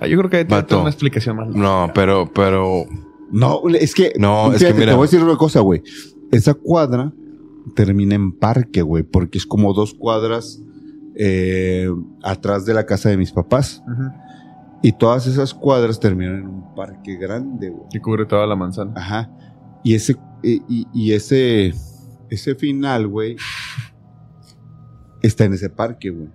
[0.00, 0.66] Ah, yo creo que hay que Vato.
[0.68, 1.48] tener una explicación más.
[1.48, 2.84] No, pero, pero.
[3.30, 4.12] No, es que.
[4.18, 4.92] No, es que mira.
[4.92, 5.82] Te voy a decir una cosa, güey.
[6.30, 7.12] Esa cuadra
[7.74, 10.60] termina en parque, güey, porque es como dos cuadras
[11.18, 11.88] eh,
[12.22, 13.82] atrás de la casa de mis papás.
[14.82, 17.88] Y todas esas cuadras terminan en un parque grande, güey.
[17.90, 18.92] Que cubre toda la manzana.
[18.94, 19.28] Ajá.
[19.82, 21.74] Y ese, y, y- ese,
[22.30, 23.36] ese final, güey,
[25.22, 26.28] está en ese parque, güey.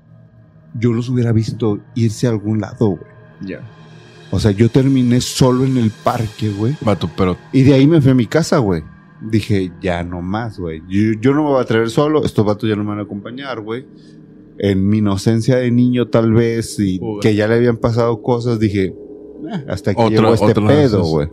[0.76, 3.01] Yo los hubiera visto irse a algún lado, güey.
[3.41, 3.61] Ya.
[4.31, 6.76] O sea, yo terminé solo en el parque, güey.
[6.81, 8.84] Vato, pero Y de ahí me fui a mi casa, güey.
[9.22, 10.81] Dije, ya no más, güey.
[10.89, 12.26] Yo, yo no me voy a atrever solo.
[12.26, 13.85] Estos vatos ya no me van a acompañar, güey.
[14.59, 18.95] En mi inocencia de niño, tal vez, y que ya le habían pasado cosas, dije,
[19.51, 21.27] "Ah, hasta aquí otra, llegó este pedo, güey.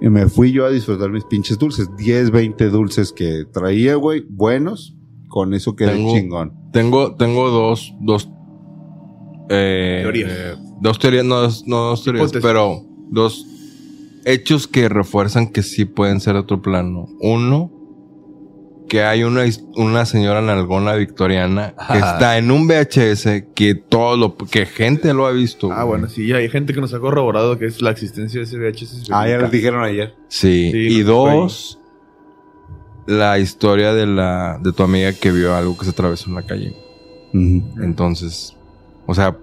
[0.00, 1.88] Y me fui yo a disfrutar mis pinches dulces.
[1.96, 4.24] 10, 20 dulces que traía, güey.
[4.28, 4.94] Buenos.
[5.28, 6.52] Con eso quedé Tengo- chingón.
[6.72, 8.28] Tengo, tengo dos, dos,
[9.48, 10.30] eh, Teorías.
[10.32, 12.42] eh, dos teorías, no, no dos teorías, Hipótesis.
[12.42, 13.46] pero dos
[14.24, 17.08] hechos que refuerzan que sí pueden ser otro plano.
[17.20, 17.70] Uno,
[18.88, 19.44] que hay una,
[19.76, 25.26] una señora nalgona victoriana que está en un VHS que todo lo, que gente lo
[25.26, 25.70] ha visto.
[25.72, 26.00] Ah, güey.
[26.00, 29.10] bueno, sí, hay gente que nos ha corroborado que es la existencia de ese VHS.
[29.10, 30.14] Ah, ya les dijeron ayer.
[30.28, 30.70] Sí.
[30.72, 31.78] Sí, y dos,
[33.06, 36.42] la historia de la, de tu amiga que vio algo que se atravesó en la
[36.42, 36.76] calle.
[37.32, 38.56] Entonces,
[39.06, 39.36] o sea,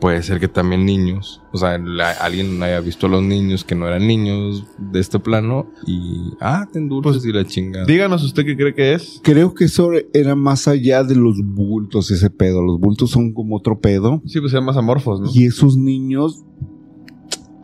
[0.00, 3.74] puede ser que también niños, o sea, la- alguien haya visto a los niños que
[3.74, 7.86] no eran niños de este plano y, ah, ten dulces y la chingada.
[7.86, 9.20] Díganos usted qué cree que es.
[9.24, 12.62] Creo que eso era más allá de los bultos, ese pedo.
[12.62, 14.20] Los bultos son como otro pedo.
[14.26, 15.30] Sí, pues sean más amorfos, ¿no?
[15.32, 16.44] Y esos niños,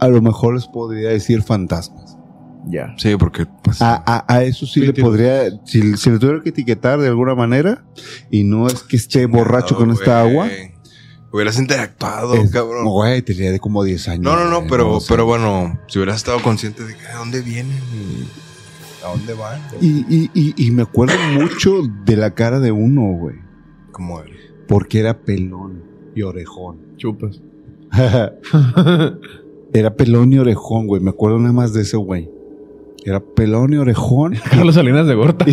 [0.01, 2.17] a lo mejor les podría decir fantasmas.
[2.69, 2.95] Ya.
[2.97, 6.51] Sí, porque, pues, A, a- a eso sí, le podría, si, si le tuviera que
[6.51, 7.85] etiquetar de alguna manera,
[8.31, 10.47] y no es que esté borracho con esta agua,
[11.33, 12.85] Hubieras interactuado, es- cabrón.
[12.85, 14.23] güey, tenía de como 10 años.
[14.25, 17.79] No, no, no, pero, pero bueno, si hubieras estado consciente de que, ¿a dónde vienen?
[17.95, 18.29] y
[19.05, 19.61] ¿A dónde van?
[19.81, 23.37] Y, y, y, y me acuerdo mucho de la cara de uno, güey,
[23.93, 24.31] ¿Cómo era?
[24.69, 25.83] porque era pelón
[26.15, 26.79] y orejón.
[26.99, 27.41] Chupas.
[29.73, 32.31] era pelón y orejón, güey, me acuerdo nada más de ese güey.
[33.05, 34.35] Era pelón y orejón.
[34.51, 35.45] Carlos Salinas de Gorta.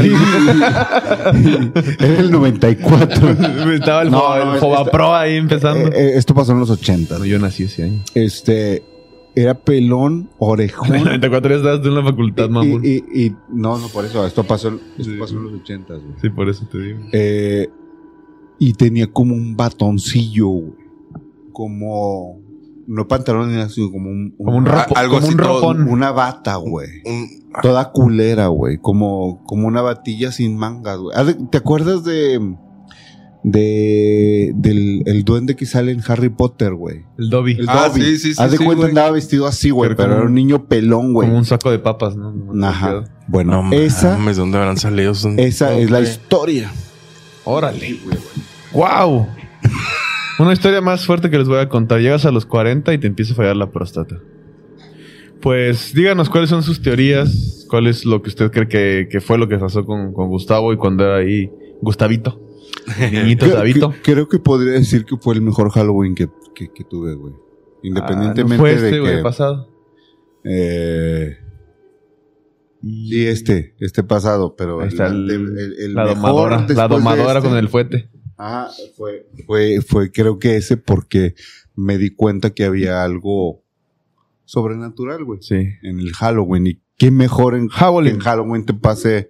[2.00, 3.30] Era el 94.
[3.74, 5.90] Estaba el, No, Fo- no, el es- Fobapro ahí empezando.
[5.92, 7.18] Eh, eh, esto pasó en los 80.
[7.20, 8.00] No, yo nací ese año.
[8.14, 8.84] Este,
[9.36, 10.90] era pelón, orejón.
[10.90, 12.84] En el 94 ya estabas tú en la facultad, mamón.
[12.86, 15.94] y, y- y- no, no, por eso, esto pasó, en- esto pasó en los 80,
[15.94, 16.06] güey.
[16.22, 17.00] Sí, por eso te digo.
[17.12, 17.68] Eh,
[18.60, 20.74] y tenía como un batoncillo, güey.
[21.52, 22.40] Como,
[22.90, 25.60] no pantalón ni nada, sino como un, Como un, ropo- algo como así un todo-
[25.74, 25.88] ropón.
[25.88, 26.90] una bata, güey.
[27.06, 27.30] Un,
[27.62, 28.78] Toda culera, güey.
[28.80, 31.16] Como, como una batilla sin mangas, güey.
[31.52, 32.40] ¿Te acuerdas de,
[33.44, 37.06] de, del el duende que sale en Harry Potter, güey?
[37.18, 37.54] El Dobby.
[37.60, 38.02] El Ah, Dobby.
[38.02, 38.90] sí, sí, sí, Haz de sí, cuenta güey.
[38.92, 41.28] andaba vestido así, güey, Pero pero como era un niño pelón, güey.
[41.28, 42.34] Como un saco de papas, ¿no?
[42.66, 43.04] Ajá.
[43.28, 46.10] Bueno, no esa, mames, ¿dónde habrán salido esa es la güey.
[46.12, 46.72] historia.
[47.46, 48.00] Órale.
[48.74, 49.28] ¡Wow!
[50.40, 52.00] Una historia más fuerte que les voy a contar.
[52.00, 54.18] Llegas a los 40 y te empieza a fallar la próstata.
[55.42, 59.38] Pues díganos cuáles son sus teorías, cuál es lo que usted cree que, que fue
[59.38, 61.50] lo que pasó con, con Gustavo y cuando era ahí
[61.82, 62.42] Gustavito.
[63.12, 66.84] Niñito Creo, que- creo que podría decir que fue el mejor Halloween que, que, que
[66.84, 67.34] tuve, güey.
[67.84, 69.22] Independientemente Ah, ¿no fue de este, güey, que...
[69.24, 69.70] pasado.
[70.44, 71.38] eh,
[72.82, 76.88] sí, este, este pasado, pero Ahí está el, el- el- el la mejor domadora, la
[76.88, 78.10] de domadora este- con el fuete.
[78.42, 81.36] Ah, fue, fue, fue creo que ese porque
[81.76, 83.64] me di cuenta que había algo
[84.46, 85.42] sobrenatural, güey.
[85.42, 85.68] Sí.
[85.84, 86.68] En el Halloween.
[86.68, 88.16] Y qué mejor en Halloween.
[88.16, 89.30] en Halloween te pase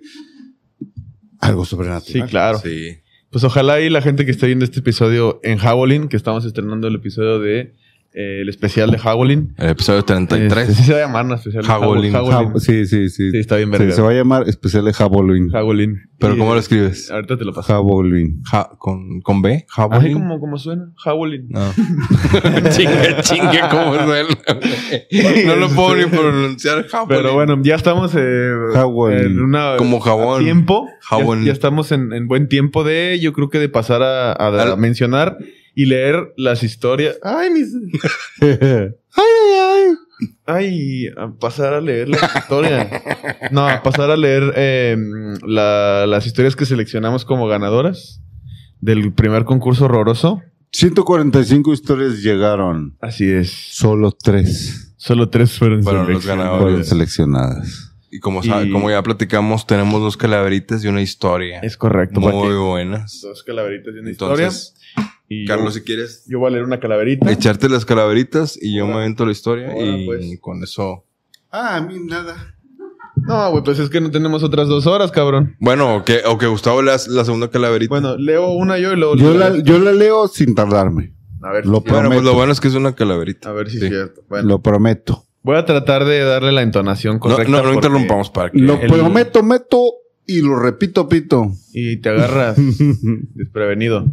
[1.40, 2.30] algo Sí, sobrenatural.
[2.30, 2.60] claro.
[2.60, 2.98] Sí.
[3.32, 6.88] Pues ojalá y la gente que esté viendo este episodio en Howlin, que estamos estrenando
[6.88, 7.76] el episodio de
[8.14, 9.54] eh, el especial de Howlin.
[9.58, 10.70] El episodio 33.
[10.70, 11.36] Este, sí se va a llamar, ¿no?
[11.36, 12.16] Especial de Howlin.
[12.16, 12.54] Howlin.
[12.54, 13.32] Ja- sí, sí, sí.
[13.32, 13.94] Sí, está bien Sí, verga.
[13.96, 15.50] se va a llamar especial de Halloween.
[15.56, 16.02] Howlin.
[16.18, 17.10] Pero Y, ¿cómo eh, lo escribes?
[17.12, 17.72] Ahorita te lo paso.
[17.74, 18.42] Halloween.
[18.44, 19.54] Ja- con, ¿Con B?
[19.54, 20.14] Así ¿Jabolín?
[20.14, 20.92] como, como suena.
[21.06, 21.48] Howlin.
[21.50, 21.72] No.
[22.72, 24.28] chingue, chingue, ¿cómo suena?
[25.46, 26.88] no lo puedo ni pronunciar.
[26.88, 27.22] Jabolín.
[27.22, 28.52] Pero bueno, ya estamos eh,
[29.12, 30.44] en una Como jabón.
[30.44, 30.86] tiempo.
[30.88, 31.44] Ya, Jabón.
[31.46, 34.76] ya estamos en, en buen tiempo de, yo creo que de pasar a, a- a
[34.76, 35.38] mencionar
[35.82, 37.18] y leer las historias.
[37.24, 37.74] Ay, mis.
[40.46, 42.90] Ay, a pasar a leer las historias.
[43.52, 44.98] No, a pasar a leer eh,
[45.48, 48.22] la- las historias que seleccionamos como ganadoras
[48.82, 50.42] del primer concurso horroroso.
[50.72, 52.98] 145 historias llegaron.
[53.02, 53.50] Así es.
[53.52, 56.62] Solo tres Solo tres fueron, Fueron los seleccionadas.
[56.62, 57.94] fueron seleccionadas.
[58.12, 61.60] Y como, Y- como ya platicamos, tenemos dos calaveritas y una historia.
[61.62, 62.20] Es correcto.
[62.20, 63.22] muy buenas.
[63.22, 64.50] Dos calaveritas y una historia.
[65.30, 67.32] Y Carlos, yo, si quieres yo voy a leer una calaverita.
[67.32, 69.04] echarte las calaveritas y yo me Ahora.
[69.06, 70.26] avento la historia y pues.
[70.42, 71.06] con eso.
[71.52, 72.56] Ah, a mí nada.
[73.16, 75.56] No, güey, pues es que no tenemos otras dos horas, cabrón.
[75.60, 77.90] Bueno, o que, o que Gustavo lea la segunda calaverita.
[77.90, 79.16] Bueno, leo una yo y luego...
[79.18, 81.14] Yo la, yo la leo sin tardarme.
[81.42, 82.22] A ver, Lo si- Bueno, pues prometo.
[82.24, 83.50] lo bueno es que es una calaverita.
[83.50, 83.86] a ver si Sí.
[83.86, 84.22] es cierto.
[84.30, 85.26] Bueno, Lo prometo.
[85.44, 87.44] voy a tratar de darle la entonación No, correcta.
[87.52, 88.60] no, no porque- interrumpamos para que...
[88.60, 89.92] Lo el- prometo, meto
[90.38, 91.52] y lo repito, pito.
[91.74, 92.58] Y te agarras
[93.36, 94.06] desprevenido.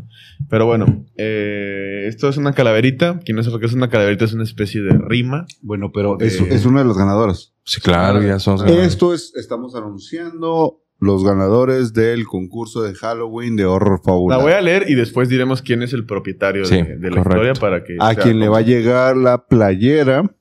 [0.48, 3.20] Pero bueno, eh, esto es una calaverita.
[3.24, 5.46] Quien no sepa qué es una calaverita, es una especie de rima.
[5.62, 7.52] Bueno, pero Eh, es, es uno de los ganadores.
[7.64, 8.64] Sí, claro, ya somos...
[8.66, 14.40] Esto es, estamos anunciando los ganadores del concurso de Halloween de horror La fabular.
[14.40, 17.42] voy a leer y después diremos quién es el propietario Sí, de, de la correcto.
[17.42, 17.96] historia para que...
[18.00, 20.34] A sea quien le va a llegar la playera.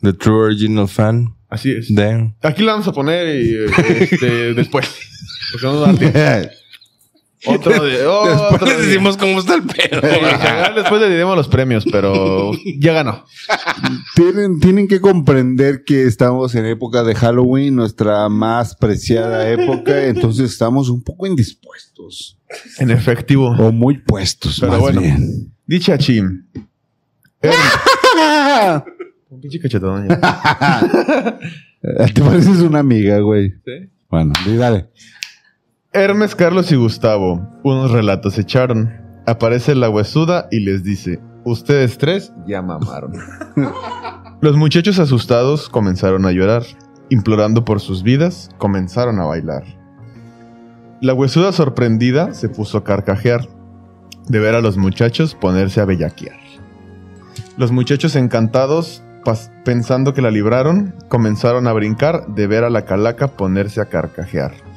[0.00, 1.34] The True Original Fan.
[1.48, 1.94] Así es.
[1.94, 2.34] De...
[2.42, 3.56] Aquí la vamos a poner y,
[4.00, 4.88] este, después.
[5.50, 6.18] Porque no nos da tiempo.
[7.44, 8.06] Otro de...
[8.06, 8.86] Otro Después les día.
[8.86, 10.00] decimos cómo está el pedo.
[10.76, 13.24] Después le diremos los premios, pero ya ganó.
[14.14, 20.52] tienen, tienen que comprender que estamos en época de Halloween, nuestra más preciada época, entonces
[20.52, 22.38] estamos un poco indispuestos.
[22.78, 23.48] En efectivo.
[23.58, 25.00] O muy puestos, Pero más bueno.
[25.00, 25.52] bien.
[25.66, 26.44] Dicha Chim.
[29.30, 31.38] Un pinche cachetadón ya.
[32.14, 33.50] Te pareces una amiga, güey.
[33.64, 33.90] ¿Sí?
[34.08, 34.90] Bueno, dale.
[35.94, 38.90] Hermes, Carlos y Gustavo, unos relatos echaron.
[39.26, 43.12] Aparece la huesuda y les dice, ustedes tres ya mamaron.
[44.40, 46.62] Los muchachos asustados comenzaron a llorar.
[47.10, 49.64] Implorando por sus vidas, comenzaron a bailar.
[51.02, 53.46] La huesuda sorprendida se puso a carcajear,
[54.28, 56.38] de ver a los muchachos ponerse a bellaquear.
[57.58, 59.02] Los muchachos encantados,
[59.62, 64.71] pensando que la libraron, comenzaron a brincar de ver a la calaca ponerse a carcajear.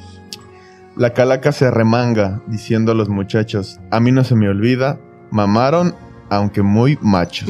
[0.96, 4.98] La calaca se remanga, diciendo a los muchachos, a mí no se me olvida,
[5.30, 5.94] mamaron,
[6.30, 7.48] aunque muy machos.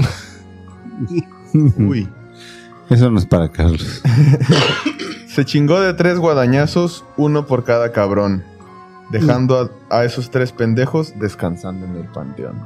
[1.79, 2.09] Uy.
[2.91, 4.03] Eso no es para Carlos.
[5.29, 8.43] Se chingó de tres guadañazos, uno por cada cabrón,
[9.11, 12.61] dejando a, a esos tres pendejos descansando en el panteón.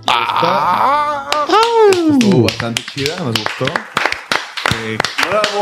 [0.00, 1.30] Esta-
[2.12, 3.66] Estuvo bastante chida, nos gustó.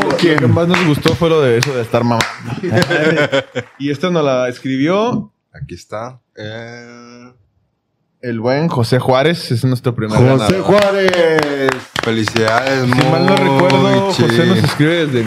[0.09, 2.27] Lo que más nos gustó fue lo de eso de estar mamando.
[3.79, 6.21] y esta nos la escribió Aquí está.
[6.37, 7.33] Eh,
[8.21, 10.63] el buen José Juárez, es nuestro primer José ganador.
[10.63, 11.71] Juárez.
[12.03, 14.11] Felicidades, Si mal no recuerdo.
[14.13, 15.25] José nos escribe desde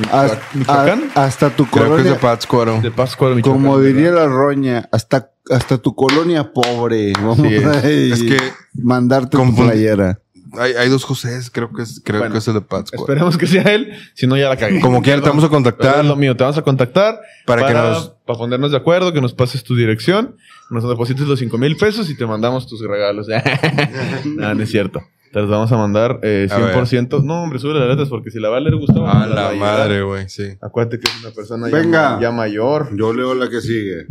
[0.54, 1.12] Michoacán.
[1.16, 2.20] a- hasta tu Creo que es de colonia.
[2.20, 2.82] Pátzcuaro.
[2.82, 3.62] De Pátzcuaro, Michoacán.
[3.64, 3.94] Como ¿verdad?
[3.96, 7.14] diría la roña, hasta, hasta tu colonia pobre.
[7.14, 7.66] Vamos es.
[7.66, 8.38] a Es que
[8.74, 10.20] mandarte tu playera.
[10.58, 13.04] Hay, hay dos Josés, creo que es, creo Bueno, que es el de Pátzcuaro.
[13.04, 14.80] Esperemos que sea él, si no ya la cagué.
[14.80, 17.68] Como quiera, te vamos a contactar es lo mío, te vamos a contactar para, para,
[17.68, 18.10] que nos...
[18.26, 20.36] para ponernos de acuerdo, que nos pases tu dirección,
[20.70, 23.28] nos deposites los 5 mil pesos y te mandamos tus regalos.
[24.26, 25.02] no, no es cierto.
[25.32, 26.76] Te los vamos a mandar eh, A ver.
[26.76, 27.24] 100%.
[27.24, 29.08] No, hombre, sube las letras porque si la va a leer Gustavo.
[29.08, 30.44] A la madre, güey, sí.
[30.62, 32.20] Acuérdate que es una persona.
[32.20, 32.90] Ya, mayor.
[32.98, 34.08] Yo leo la que sigue.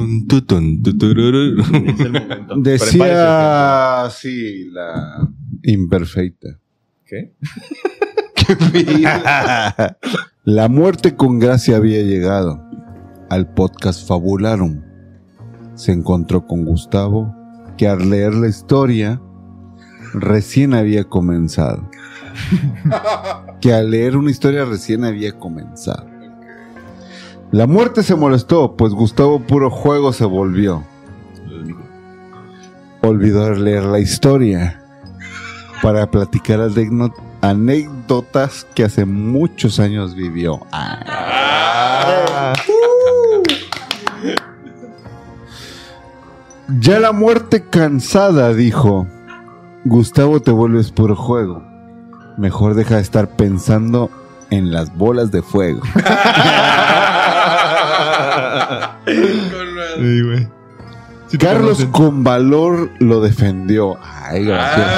[0.00, 1.60] Tun, tu, tun, tu, tururu.
[1.60, 2.54] Es el momento.
[2.60, 5.28] Prepárese, Decía así la
[5.62, 6.58] imperfecta.
[7.04, 7.34] ¿Qué?
[10.44, 12.64] La muerte con gracia había llegado
[13.28, 14.82] al podcast Fabularum.
[15.74, 17.34] Se encontró con Gustavo,
[17.76, 19.20] que al leer la historia
[20.14, 21.88] recién había comenzado.
[23.60, 26.08] que al leer una historia recién había comenzado.
[27.52, 30.84] La muerte se molestó, pues Gustavo puro juego se volvió.
[33.02, 34.80] Olvidó leer la historia
[35.82, 40.60] para platicar anécdot- anécdotas que hace muchos años vivió.
[40.72, 42.52] Ah.
[46.80, 49.06] Ya la muerte cansada dijo,
[49.84, 51.62] Gustavo te vuelves puro juego.
[52.36, 54.08] Mejor deja de estar pensando
[54.50, 55.80] en las bolas de fuego.
[59.06, 60.48] Sí, güey.
[61.28, 63.96] Sí te Carlos con valor lo defendió.
[64.02, 64.88] Ay, gracias.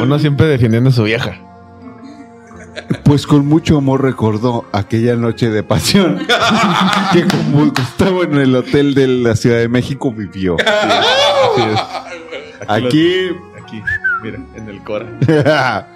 [0.00, 1.38] Uno siempre defendiendo a su vieja.
[3.04, 6.18] Pues con mucho amor recordó aquella noche de pasión
[7.12, 10.56] que como Gustavo en el hotel de la Ciudad de México vivió.
[10.58, 11.80] Así es.
[12.68, 13.30] Aquí
[13.70, 13.82] aquí,
[14.22, 15.06] mira, en el Cora.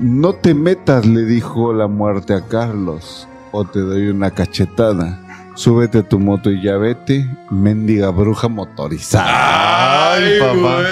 [0.00, 5.20] no te metas, le dijo la muerte a Carlos, o te doy una cachetada.
[5.54, 10.14] Súbete a tu moto y ya vete, mendiga bruja motorizada.
[10.14, 10.82] Ay, papá.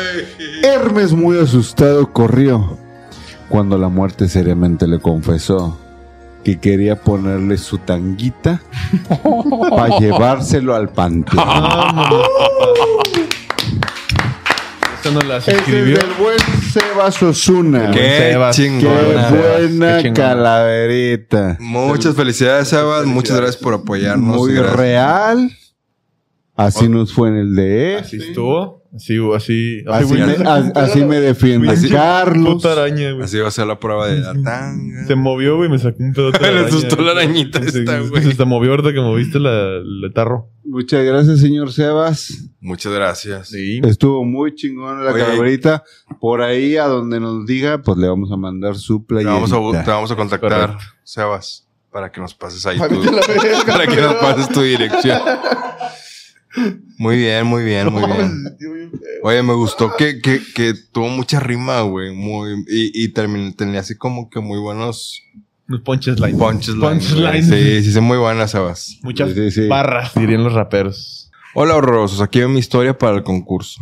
[0.62, 2.76] Hermes muy asustado corrió
[3.48, 5.78] cuando la muerte seriamente le confesó
[6.44, 8.60] que quería ponerle su tanguita
[9.70, 11.44] para llevárselo al panteón.
[14.94, 16.38] Esta nos las Ese es escribió del buen
[16.72, 17.90] Sebas Osuna.
[17.90, 18.56] Qué Sebas.
[18.56, 19.30] Qué chingona.
[19.30, 20.12] buena Qué chingona.
[20.14, 21.56] calaverita.
[21.60, 23.06] Muchas felicidades, Sebas.
[23.06, 24.36] Muchas gracias por apoyarnos.
[24.36, 24.76] Muy Gracias.
[24.76, 25.50] real.
[26.56, 28.79] Así nos fue en el de Así estuvo.
[28.94, 29.84] Así, así.
[29.86, 32.54] Así, me, así me Carlos.
[32.54, 33.24] Puta araña, güey.
[33.24, 35.06] Así va a ser la prueba de la tanga.
[35.06, 36.30] Se movió, güey, me sacó un pedo.
[36.40, 38.22] Le asustó la arañita Se, esta, güey.
[38.24, 40.48] se, se movió ahorita que moviste la, el tarro.
[40.64, 42.50] Muchas gracias, señor Sebas.
[42.60, 43.48] Muchas gracias.
[43.48, 43.80] Sí.
[43.84, 45.22] Estuvo muy chingón la Oye.
[45.24, 45.84] calaverita.
[46.20, 49.34] Por ahí, a donde nos diga, pues le vamos a mandar su Te playerita.
[49.34, 50.84] vamos, a, bu- te vamos a contactar, Correcto.
[51.04, 52.98] Sebas, para que nos pases ahí verga,
[53.66, 55.20] para que nos pases tu dirección.
[56.98, 58.90] Muy bien, muy bien, muy bien.
[59.22, 62.12] Oye, me gustó que, que, que tuvo mucha rima, güey.
[62.14, 65.22] Muy, y, y terminó, tenía así como que muy buenos
[65.84, 66.36] punchline.
[66.36, 67.12] Punchlines.
[67.14, 67.42] güey.
[67.42, 68.98] Sí, sí, son muy buenas, Sebas.
[69.02, 69.68] Muchas Sí, sí.
[69.68, 71.30] barras, dirían los raperos.
[71.54, 72.20] Hola, horrorosos.
[72.20, 73.80] Aquí mi historia para el concurso.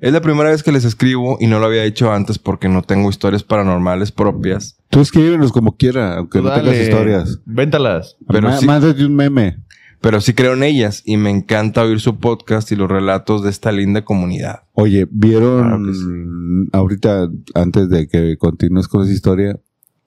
[0.00, 2.82] Es la primera vez que les escribo y no lo había hecho antes porque no
[2.82, 4.78] tengo historias paranormales propias.
[4.88, 7.38] Tú escríbenos como quiera, aunque no tengas historias.
[7.44, 8.16] Véntalas.
[8.28, 9.58] Pero sí- Mándate un meme.
[10.00, 13.50] Pero sí creo en ellas y me encanta oír su podcast y los relatos de
[13.50, 14.64] esta linda comunidad.
[14.72, 16.68] Oye, ¿vieron Claro que sí.
[16.72, 19.58] ahorita, antes de que continúes con esa historia,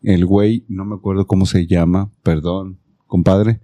[0.03, 3.59] el güey, no me acuerdo cómo se llama, perdón, compadre,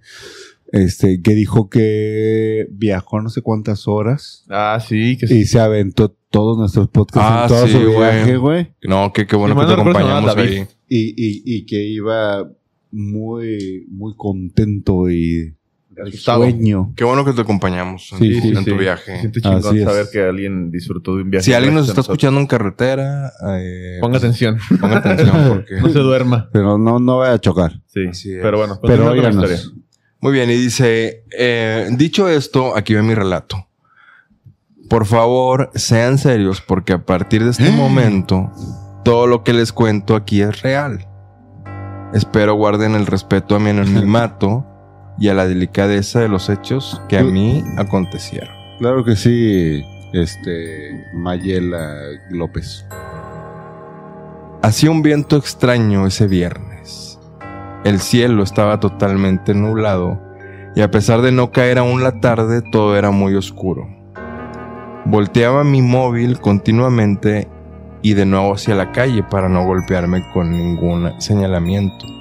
[0.72, 5.38] este, que dijo que viajó no sé cuántas horas Ah, sí, que sí.
[5.38, 9.26] y se aventó todos nuestros podcasts Ah, en todo sí, su viaje, güey, No, que
[9.26, 10.66] qué bueno Sí, que te acompañamos ahí.
[10.88, 12.50] y, y, y que iba
[12.90, 15.54] muy, muy contento y
[16.02, 16.42] Asustado.
[16.42, 16.92] sueño.
[16.96, 19.20] Qué bueno que te acompañamos en, Sí, sí, en tu Se viaje.
[19.20, 19.84] siente chingón Así es.
[19.84, 21.44] saber que alguien disfrutó de un viaje.
[21.44, 22.14] Si alguien nos a está nosotros.
[22.14, 24.58] escuchando en carretera, eh, Ponga atención.
[24.80, 25.80] ponga atención porque...
[25.80, 26.48] No se duerma.
[26.52, 27.80] Pero no, no vaya a chocar.
[27.86, 28.04] Sí.
[28.10, 28.22] Es.
[28.42, 29.74] Pero bueno, Pero con la óiganos.
[30.20, 33.66] Muy bien, y dice, eh, dicho esto, aquí va mi relato.
[34.88, 38.50] Por favor, sean serios porque a partir de este momento,
[39.04, 41.06] todo lo que les cuento aquí es real.
[42.14, 44.64] Espero guarden el respeto a mi anonimato
[45.18, 48.54] y a la delicadeza de los hechos que a mí acontecieron.
[48.78, 51.94] Claro que sí, este, Mayela
[52.30, 52.86] López.
[54.62, 57.18] Hacía un viento extraño ese viernes.
[57.84, 60.20] El cielo estaba totalmente nublado
[60.74, 63.88] y a pesar de no caer aún la tarde, todo era muy oscuro.
[65.04, 67.48] Volteaba mi móvil continuamente
[68.02, 72.15] y de nuevo hacia la calle para no golpearme con ningún señalamiento.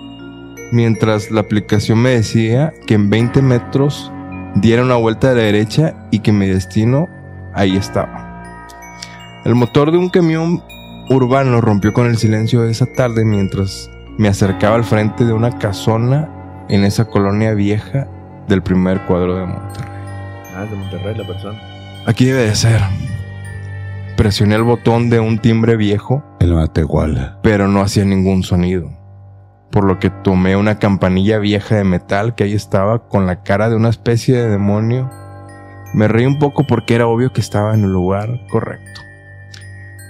[0.71, 4.11] Mientras la aplicación me decía que en 20 metros
[4.55, 7.07] diera una vuelta a la derecha y que mi destino
[7.53, 8.25] ahí estaba.
[9.45, 10.63] El motor de un camión
[11.09, 15.57] urbano rompió con el silencio de esa tarde mientras me acercaba al frente de una
[15.59, 16.29] casona
[16.67, 18.07] en esa colonia vieja
[18.47, 19.91] del primer cuadro de Monterrey.
[20.55, 21.61] Ah, de Monterrey la persona.
[22.07, 22.81] Aquí debe de ser.
[24.17, 27.37] Presioné el botón de un timbre viejo, El Matehuala.
[27.43, 28.89] pero no hacía ningún sonido.
[29.75, 33.69] Por lo que tomé una campanilla vieja de metal que ahí estaba con la cara
[33.69, 35.11] de una especie de demonio.
[35.93, 39.01] Me reí un poco porque era obvio que estaba en el lugar correcto.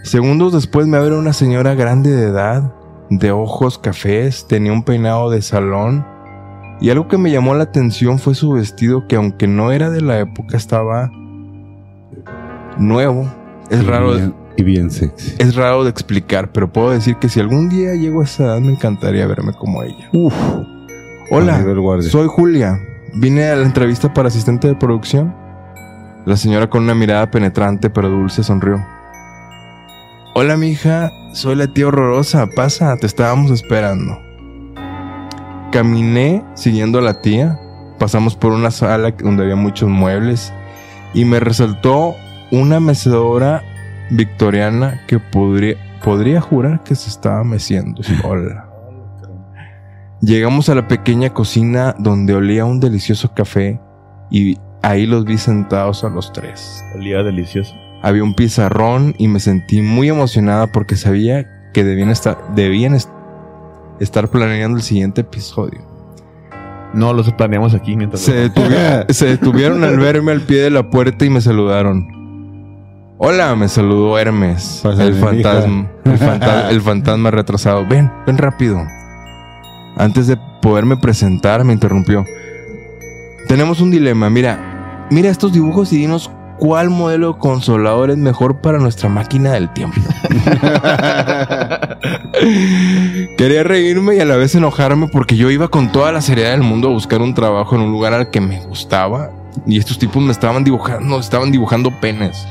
[0.03, 2.75] Segundos después me abrió una señora grande de edad,
[3.09, 6.05] de ojos cafés, tenía un peinado de salón
[6.79, 10.01] y algo que me llamó la atención fue su vestido que aunque no era de
[10.01, 11.09] la época estaba
[12.77, 13.27] nuevo.
[13.71, 14.13] Es raro,
[14.57, 15.35] y bien sexy.
[15.37, 18.59] es raro de explicar, pero puedo decir que si algún día llego a esa edad
[18.59, 20.09] me encantaría verme como ella.
[20.13, 20.33] Uf.
[21.31, 21.63] Hola,
[22.01, 22.79] soy Julia.
[23.15, 25.35] Vine a la entrevista para asistente de producción.
[26.25, 28.85] La señora con una mirada penetrante pero dulce sonrió.
[30.35, 31.11] Hola, mija.
[31.33, 32.47] Soy la tía horrorosa.
[32.47, 34.19] Pasa, te estábamos esperando.
[35.71, 37.59] Caminé siguiendo a la tía.
[37.99, 40.53] Pasamos por una sala donde había muchos muebles
[41.13, 42.15] y me resaltó
[42.51, 43.63] una mecedora
[44.11, 48.69] victoriana que podría, podría jurar que se estaba meciendo sola.
[50.21, 53.79] Llegamos a la pequeña cocina donde olía un delicioso café
[54.31, 56.83] y ahí los vi sentados a los tres.
[56.95, 57.73] Olía delicioso.
[58.01, 63.09] Había un pizarrón y me sentí muy emocionada porque sabía que debían estar, debían est-
[63.99, 65.81] estar planeando el siguiente episodio.
[66.93, 68.21] No, los planeamos aquí mientras.
[68.21, 72.07] Se detuvieron al verme al pie de la puerta y me saludaron.
[73.17, 76.13] Hola, me saludó Hermes, Pásale, el fantasma, mija.
[76.13, 77.85] el, fanta- el fantasma retrasado.
[77.85, 78.85] Ven, ven rápido.
[79.97, 82.25] Antes de poderme presentar, me interrumpió.
[83.47, 84.29] Tenemos un dilema.
[84.29, 86.29] Mira, mira estos dibujos y dinos
[86.59, 90.01] cuál modelo consolador es mejor para nuestra máquina del tiempo.
[93.37, 96.63] Quería reírme y a la vez enojarme porque yo iba con toda la seriedad del
[96.63, 99.31] mundo a buscar un trabajo en un lugar al que me gustaba
[99.65, 102.45] y estos tipos me estaban dibujando, estaban dibujando penes.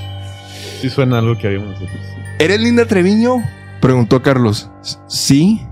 [0.88, 2.00] Sí suena algo que habíamos nosotros.
[2.38, 3.36] ¿Eres Linda Treviño?
[3.80, 4.70] Preguntó Carlos.
[4.82, 5.62] "S- Sí.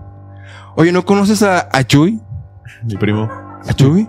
[0.77, 2.19] Oye, ¿no conoces a, a Chuy?
[2.85, 3.29] Mi primo.
[3.69, 4.09] ¿A Chuy?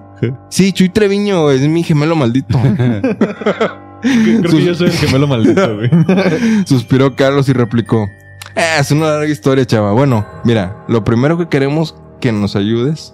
[0.50, 2.58] Sí, Chuy Treviño es mi gemelo maldito.
[4.02, 5.90] Creo que yo soy el gemelo maldito, güey.
[6.66, 8.08] Suspiró Carlos y replicó.
[8.56, 9.92] "Ah, es una larga historia, chava.
[9.92, 13.14] Bueno, mira, lo primero que queremos que nos ayudes.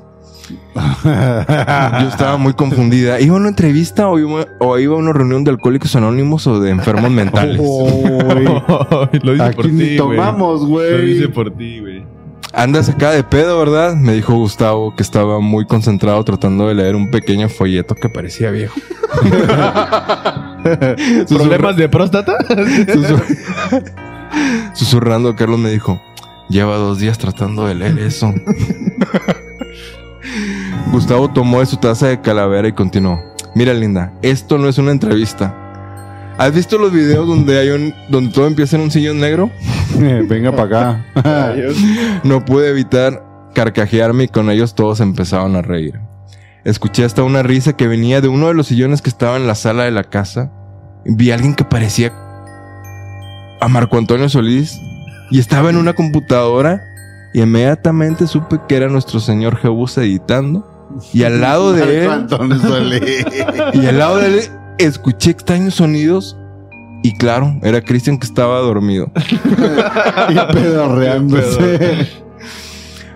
[1.03, 3.19] Yo estaba muy confundida.
[3.19, 6.59] ¿Iba a una entrevista o iba, o iba a una reunión de alcohólicos anónimos o
[6.59, 7.57] de enfermos mentales?
[7.61, 10.91] Lo dice Aquí por ti, tomamos, güey.
[10.91, 12.03] Lo dice por ti, güey.
[12.51, 13.93] Andas acá de pedo, ¿verdad?
[13.95, 18.49] Me dijo Gustavo, que estaba muy concentrado tratando de leer un pequeño folleto que parecía
[18.49, 18.73] viejo.
[21.29, 22.37] ¿Problemas de próstata?
[22.49, 23.93] Susur-
[24.73, 26.01] Susurrando, Carlos me dijo,
[26.49, 28.33] lleva dos días tratando de leer eso.
[30.91, 33.19] Gustavo tomó de su taza de calavera y continuó.
[33.55, 35.55] Mira, linda, esto no es una entrevista.
[36.37, 39.51] ¿Has visto los videos donde hay un, donde todo empieza en un sillón negro?
[39.97, 41.05] Venga para acá.
[42.23, 43.23] No pude evitar
[43.53, 45.99] carcajearme y con ellos todos empezaron a reír.
[46.63, 49.55] Escuché hasta una risa que venía de uno de los sillones que estaba en la
[49.55, 50.51] sala de la casa.
[51.05, 52.13] Vi a alguien que parecía
[53.61, 54.79] a Marco Antonio Solís
[55.31, 56.83] y estaba en una computadora
[57.33, 60.65] y inmediatamente supe que era nuestro señor Jebus editando
[61.13, 62.27] y al lado de él
[63.73, 64.39] y al lado de él
[64.79, 66.35] escuché extraños sonidos
[67.01, 69.09] y claro, era Cristian que estaba dormido.
[70.29, 72.07] y pedorreándose.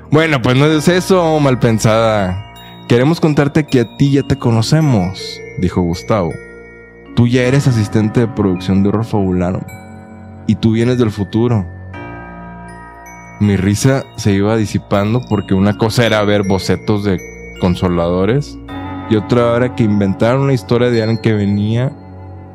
[0.09, 2.53] Bueno, pues no es eso, mal pensada.
[2.87, 6.31] Queremos contarte que a ti ya te conocemos, dijo Gustavo.
[7.15, 9.63] Tú ya eres asistente de producción de Horror Fabularum.
[10.47, 11.65] Y tú vienes del futuro.
[13.43, 17.19] Mi risa se iba disipando porque una cosa era ver bocetos de
[17.59, 18.57] consoladores
[19.09, 21.91] y otra era que inventaron una historia de alguien que venía,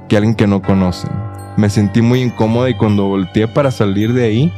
[0.09, 1.11] que alguien que no conocen.
[1.59, 4.53] Me sentí muy incómoda y cuando volteé para salir de ahí,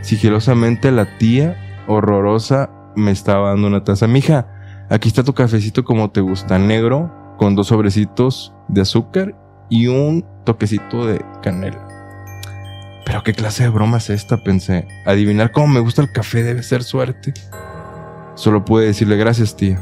[0.00, 4.06] sigilosamente la tía horrorosa me estaba dando una taza.
[4.06, 4.46] Mija,
[4.88, 9.34] aquí está tu cafecito como te gusta, negro, con dos sobrecitos de azúcar
[9.68, 11.89] y un toquecito de canela.
[13.04, 14.86] Pero qué clase de broma es esta, pensé.
[15.06, 17.34] Adivinar cómo me gusta el café debe ser suerte.
[18.34, 19.80] Solo pude decirle gracias, tía.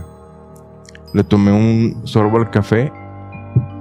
[1.15, 2.93] Le tomé un sorbo al café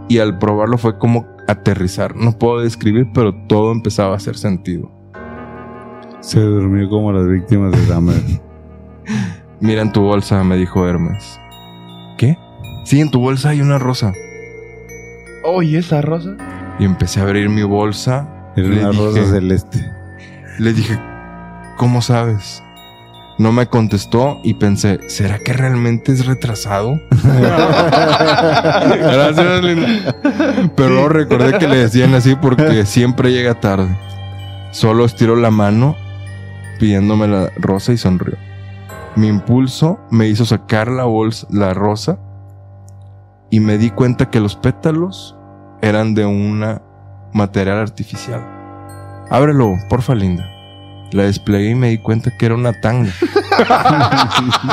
[0.08, 2.16] y al probarlo fue como aterrizar.
[2.16, 4.92] No puedo describir, pero todo empezaba a hacer sentido.
[6.20, 8.22] Se durmió como las víctimas de Dahmer.
[9.60, 11.40] Mira en tu bolsa, me dijo Hermes.
[12.18, 12.38] ¿Qué?
[12.86, 14.14] Sí, en tu bolsa hay una rosa.
[15.44, 16.36] Oh, ¿y esa rosa?
[16.80, 18.28] Y empecé a abrir mi bolsa.
[18.58, 19.92] Era Le una dije- rosa celeste.
[20.60, 21.00] Le dije,
[21.78, 22.62] ¿cómo sabes?
[23.38, 27.00] No me contestó y pensé, ¿será que realmente es retrasado?
[28.32, 30.16] Gracias, Linda.
[30.76, 33.96] Pero luego recordé que le decían así porque siempre llega tarde.
[34.72, 35.96] Solo estiró la mano
[36.80, 38.36] pidiéndome la rosa y sonrió.
[39.16, 42.20] Mi impulso me hizo sacar la bolsa, la rosa,
[43.50, 45.36] y me di cuenta que los pétalos
[45.82, 46.82] eran de una
[47.34, 48.42] material artificial.
[49.30, 50.50] Ábrelo, porfa, linda.
[51.12, 53.12] La desplegué y me di cuenta que era una tanga.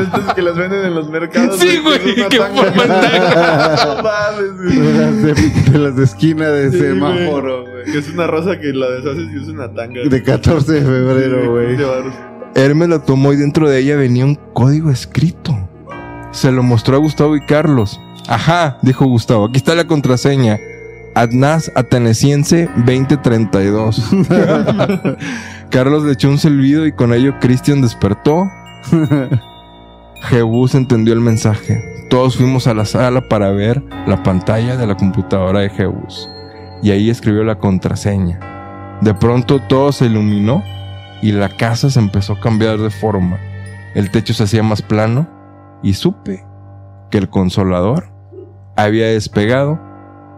[0.01, 1.59] Estas que las venden en los mercados.
[1.61, 2.73] Sí, güey, que tanga.
[3.97, 4.77] No mames, güey.
[4.77, 7.85] De las de, de las de esquina de Sí, semáforo, güey.
[7.85, 10.01] Que es una rosa que la deshaces y es una tanga.
[10.09, 11.77] De 14 de febrero, güey.
[12.57, 15.57] Hermes la tomó y dentro de ella venía un código escrito.
[16.33, 18.01] Se lo mostró a Gustavo y Carlos.
[18.27, 20.59] Ajá, dijo Gustavo, aquí está la contraseña.
[21.15, 24.11] Adnaz Ateneciense 2032.
[25.71, 28.51] Carlos le echó un silbido y con ello Cristian despertó.
[30.23, 31.83] Jebus entendió el mensaje.
[32.11, 36.29] Todos fuimos a la sala para ver la pantalla de la computadora de Jebus.
[36.83, 38.99] Y ahí escribió la contraseña.
[39.01, 40.63] De pronto todo se iluminó
[41.23, 43.39] y la casa se empezó a cambiar de forma.
[43.95, 45.29] El techo se hacía más plano
[45.83, 46.45] y supe
[47.11, 48.09] que el consolador
[48.77, 49.81] había despegado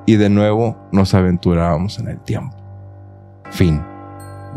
[0.06, 2.56] y de nuevo nos aventurábamos en el tiempo.
[3.50, 3.82] Fin.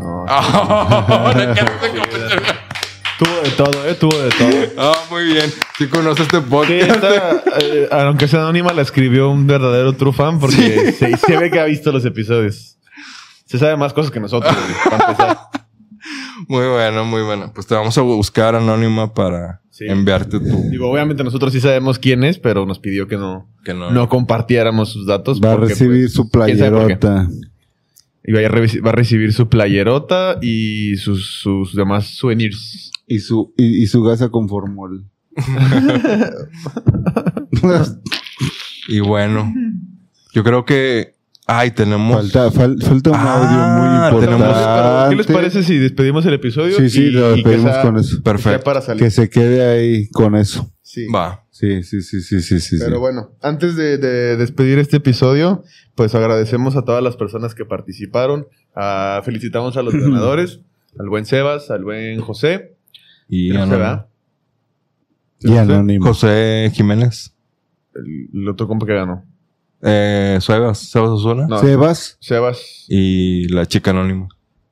[3.18, 4.48] Tuvo de todo, eh, tuvo de todo.
[4.78, 5.52] Ah, muy bien.
[5.76, 6.90] Si conoces este Sí, podcast.
[6.90, 11.50] esta, eh, aunque sea anónima, la escribió un verdadero true fan porque se, se ve
[11.50, 12.78] que ha visto los episodios.
[13.44, 14.54] Se sabe más cosas que nosotros,
[14.88, 15.38] para empezar.
[16.48, 17.52] Muy bueno, muy bueno.
[17.54, 19.86] Pues te vamos a buscar anónima para Sí.
[19.88, 20.68] enviarte tu.
[20.70, 23.90] Digo, obviamente nosotros sí sabemos quién es, pero nos pidió que no, Que no.
[23.92, 25.40] no compartiéramos sus datos.
[25.40, 27.28] Va a recibir pues, su playerota.
[28.22, 32.90] Y va a, revi- va a recibir su playerota y sus, sus demás souvenirs.
[33.06, 35.06] Y su, y, y su gasa con formol.
[38.88, 39.52] Y bueno,
[40.32, 41.14] yo creo que
[41.52, 42.16] Ay, tenemos.
[42.32, 45.10] Falta, fal- falta un Ah, audio muy tenemos- importante.
[45.10, 46.76] ¿Qué les parece si despedimos el episodio?
[46.76, 48.22] Sí, sí, y- lo despedimos sea- con eso.
[48.22, 48.64] Perfecto.
[48.64, 49.02] para salir.
[49.02, 50.72] Que se quede ahí con eso.
[50.82, 51.06] Sí.
[51.08, 51.44] Va.
[51.50, 52.76] Sí, sí, sí, sí, sí, sí.
[52.78, 52.98] Pero sí.
[53.00, 55.62] bueno, antes de, de despedir este episodio,
[55.94, 58.46] pues agradecemos a todas las personas que participaron.
[58.74, 60.60] Ah, felicitamos a los ganadores,
[60.98, 62.76] al buen Sebas, al buen José.
[63.28, 63.78] Y anónimo.
[63.78, 64.08] va.
[65.40, 66.06] Y José, anónimo.
[66.06, 67.34] José Jiménez.
[67.94, 69.24] El, el otro compa que ganó.
[69.82, 71.46] Eh, Sebas, Sebas Osuna.
[71.46, 72.84] No, Sebas Sebas.
[72.88, 74.28] Y la chica anónima.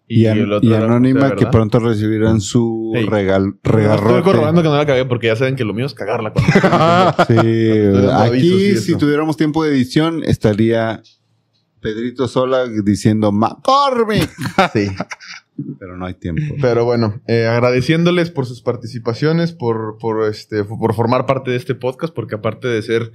[0.06, 3.06] y, an- el otro y Anónima que pronto recibirán su Ey.
[3.06, 6.32] regal, Estoy corroborando que no la cagué porque ya saben que lo mío es cagarla.
[6.32, 7.24] Cuando...
[7.28, 11.02] Sí, y aquí si tuviéramos tiempo de edición estaría
[11.80, 14.30] Pedrito Sola diciendo McCormick.
[14.72, 14.88] sí.
[15.78, 16.54] Pero no hay tiempo.
[16.60, 21.74] Pero bueno, eh, agradeciéndoles por sus participaciones, por, por, este, por formar parte de este
[21.74, 23.12] podcast, porque aparte de ser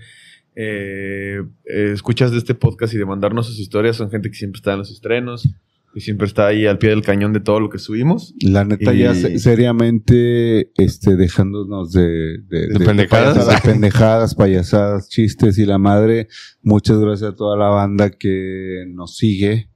[0.56, 4.58] eh, eh, escuchas de este podcast y de mandarnos sus historias, son gente que siempre
[4.60, 5.50] está en los estrenos
[5.96, 8.34] y siempre está ahí al pie del cañón de todo lo que subimos.
[8.42, 13.34] La neta, ya se- seriamente, este, dejándonos de, de, De pendejadas.
[13.36, 16.28] payasadas, pendejadas, payasadas, chistes y la madre.
[16.64, 19.70] Muchas gracias a toda la banda que nos sigue,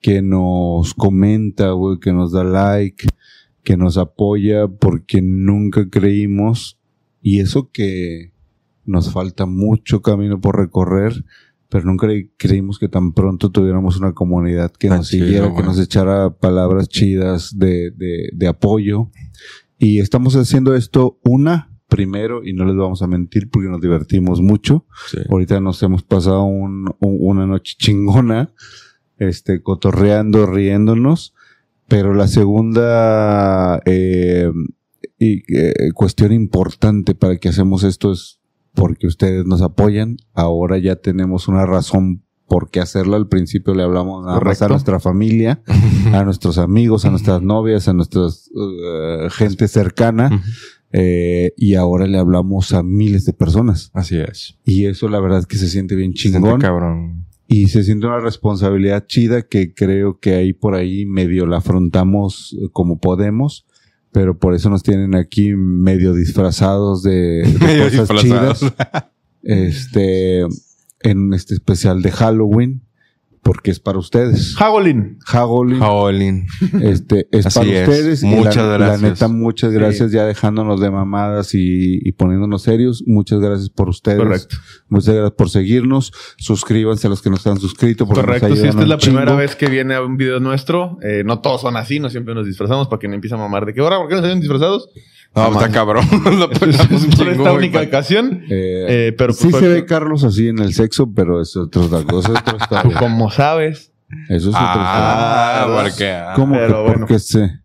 [0.00, 3.06] que nos comenta, güey, que nos da like,
[3.62, 6.80] que nos apoya, porque nunca creímos,
[7.20, 8.31] y eso que
[8.84, 11.24] nos falta mucho camino por recorrer,
[11.68, 15.54] pero nunca cre- creímos que tan pronto tuviéramos una comunidad que Tan nos chido, siguiera,
[15.54, 19.10] que nos echara palabras chidas de, de, de apoyo.
[19.78, 24.40] Y estamos haciendo esto una, primero, y no les vamos a mentir porque nos divertimos
[24.40, 24.86] mucho.
[25.10, 25.18] Sí.
[25.30, 28.52] Ahorita nos hemos pasado un- un- una noche chingona,
[29.18, 31.34] este, cotorreando, riéndonos.
[31.88, 34.50] Pero la segunda eh,
[35.18, 38.40] y, eh, cuestión importante para que hacemos esto es
[38.74, 40.16] porque ustedes nos apoyan.
[40.32, 43.16] Ahora ya tenemos una razón por qué hacerlo.
[43.16, 44.64] Al principio le hablamos nada más Correcto.
[44.64, 45.62] a nuestra familia,
[46.12, 50.42] a nuestros amigos, a nuestras novias, a nuestras uh, gente cercana.
[50.92, 53.90] Eh, y ahora le hablamos a miles de personas.
[53.94, 54.58] Así es.
[54.64, 56.60] Y eso la verdad es que se siente bien Se siente chingón.
[56.60, 57.26] cabrón.
[57.48, 62.54] Y se siente una responsabilidad chida que creo que ahí por ahí medio la afrontamos
[62.60, 63.66] eh, como podemos.
[64.12, 68.60] Pero por eso nos tienen aquí medio disfrazados de, de Medio cosas disfrazados.
[68.60, 68.74] chidas.
[69.42, 70.40] Este,
[71.00, 72.82] en este especial de Halloween.
[73.44, 74.54] Porque es para ustedes.
[74.56, 75.18] Hagolin.
[75.26, 75.80] Halloween.
[75.80, 76.46] Jolín.
[76.80, 77.88] Este, es Así para es.
[77.88, 78.22] ustedes.
[78.22, 79.02] y Muchas la, gracias.
[79.02, 83.02] La neta, muchas gracias ya dejándonos de mamadas y, y poniéndonos serios.
[83.04, 84.18] Muchas gracias por ustedes.
[84.20, 84.56] Correcto.
[84.88, 86.12] Muchas gracias por seguirnos.
[86.38, 88.06] Suscríbanse a los que no están suscritos.
[88.06, 88.48] porque Correcto.
[88.48, 89.16] nos Si esta es la chingo.
[89.18, 92.34] primera vez que viene a un video nuestro, eh, no todos son así, no siempre
[92.34, 94.38] nos disfrazamos para que no empiece a mamar de qué hora, ¿por qué no salen
[94.38, 94.88] disfrazados?
[95.34, 96.04] No, está cabrón.
[96.38, 98.42] Lo un por esta única ocasión.
[98.50, 102.02] Eh, Eh, pero sí pues, se ve Carlos así en el sexo, pero es otra
[102.06, 102.34] cosa.
[102.98, 103.90] Como sabes.
[104.28, 105.88] Eso es otra Ah, porque.
[105.88, 106.32] historia.
[106.36, 106.98] ¿Cómo pero que bueno.
[107.00, 107.60] porque sé?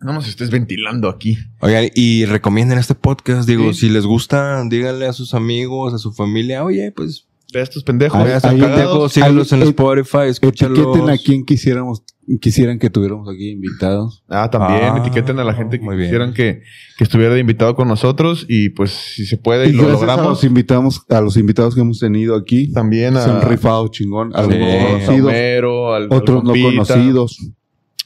[0.00, 1.36] No nos estés ventilando aquí.
[1.60, 3.48] Oigan, y recomienden este podcast.
[3.48, 3.80] Digo, Sí.
[3.80, 6.62] si les gusta, díganle a sus amigos, a su familia.
[6.64, 8.20] Oye, pues, Ve a estos pendejos.
[8.20, 8.42] Ahí cagados.
[8.60, 10.78] pendejos, síganlos en Spotify, escúchalos.
[10.78, 12.02] Etiqueten a quien quisiéramos,
[12.38, 14.22] quisieran que tuviéramos aquí invitados.
[14.28, 16.08] Ah, también Ah, etiqueten a la gente que muy bien.
[16.08, 16.60] quisieran que,
[16.98, 20.02] que estuviera de invitado con nosotros y pues si se puede y, Y lo gracias
[20.02, 20.30] a logramos.
[20.32, 22.70] los invitados, a los invitados que hemos tenido aquí.
[22.72, 24.34] También Se han a, rifado chingón.
[24.36, 24.86] a Algunos Sí.
[24.86, 27.38] conocidos, Homero, al, al otros no conocidos.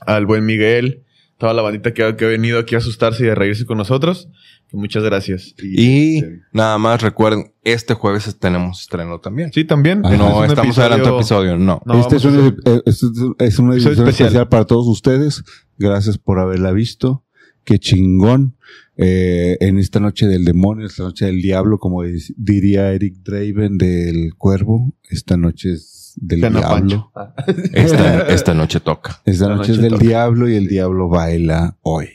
[0.06, 1.02] al buen Miguel,
[1.38, 3.78] toda la bandita que ha, que ha venido aquí a asustarse y a reírse con
[3.78, 4.28] nosotros.
[4.72, 5.54] Que muchas gracias.
[5.62, 6.22] Y
[6.52, 9.52] nada más recuerden, este jueves tenemos estreno también.
[9.52, 10.00] sí, también.
[10.04, 11.80] Ah, no es estamos episodio- adelantando episodio, no.
[11.84, 13.06] No, este es, un, eh, este
[13.38, 14.28] es una edición Episodio especial.
[14.28, 14.48] especial.
[14.48, 15.44] para todos ustedes.
[15.78, 17.24] Gracias por haberla visto.
[17.64, 18.56] Qué chingón.
[18.96, 22.02] Eh, en esta noche del demonio, esta noche del diablo, como
[22.36, 27.10] diría Eric Draven del cuervo, esta noche es del Cana diablo.
[27.14, 27.34] Ah.
[27.72, 29.20] Esta, esta noche toca.
[29.24, 30.04] Esta La noche es del toca.
[30.04, 32.08] diablo y el diablo baila hoy.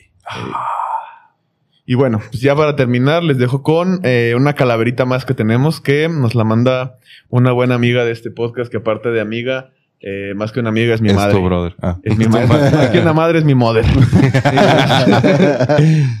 [1.90, 5.80] Y bueno, pues ya para terminar, les dejo con eh, una calaverita más que tenemos
[5.80, 6.98] que nos la manda
[7.30, 10.94] una buena amiga de este podcast, que aparte de amiga, eh, más que una amiga
[10.94, 11.34] es mi es madre.
[11.34, 11.74] tu brother.
[11.82, 11.98] Ah.
[12.04, 12.46] Es mi madre.
[12.48, 13.84] Más que una madre es mi mother.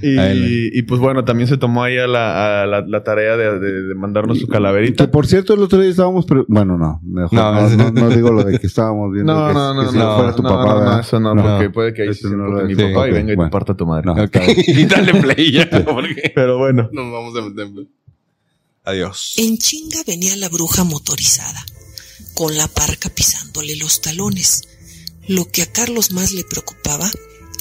[0.02, 3.36] y, Ahí y, pues bueno, también se tomó ahí a la, a la, la tarea
[3.36, 5.10] de, de- de mandarnos su Que calaverita.
[5.10, 6.26] por cierto, el otro día estábamos.
[6.26, 9.32] pre- bueno, no, mejor No, no, no, no digo lo de que estábamos viendo.
[9.32, 11.20] No, que, no, no, que no, si no, fuera tu no, papá, no, no, eso
[11.20, 11.42] no, No.
[11.42, 13.32] porque puede que ahí se no no lo- mi sí, papá y ok, venga y
[13.32, 13.50] te bueno.
[13.50, 14.06] parta tu madre.
[14.06, 14.18] No, Ok.
[14.24, 14.56] está bien.
[14.66, 15.68] y dale play ya.
[15.84, 17.68] porque Pero bueno, nos vamos a meter.
[18.84, 19.34] Adiós.
[19.38, 21.60] En chinga venía la bruja motorizada,
[22.34, 24.62] con la parca pisándole los talones.
[25.26, 27.10] Lo que a Carlos más le preocupaba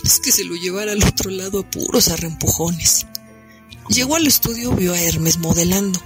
[0.04, 3.06] es que se lo llevara al otro lado a puros arrempujones.
[3.90, 6.02] Llegó al estudio, vio a Hermes modelando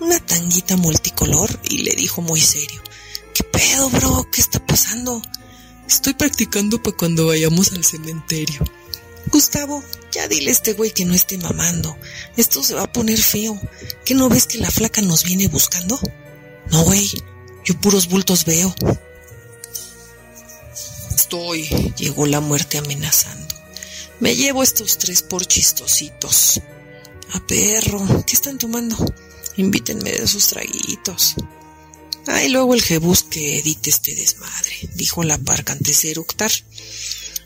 [0.00, 2.82] una tanguita multicolor y le dijo muy serio,
[3.34, 4.26] ¿qué pedo, bro?
[4.32, 5.22] ¿Qué está pasando?
[5.86, 8.64] Estoy practicando para cuando vayamos al cementerio.
[9.26, 11.96] Gustavo, ya dile a este güey que no esté mamando.
[12.36, 13.60] Esto se va a poner feo.
[14.04, 16.00] ¿Qué no ves que la flaca nos viene buscando?
[16.70, 17.10] No, güey.
[17.64, 18.74] Yo puros bultos veo.
[21.14, 21.64] Estoy.
[21.96, 23.54] Llegó la muerte amenazando.
[24.20, 26.60] Me llevo estos tres por chistositos.
[27.32, 28.96] A perro, ¿qué están tomando?
[29.56, 31.36] Invítenme de sus traguitos.
[32.26, 36.64] Ay, luego el jebus que edite este desmadre, dijo la parca antes de.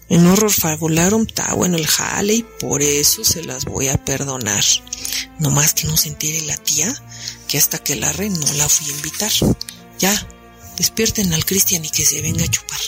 [0.08, 4.64] En Horror Fabularum está bueno el jale y por eso se las voy a perdonar.
[5.38, 6.10] No más que no se
[6.42, 6.94] la tía
[7.48, 9.32] que hasta que la re no la fui a invitar.
[10.04, 10.12] Ya,
[10.76, 12.78] despierten al Cristian y que se venga a chupar.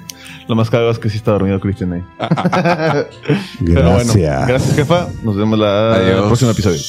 [0.48, 2.02] Lo más cagado es que sí está dormido Cristian ahí.
[2.18, 3.06] Ah, ah, ah.
[3.60, 4.16] gracias.
[4.16, 5.08] Bueno, gracias, jefa.
[5.22, 6.80] Nos vemos la, el próximo episodio.